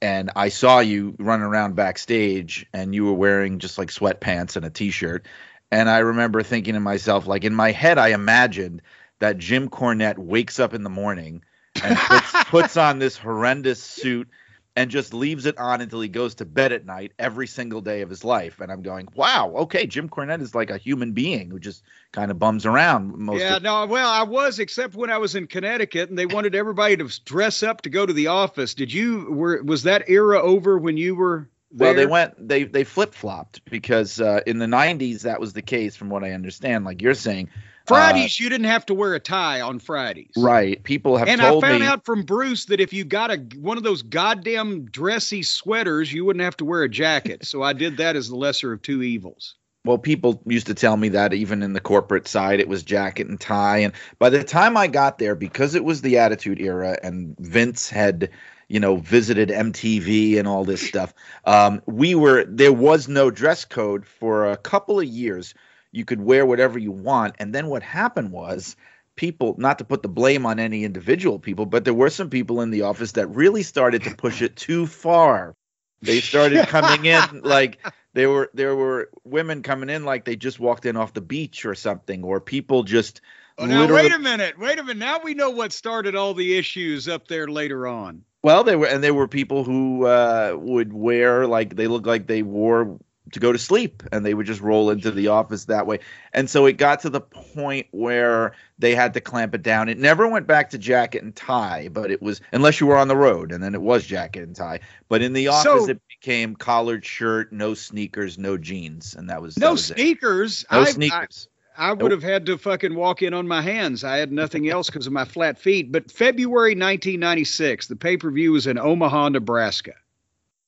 [0.01, 4.65] and I saw you running around backstage, and you were wearing just like sweatpants and
[4.65, 5.27] a t-shirt,
[5.71, 8.83] and I remember thinking to myself, like in my head, I imagined
[9.21, 11.45] that Jim Cornette wakes up in the morning
[11.83, 14.29] and puts, puts on this horrendous suit
[14.77, 18.03] and just leaves it on until he goes to bed at night every single day
[18.03, 18.61] of his life.
[18.61, 21.83] And I'm going, wow, okay, Jim Cornette is like a human being who just
[22.13, 23.51] kind of bums around most of the time.
[23.51, 26.55] Yeah, of no, well, I was, except when I was in Connecticut and they wanted
[26.55, 28.75] everybody to dress up to go to the office.
[28.75, 31.49] Did you, were, was that era over when you were?
[31.73, 35.63] Well, they went they they flip flopped because uh, in the '90s that was the
[35.63, 36.85] case, from what I understand.
[36.85, 40.33] Like you're saying, uh, Fridays, you didn't have to wear a tie on Fridays.
[40.37, 40.83] right?
[40.83, 41.87] People have And I found me.
[41.87, 46.25] out from Bruce that if you got a one of those goddamn dressy sweaters, you
[46.25, 47.45] wouldn't have to wear a jacket.
[47.47, 49.55] so I did that as the lesser of two evils.
[49.85, 53.29] well, people used to tell me that even in the corporate side, it was jacket
[53.29, 53.79] and tie.
[53.79, 57.89] And by the time I got there, because it was the Attitude Era and Vince
[57.89, 58.29] had,
[58.71, 61.13] you know, visited MTV and all this stuff,
[61.45, 65.55] um, we were there was no dress code for a couple of years.
[65.91, 68.77] You could wear whatever you want, and then what happened was
[69.17, 72.61] people not to put the blame on any individual people but there were some people
[72.63, 75.53] in the office that really started to push it too far
[76.01, 77.79] they started coming in like
[78.15, 81.67] there were there were women coming in like they just walked in off the beach
[81.67, 83.21] or something or people just
[83.59, 84.97] Oh, now literally- wait a minute, wait a minute.
[84.99, 88.25] Now we know what started all the issues up there later on.
[88.43, 92.27] Well they were and they were people who uh would wear like they looked like
[92.27, 92.99] they wore
[93.33, 96.01] to go to sleep and they would just roll into the office that way
[96.33, 99.99] and so it got to the point where they had to clamp it down it
[99.99, 103.17] never went back to jacket and tie but it was unless you were on the
[103.17, 106.57] road and then it was jacket and tie but in the office So- it became
[106.57, 109.95] collared shirt no sneakers no jeans and that was that No was it.
[109.95, 110.65] sneakers.
[110.73, 114.05] no I, sneakers I, I would have had to fucking walk in on my hands.
[114.05, 115.91] I had nothing else because of my flat feet.
[115.91, 119.95] But February 1996, the pay per view was in Omaha, Nebraska,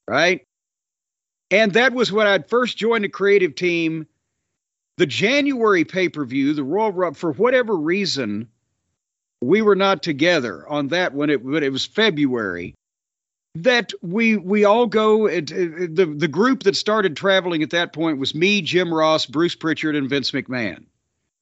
[0.09, 0.43] right?
[1.51, 4.07] And that was when I'd first joined the creative team.
[4.97, 8.49] The January pay per view, the Royal Rumble, for whatever reason,
[9.43, 12.75] we were not together on that when it when it was February.
[13.57, 15.27] That we we all go.
[15.27, 19.27] It, it- the the group that started traveling at that point was me, Jim Ross,
[19.27, 20.85] Bruce Prichard, and Vince McMahon.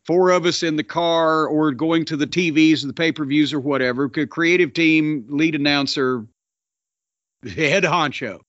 [0.06, 3.52] Four of us in the car or going to the TVs the pay per views
[3.52, 4.08] or whatever.
[4.08, 6.26] Creative team, lead announcer,
[7.42, 8.40] head honcho.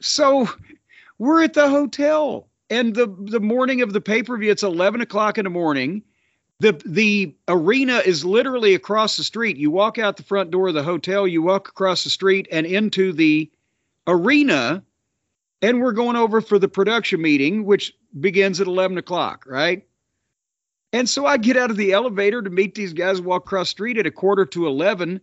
[0.00, 0.48] So
[1.18, 5.00] we're at the hotel, and the the morning of the pay per view, it's eleven
[5.00, 6.02] o'clock in the morning.
[6.60, 9.56] The the arena is literally across the street.
[9.56, 12.66] You walk out the front door of the hotel, you walk across the street and
[12.66, 13.50] into the
[14.06, 14.82] arena,
[15.62, 19.86] and we're going over for the production meeting, which begins at eleven o'clock, right?
[20.94, 23.98] And so I get out of the elevator to meet these guys, walk across street
[23.98, 25.20] at a quarter to eleven,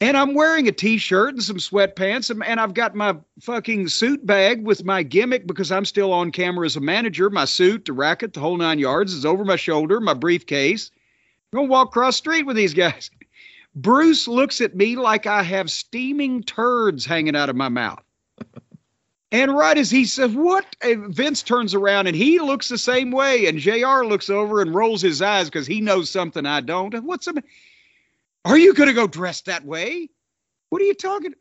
[0.00, 4.24] and I'm wearing a t-shirt and some sweatpants, and, and I've got my fucking suit
[4.24, 7.28] bag with my gimmick because I'm still on camera as a manager.
[7.28, 10.92] My suit, the racket, the whole nine yards is over my shoulder, my briefcase.
[11.52, 13.10] I'm gonna walk across street with these guys.
[13.74, 18.04] Bruce looks at me like I have steaming turds hanging out of my mouth.
[19.32, 20.66] And right as he says, What?
[20.82, 23.46] And Vince turns around and he looks the same way.
[23.46, 26.94] And JR looks over and rolls his eyes because he knows something I don't.
[27.04, 27.42] What's the
[28.44, 30.08] Are you going to go dressed that way?
[30.70, 31.34] What are you talking?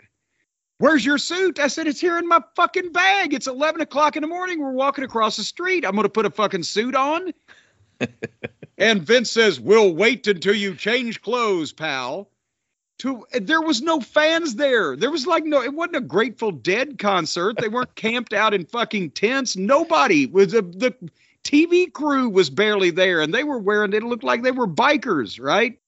[0.78, 1.60] Where's your suit?
[1.60, 3.34] I said, It's here in my fucking bag.
[3.34, 4.60] It's 11 o'clock in the morning.
[4.60, 5.86] We're walking across the street.
[5.86, 7.34] I'm going to put a fucking suit on.
[8.78, 12.30] and Vince says, We'll wait until you change clothes, pal.
[13.00, 14.98] To, there was no fans there.
[14.98, 17.58] There was like no, it wasn't a Grateful Dead concert.
[17.58, 19.56] They weren't camped out in fucking tents.
[19.56, 20.94] Nobody was a, the
[21.44, 23.94] TV crew was barely there, and they were wearing.
[23.94, 25.80] It looked like they were bikers, right?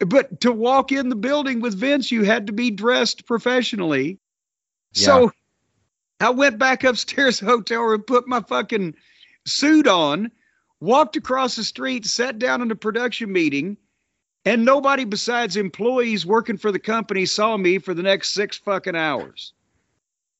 [0.00, 4.18] But to walk in the building with Vince, you had to be dressed professionally.
[4.92, 5.30] So
[6.20, 8.94] I went back upstairs the hotel room, put my fucking
[9.46, 10.32] suit on,
[10.80, 13.76] walked across the street, sat down in a production meeting,
[14.44, 18.96] and nobody besides employees working for the company saw me for the next six fucking
[18.96, 19.52] hours.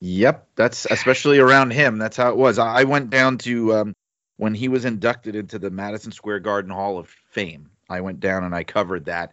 [0.01, 1.99] Yep, that's especially around him.
[1.99, 2.59] That's how it was.
[2.59, 3.97] I went down to um,
[4.39, 7.69] when he was inducted into the Madison Square Garden Hall of Fame.
[7.91, 9.33] I went down and I covered that.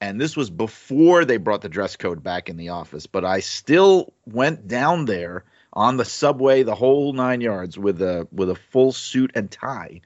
[0.00, 3.40] And this was before they brought the dress code back in the office, but I
[3.40, 8.54] still went down there on the subway, the whole nine yards, with a with a
[8.54, 10.00] full suit and tie,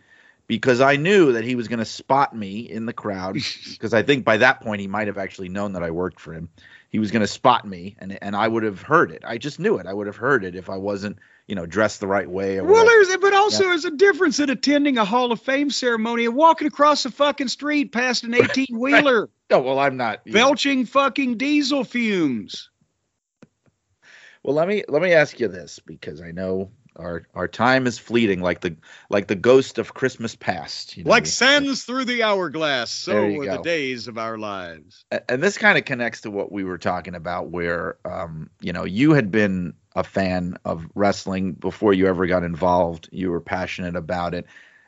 [0.47, 3.37] because I knew that he was going to spot me in the crowd.
[3.71, 6.33] Because I think by that point he might have actually known that I worked for
[6.33, 6.49] him
[6.91, 9.25] he was going to spot me and and I would have heard it.
[9.27, 9.87] I just knew it.
[9.87, 11.19] I would have heard it if I wasn't,
[11.49, 12.87] you know, dressed the right way Well, whatever.
[12.89, 16.69] there's but also there's a difference in attending a Hall of Fame ceremony and walking
[16.69, 20.21] across the fucking street past an 18 wheeler, Oh, well, I'm not.
[20.25, 20.39] you know.
[20.39, 22.71] belching fucking diesel fumes.
[24.45, 27.99] Well, let me let me ask you this because I know Our our time is
[27.99, 28.77] fleeting, like the
[29.11, 30.97] like the ghost of Christmas past.
[30.97, 31.11] You know?
[31.11, 35.05] Like sands through the hourglass, so are you the days of our lives.
[35.29, 38.85] And this kind of connects to what we were talking about where um, you know
[38.85, 43.97] you had been a fan of wrestling before you ever got involved you were passionate
[43.97, 44.47] about it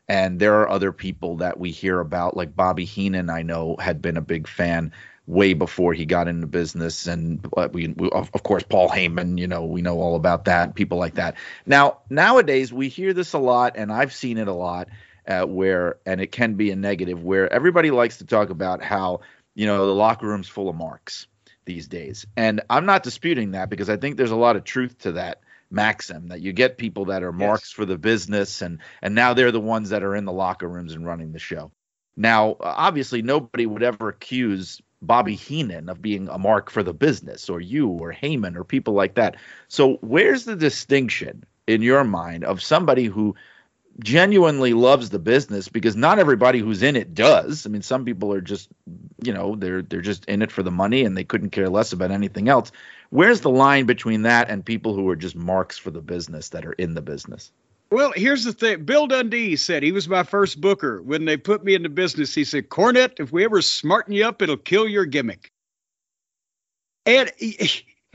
[0.08, 4.02] and there are other people that we hear about like bobby heenan i know had
[4.02, 4.92] been a big fan
[5.26, 7.06] way before he got into business.
[7.06, 10.74] And uh, we, we of, course paul heyman you know we know all about that
[10.74, 11.36] people like that.
[11.66, 14.88] Now nowadays we hear this a lot and i've seen it a lot
[15.26, 19.20] uh, where and it can be a negative where everybody likes to talk about how
[19.54, 21.26] you know the locker room's full of marks
[21.64, 22.26] these days.
[22.36, 25.40] And i'm not disputing that because i think there's a lot of truth to that
[25.68, 29.50] maxim that you get people that are marks for the business and and now they're
[29.50, 31.72] the ones that are in the locker rooms and running the show.
[32.16, 37.48] Now obviously nobody would ever accuse bobby heenan of being a mark for the business
[37.48, 39.36] or you or heyman or people like that
[39.68, 43.34] so where's the distinction in your mind of somebody who
[43.98, 47.66] genuinely loves the business because not everybody who's in it does.
[47.66, 48.68] I mean, some people are just,
[49.22, 51.92] you know, they're they're just in it for the money and they couldn't care less
[51.92, 52.72] about anything else.
[53.10, 56.66] Where's the line between that and people who are just marks for the business that
[56.66, 57.52] are in the business?
[57.90, 58.84] Well, here's the thing.
[58.84, 61.00] Bill Dundee said he was my first booker.
[61.02, 64.42] When they put me into business, he said, Cornette, if we ever smarten you up,
[64.42, 65.52] it'll kill your gimmick.
[67.04, 67.30] And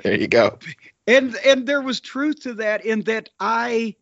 [0.03, 0.59] There you go.
[1.07, 3.95] and and there was truth to that in that I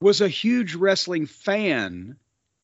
[0.00, 2.16] was a huge wrestling fan,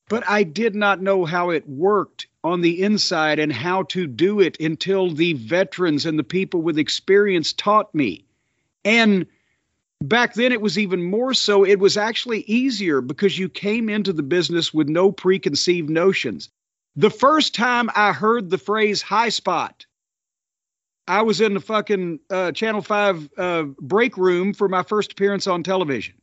[0.09, 4.41] but I did not know how it worked on the inside and how to do
[4.41, 8.25] it until the veterans and the people with experience taught me.
[8.85, 9.27] And
[10.03, 14.13] back then it was even more so it was actually easier because you came into
[14.13, 16.51] the business with no preconceived notions.
[16.97, 19.87] The first time I heard the phrase high spot,
[21.09, 25.47] I was in the fucking uh, Channel 5 uh, break room for my first appearance
[25.47, 26.15] on television.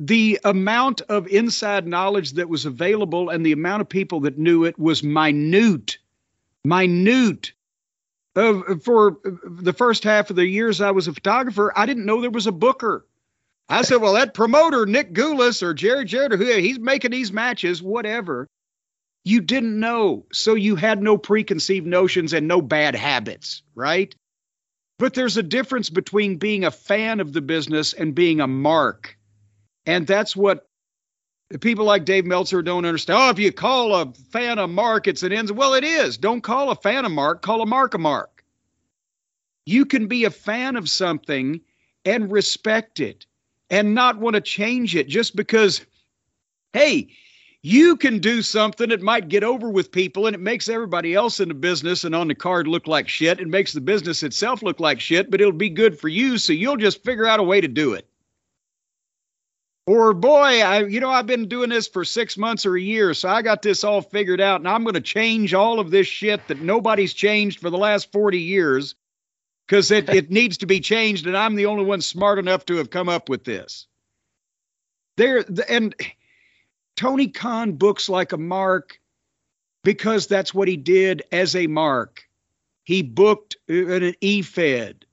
[0.00, 4.64] The amount of inside knowledge that was available and the amount of people that knew
[4.64, 5.98] it was minute.
[6.64, 7.52] Minute.
[8.34, 12.20] Uh, for the first half of the years I was a photographer, I didn't know
[12.20, 13.06] there was a booker.
[13.68, 17.32] I said, well, that promoter, Nick Goulas or Jerry Jarrett, or who he's making these
[17.32, 18.48] matches, whatever.
[19.24, 20.26] You didn't know.
[20.32, 24.14] So you had no preconceived notions and no bad habits, right?
[24.98, 29.16] But there's a difference between being a fan of the business and being a mark.
[29.86, 30.66] And that's what
[31.60, 33.18] people like Dave Meltzer don't understand.
[33.20, 35.52] Oh, if you call a fan a mark, it's an ends.
[35.52, 36.16] Well, it is.
[36.16, 38.44] Don't call a fan a mark, call a mark a mark.
[39.64, 41.60] You can be a fan of something
[42.04, 43.26] and respect it
[43.70, 45.84] and not want to change it just because,
[46.72, 47.08] hey,
[47.62, 51.38] you can do something that might get over with people and it makes everybody else
[51.38, 53.38] in the business and on the card look like shit.
[53.38, 56.38] It makes the business itself look like shit, but it'll be good for you.
[56.38, 58.08] So you'll just figure out a way to do it.
[59.86, 63.14] Or boy, I you know I've been doing this for 6 months or a year,
[63.14, 66.06] so I got this all figured out and I'm going to change all of this
[66.06, 68.94] shit that nobody's changed for the last 40 years
[69.66, 72.76] cuz it it needs to be changed and I'm the only one smart enough to
[72.76, 73.86] have come up with this.
[75.16, 75.94] There and
[76.96, 79.00] Tony Khan books like a mark
[79.82, 82.28] because that's what he did as a mark.
[82.84, 85.06] He booked an E-Fed.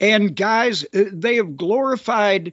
[0.00, 2.52] And guys, uh, they have glorified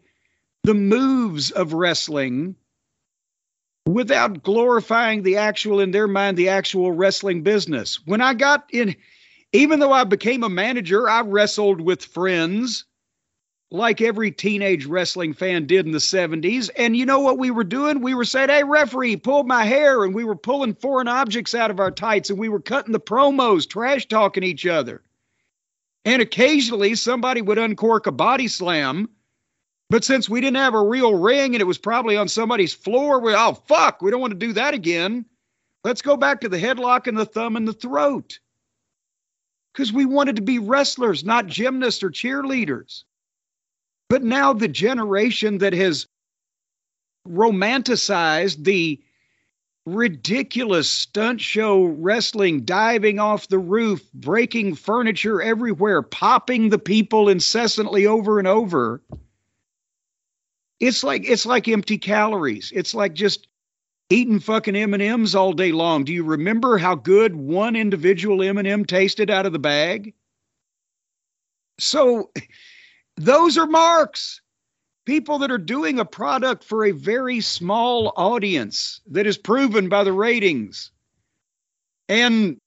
[0.64, 2.56] the moves of wrestling
[3.86, 8.00] without glorifying the actual, in their mind, the actual wrestling business.
[8.06, 8.96] When I got in,
[9.54, 12.86] even though I became a manager, I wrestled with friends
[13.72, 16.70] like every teenage wrestling fan did in the 70s.
[16.78, 18.02] And you know what we were doing?
[18.02, 20.04] We were saying, hey, referee, pull my hair.
[20.04, 23.00] And we were pulling foreign objects out of our tights and we were cutting the
[23.00, 25.02] promos, trash talking each other.
[26.04, 29.10] And occasionally somebody would uncork a body slam.
[29.92, 33.20] But since we didn't have a real ring and it was probably on somebody's floor,
[33.20, 35.26] we oh fuck, we don't want to do that again.
[35.84, 38.40] Let's go back to the headlock and the thumb and the throat.
[39.74, 43.04] Because we wanted to be wrestlers, not gymnasts or cheerleaders.
[44.08, 46.08] But now the generation that has
[47.28, 49.04] romanticized the
[49.86, 58.08] ridiculous stunt show wrestling, diving off the roof, breaking furniture everywhere, popping the people incessantly
[58.08, 59.02] over and over.
[60.82, 62.72] It's like it's like empty calories.
[62.76, 63.48] It's like just
[64.10, 66.04] eating fucking M&Ms all day long.
[66.04, 70.16] Do you remember how good one individual M&M tasted out of the bag?
[71.80, 72.32] So
[73.16, 74.42] those are marks.
[75.06, 80.04] People that are doing a product for a very small audience that is proven by
[80.04, 80.92] the ratings.
[82.10, 82.58] And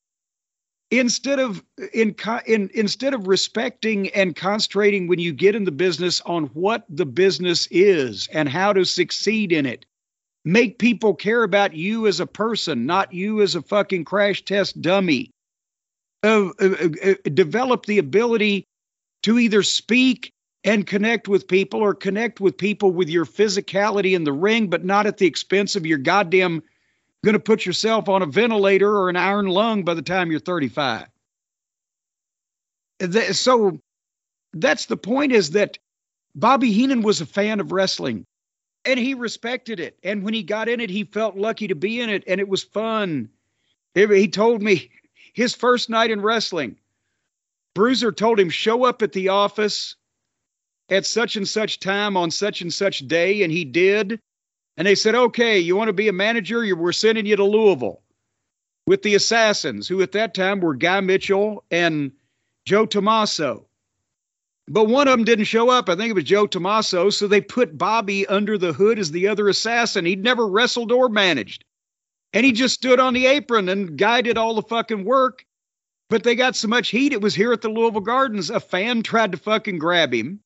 [0.91, 1.63] instead of
[1.93, 2.15] in,
[2.47, 7.07] in instead of respecting and concentrating when you get in the business on what the
[7.07, 9.87] business is and how to succeed in it
[10.45, 14.81] make people care about you as a person not you as a fucking crash test
[14.81, 15.31] dummy.
[16.23, 18.65] Uh, uh, uh, develop the ability
[19.23, 20.31] to either speak
[20.65, 24.85] and connect with people or connect with people with your physicality in the ring but
[24.85, 26.63] not at the expense of your goddamn
[27.25, 30.41] going to put yourself on a ventilator or an iron lung by the time you're
[30.41, 31.07] 35.
[33.33, 33.81] So
[34.53, 35.79] that's the point is that
[36.35, 38.25] Bobby Heenan was a fan of wrestling
[38.85, 39.99] and he respected it.
[40.03, 42.49] And when he got in it, he felt lucky to be in it and it
[42.49, 43.31] was fun.
[43.95, 44.91] He told me
[45.33, 46.77] his first night in wrestling,
[47.75, 49.97] Bruiser told him, show up at the office
[50.91, 53.43] at such and such time on such and such day.
[53.43, 54.21] And he did.
[54.77, 56.75] And they said, okay, you want to be a manager?
[56.75, 58.03] We're sending you to Louisville
[58.87, 62.13] with the Assassins, who at that time were Guy Mitchell and
[62.67, 63.65] Joe Tomasso.
[64.67, 65.89] But one of them didn't show up.
[65.89, 67.13] I think it was Joe Tomasso.
[67.13, 70.07] So they put Bobby under the hood as the other assassin.
[70.07, 71.65] He'd never wrestled or managed.
[72.33, 75.45] And he just stood on the apron and guided all the fucking work.
[76.11, 77.13] But they got so much heat.
[77.13, 78.51] It was here at the Louisville Gardens.
[78.51, 80.41] A fan tried to fucking grab him,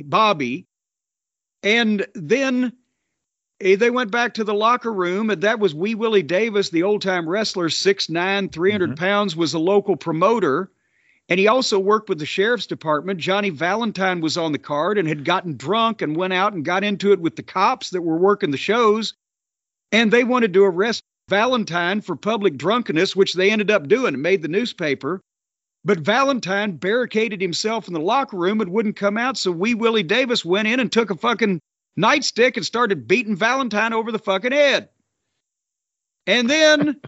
[0.00, 0.66] Bobby.
[1.62, 2.72] And then
[3.58, 7.02] they went back to the locker room, and that was Wee Willie Davis, the old
[7.02, 8.94] time wrestler, 6'9, 300 mm-hmm.
[8.94, 10.70] pounds, was a local promoter.
[11.28, 13.18] And he also worked with the sheriff's department.
[13.18, 16.84] Johnny Valentine was on the card and had gotten drunk and went out and got
[16.84, 19.14] into it with the cops that were working the shows.
[19.90, 24.22] And they wanted to arrest Valentine for public drunkenness, which they ended up doing and
[24.22, 25.20] made the newspaper.
[25.84, 29.36] But Valentine barricaded himself in the locker room and wouldn't come out.
[29.36, 31.60] So Wee Willie Davis went in and took a fucking
[31.98, 34.88] nightstick and started beating Valentine over the fucking head.
[36.26, 37.00] And then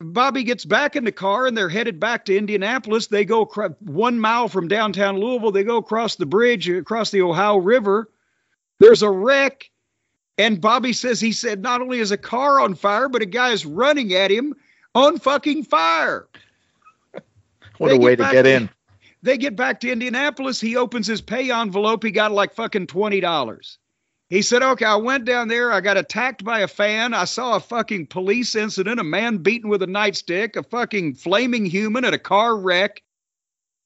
[0.00, 3.08] Bobby gets back in the car and they're headed back to Indianapolis.
[3.08, 3.44] They go
[3.80, 5.52] one mile from downtown Louisville.
[5.52, 8.10] They go across the bridge, across the Ohio River.
[8.78, 9.70] There's a wreck.
[10.38, 13.50] And Bobby says he said not only is a car on fire, but a guy
[13.50, 14.54] is running at him
[14.94, 16.26] on fucking fire.
[17.78, 18.70] what they a way to get in.
[19.22, 20.60] They get back to Indianapolis.
[20.60, 22.02] He opens his pay envelope.
[22.02, 23.76] He got like fucking $20.
[24.32, 25.70] He said, okay, I went down there.
[25.70, 27.12] I got attacked by a fan.
[27.12, 31.66] I saw a fucking police incident, a man beaten with a nightstick, a fucking flaming
[31.66, 33.02] human at a car wreck,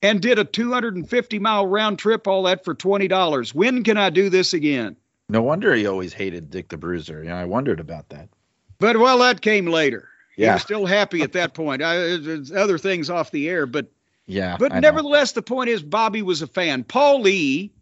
[0.03, 3.55] and did a 250 mile round trip, all that for $20.
[3.55, 4.95] When can I do this again?
[5.29, 7.25] No wonder he always hated Dick the Bruiser.
[7.25, 8.29] Yeah, I wondered about that.
[8.79, 10.09] But well, that came later.
[10.37, 10.51] Yeah.
[10.51, 11.83] He was still happy at that point.
[11.83, 13.91] I, uh, uh, other things off the air, but
[14.27, 14.57] yeah.
[14.61, 15.41] But I nevertheless, know.
[15.41, 16.85] the point is Bobby was a fan.
[16.85, 17.73] Paul Lee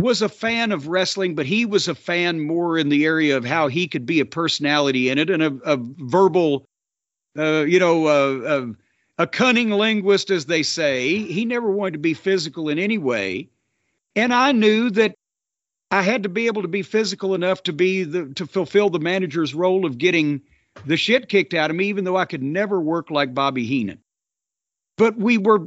[0.00, 3.44] was a fan of wrestling, but he was a fan more in the area of
[3.44, 6.66] how he could be a personality in it and a, a verbal,
[7.38, 8.66] uh, you know, uh,
[9.18, 11.18] a cunning linguist, as they say.
[11.18, 13.48] He never wanted to be physical in any way.
[14.16, 15.14] And I knew that
[15.90, 18.98] I had to be able to be physical enough to be the to fulfill the
[18.98, 20.40] manager's role of getting
[20.86, 24.00] the shit kicked out of me, even though I could never work like Bobby Heenan.
[24.96, 25.66] But we were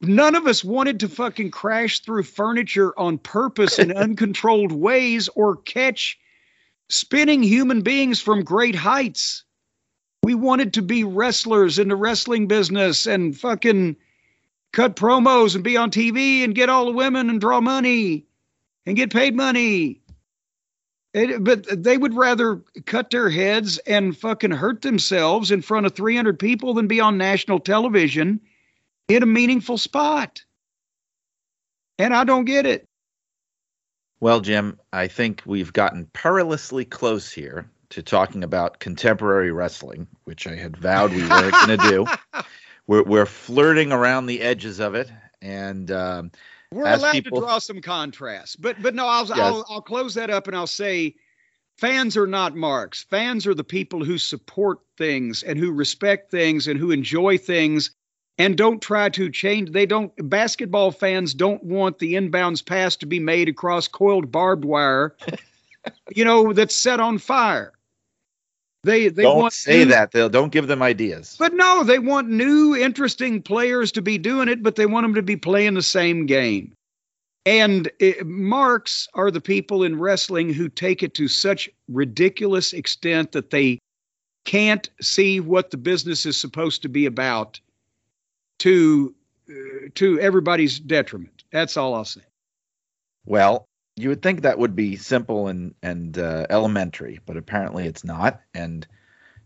[0.00, 5.56] None of us wanted to fucking crash through furniture on purpose in uncontrolled ways or
[5.56, 6.18] catch
[6.88, 9.44] spinning human beings from great heights.
[10.22, 13.96] We wanted to be wrestlers in the wrestling business and fucking
[14.72, 18.26] cut promos and be on TV and get all the women and draw money
[18.86, 20.00] and get paid money.
[21.12, 25.94] It, but they would rather cut their heads and fucking hurt themselves in front of
[25.94, 28.40] 300 people than be on national television
[29.16, 30.44] in a meaningful spot.
[31.98, 32.86] And I don't get it.
[34.20, 40.46] Well, Jim, I think we've gotten perilously close here to talking about contemporary wrestling, which
[40.46, 42.06] I had vowed we weren't going to do.
[42.86, 45.08] We're, we're flirting around the edges of it,
[45.40, 46.32] and um,
[46.72, 47.40] we're allowed people...
[47.40, 48.60] to draw some contrast.
[48.60, 49.38] But but no, I'll, yes.
[49.38, 51.14] I'll I'll close that up and I'll say,
[51.78, 53.04] fans are not marks.
[53.04, 57.92] Fans are the people who support things and who respect things and who enjoy things
[58.38, 59.70] and don't try to change.
[59.70, 64.64] They don't, basketball fans don't want the inbounds pass to be made across coiled barbed
[64.64, 65.14] wire,
[66.14, 67.72] you know, that's set on fire.
[68.82, 70.12] They, they don't want say new, that.
[70.12, 71.36] They'll don't give them ideas.
[71.38, 75.14] But no, they want new, interesting players to be doing it, but they want them
[75.14, 76.72] to be playing the same game.
[77.44, 83.32] And it, marks are the people in wrestling who take it to such ridiculous extent
[83.32, 83.78] that they
[84.44, 87.60] can't see what the business is supposed to be about
[88.60, 89.14] to
[89.48, 91.44] uh, to everybody's detriment.
[91.50, 92.22] That's all I'll say.
[93.26, 93.66] Well,
[93.96, 98.40] you would think that would be simple and and uh, elementary, but apparently it's not.
[98.54, 98.86] And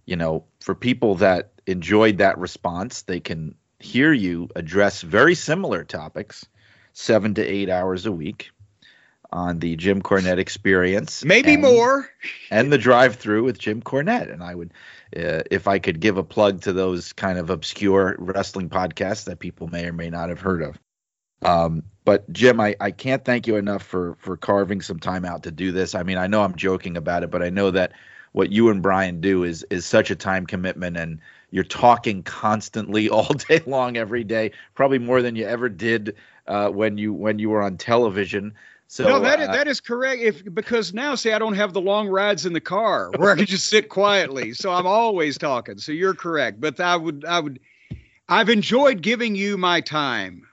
[0.06, 5.84] you know, for people that enjoyed that response, they can hear you address very similar
[5.84, 6.46] topics
[6.92, 8.50] seven to eight hours a week
[9.34, 11.24] on the Jim Cornette experience.
[11.24, 12.08] Maybe and, more.
[12.50, 14.32] And the drive through with Jim Cornette.
[14.32, 14.72] And I would,
[15.16, 19.38] uh, if I could give a plug to those kind of obscure wrestling podcasts that
[19.38, 20.78] people may or may not have heard of.
[21.42, 25.42] Um, but Jim, I, I can't thank you enough for for carving some time out
[25.44, 25.94] to do this.
[25.94, 27.92] I mean, I know I'm joking about it, but I know that
[28.32, 31.20] what you and Brian do is is such a time commitment and
[31.50, 36.16] you're talking constantly all day long every day, probably more than you ever did
[36.46, 38.54] uh, when you when you were on television.
[38.86, 40.22] So no, that is, uh, that is correct.
[40.22, 43.36] If because now, see, I don't have the long rides in the car where I
[43.36, 45.78] can just sit quietly, so I'm always talking.
[45.78, 46.60] So you're correct.
[46.60, 47.60] But I would, I would,
[48.28, 50.46] I've enjoyed giving you my time.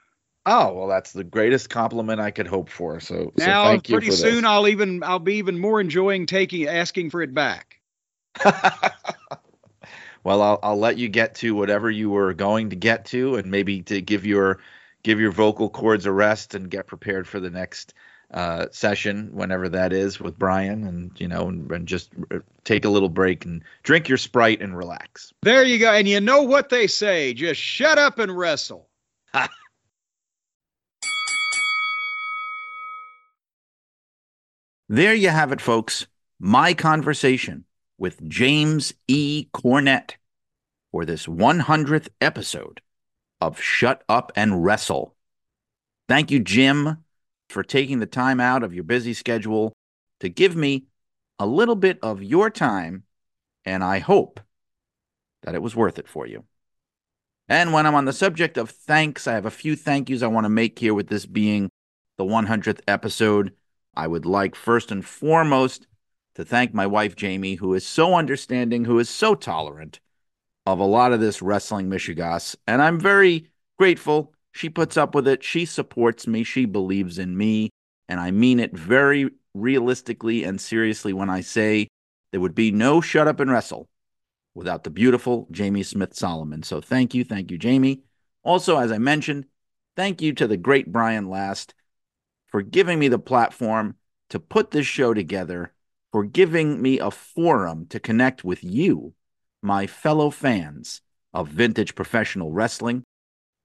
[0.44, 2.98] Oh well, that's the greatest compliment I could hope for.
[2.98, 4.44] So, so now, thank you pretty for soon, this.
[4.44, 7.80] I'll even, I'll be even more enjoying taking, asking for it back.
[10.24, 13.50] well, I'll I'll let you get to whatever you were going to get to, and
[13.50, 14.58] maybe to give your
[15.04, 17.94] give your vocal cords a rest and get prepared for the next
[18.32, 22.84] uh, session, whenever that is, with Brian, and you know, and, and just uh, take
[22.84, 25.32] a little break and drink your sprite and relax.
[25.42, 25.92] There you go.
[25.92, 28.88] And you know what they say: just shut up and wrestle.
[34.92, 36.06] There you have it, folks.
[36.38, 37.64] My conversation
[37.96, 39.46] with James E.
[39.54, 40.16] Cornette
[40.90, 42.82] for this 100th episode
[43.40, 45.14] of Shut Up and Wrestle.
[46.10, 46.98] Thank you, Jim,
[47.52, 49.72] for taking the time out of your busy schedule
[50.20, 50.86] to give me
[51.38, 53.04] a little bit of your time,
[53.64, 54.40] and I hope
[55.42, 56.44] that it was worth it for you.
[57.48, 60.28] And when I'm on the subject of thanks, I have a few thank yous I
[60.28, 61.68] want to make here with this being
[62.16, 63.52] the 100th episode.
[63.94, 65.86] I would like first and foremost
[66.36, 70.00] to thank my wife, Jamie, who is so understanding, who is so tolerant
[70.64, 72.56] of a lot of this wrestling mishegas.
[72.66, 73.48] And I'm very
[73.78, 74.32] grateful.
[74.52, 75.42] She puts up with it.
[75.42, 76.44] She supports me.
[76.44, 77.70] She believes in me.
[78.08, 81.88] And I mean it very realistically and seriously when I say
[82.30, 83.88] there would be no shut up and wrestle
[84.54, 86.62] without the beautiful Jamie Smith Solomon.
[86.62, 87.24] So thank you.
[87.24, 88.02] Thank you, Jamie.
[88.42, 89.46] Also, as I mentioned,
[89.96, 91.74] thank you to the great Brian Last
[92.48, 93.96] for giving me the platform
[94.30, 95.72] to put this show together,
[96.10, 99.14] for giving me a forum to connect with you,
[99.62, 101.00] my fellow fans
[101.32, 103.04] of vintage professional wrestling.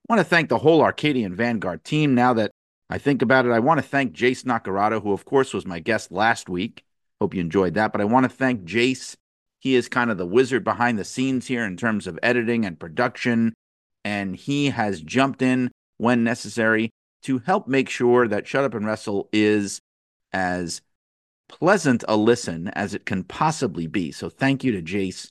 [0.08, 2.16] I want to thank the whole Arcadian Vanguard team.
[2.16, 2.52] Now that
[2.90, 5.80] I think about it, I want to thank Jace Nakarado, who, of course, was my
[5.80, 6.84] guest last week.
[7.20, 7.92] Hope you enjoyed that.
[7.92, 9.16] But I want to thank Jace.
[9.60, 12.80] He is kind of the wizard behind the scenes here in terms of editing and
[12.80, 13.54] production.
[14.06, 16.90] And he has jumped in when necessary
[17.24, 19.82] to help make sure that Shut Up and Wrestle is
[20.32, 20.82] as
[21.50, 24.14] pleasant a listen as it can possibly be.
[24.14, 25.28] So thank you to Jace.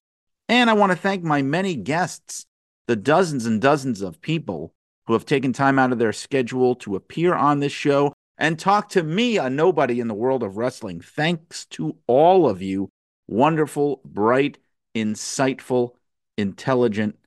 [0.50, 2.44] And I want to thank my many guests,
[2.86, 4.72] the dozens and dozens of people
[5.06, 8.90] who have taken time out of their schedule to appear on this show and talk
[8.90, 11.00] to me, a nobody in the world of wrestling.
[11.00, 12.90] Thanks to all of you,
[13.26, 14.58] wonderful, bright,
[14.94, 15.92] insightful,
[16.36, 17.18] intelligent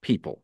[0.00, 0.42] people.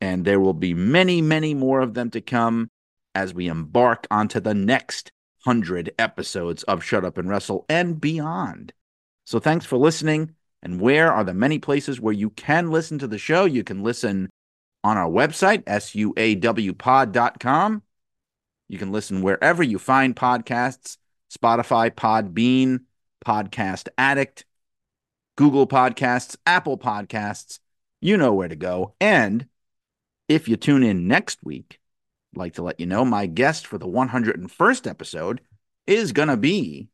[0.00, 2.68] And there will be many, many more of them to come
[3.14, 5.12] as we embark onto the next
[5.44, 8.72] 100 episodes of Shut Up and Wrestle and beyond.
[9.24, 10.34] So thanks for listening.
[10.64, 13.44] And where are the many places where you can listen to the show?
[13.44, 14.30] You can listen
[14.82, 16.22] on our website, suawpod.com.
[18.68, 20.96] You can listen wherever you find podcasts
[21.30, 22.80] Spotify, Podbean,
[23.24, 24.44] Podcast Addict,
[25.36, 27.58] Google Podcasts, Apple Podcasts.
[28.00, 28.94] You know where to go.
[29.00, 29.48] And
[30.28, 31.78] if you tune in next week,
[32.32, 35.40] I'd like to let you know my guest for the 101st episode
[35.86, 36.88] is going to be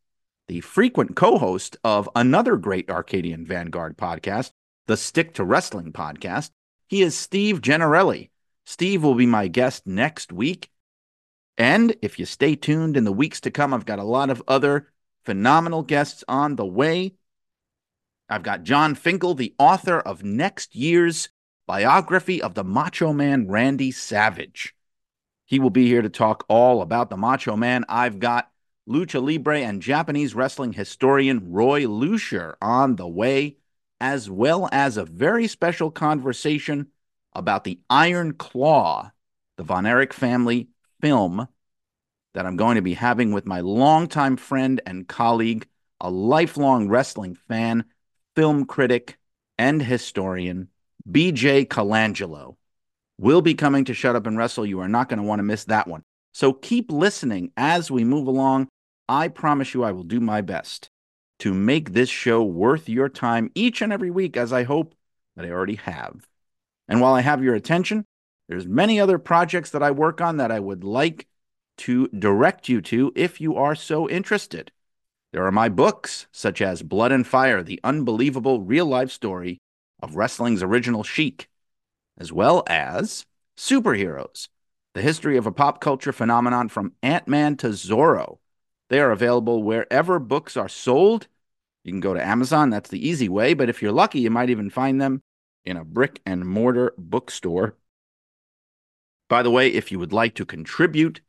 [0.51, 4.51] the frequent co host of another great Arcadian Vanguard podcast,
[4.89, 6.51] the Stick to Wrestling podcast.
[6.89, 8.31] He is Steve Generelli.
[8.67, 10.69] Steve will be my guest next week.
[11.57, 14.43] And if you stay tuned in the weeks to come, I've got a lot of
[14.49, 14.89] other
[15.23, 17.15] phenomenal guests on the way.
[18.29, 21.29] I've got John Finkel, the author of next year's
[21.69, 24.75] biography of the Macho Man Randy Savage.
[25.47, 27.85] He will be here to talk all about the Macho Man.
[27.89, 28.50] I've got
[28.91, 33.57] Lucha Libre and Japanese wrestling historian Roy Lucier on the way,
[34.01, 36.89] as well as a very special conversation
[37.33, 39.13] about the Iron Claw,
[39.57, 41.47] the Von Erich family film
[42.35, 45.69] that I'm going to be having with my longtime friend and colleague,
[46.01, 47.85] a lifelong wrestling fan,
[48.35, 49.19] film critic,
[49.57, 50.67] and historian,
[51.09, 52.57] BJ Colangelo.
[53.21, 54.67] Will be coming to Shut Up and Wrestle.
[54.67, 56.03] You are not going to want to miss that one.
[56.33, 58.69] So keep listening as we move along.
[59.11, 60.89] I promise you I will do my best
[61.41, 64.95] to make this show worth your time each and every week, as I hope
[65.35, 66.29] that I already have.
[66.87, 68.05] And while I have your attention,
[68.49, 71.27] there's many other projects that I work on that I would like
[71.79, 74.71] to direct you to if you are so interested.
[75.33, 79.59] There are my books, such as Blood and Fire, the unbelievable real life story
[80.01, 81.49] of wrestling's original Sheik,
[82.17, 83.27] as well as
[83.57, 84.47] Superheroes,
[84.95, 88.40] the history of a pop culture phenomenon from Ant Man to Zorro.
[88.91, 91.29] They are available wherever books are sold.
[91.85, 94.51] You can go to Amazon, that's the easy way, but if you're lucky, you might
[94.51, 95.23] even find them
[95.65, 97.77] in a brick and mortar bookstore.
[99.29, 101.21] By the way, if you would like to contribute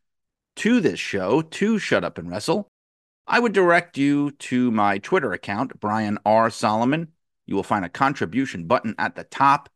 [0.58, 2.68] to this show, to Shut Up and Wrestle,
[3.28, 6.50] I would direct you to my Twitter account, Brian R.
[6.50, 7.10] Solomon.
[7.46, 9.70] You will find a contribution button at the top.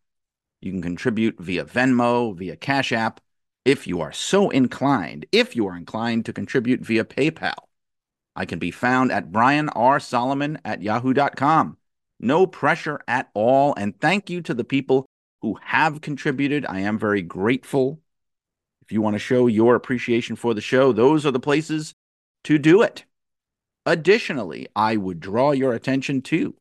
[0.59, 3.21] You can contribute via Venmo, via Cash App,
[3.63, 7.64] if you are so inclined, if you are inclined to contribute via PayPal.
[8.35, 9.99] I can be found at Brian R.
[9.99, 11.77] Solomon at yahoo.com.
[12.19, 13.73] No pressure at all.
[13.75, 15.05] And thank you to the people
[15.41, 16.65] who have contributed.
[16.67, 17.99] I am very grateful.
[18.81, 21.93] If you want to show your appreciation for the show, those are the places
[22.43, 23.05] to do it.
[23.85, 26.55] Additionally, I would draw your attention to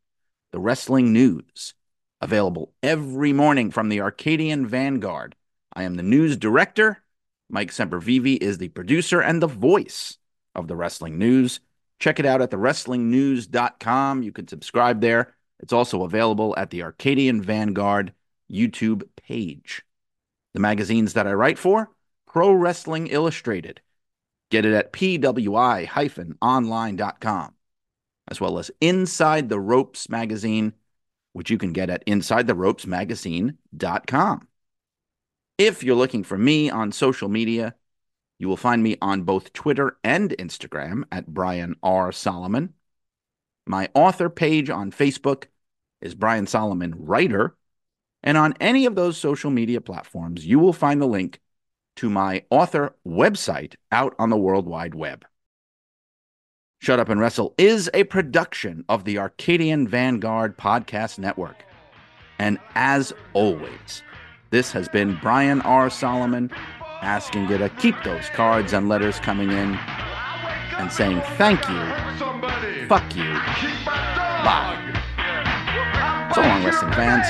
[0.53, 1.75] the wrestling news,
[2.21, 5.35] available every morning from the Arcadian Vanguard.
[5.73, 7.03] I am the news director.
[7.51, 10.19] Mike Sempervive is the producer and the voice
[10.55, 11.61] of the wrestling news.
[11.99, 14.23] Check it out at thewrestlingnews.com.
[14.23, 15.35] You can subscribe there.
[15.61, 18.13] It's also available at the Arcadian Vanguard
[18.51, 19.83] YouTube page.
[20.53, 21.89] The magazines that I write for
[22.27, 23.81] Pro Wrestling Illustrated.
[24.51, 27.55] Get it at pwi online.com,
[28.29, 30.75] as well as Inside the Ropes magazine,
[31.33, 34.49] which you can get at insidetheropesmagazine.com.
[35.57, 37.77] If you're looking for me on social media,
[38.39, 42.13] you will find me on both Twitter and Instagram at Brian R.
[42.13, 42.75] Solomon.
[43.67, 45.45] My author page on Facebook
[46.01, 47.57] is Brian Solomon Writer.
[48.23, 51.41] And on any of those social media platforms, you will find the link
[51.97, 55.25] to my author website out on the World Wide Web.
[56.81, 61.65] Shut Up and Wrestle is a production of the Arcadian Vanguard Podcast Network.
[62.39, 64.03] And as always,
[64.51, 65.89] this has been Brian R.
[65.89, 66.51] Solomon
[67.05, 69.75] asking you to keep those cards and letters coming in
[70.79, 73.33] and saying thank you, fuck you,
[73.85, 74.81] bye.
[76.35, 77.27] So long, wrestling fans.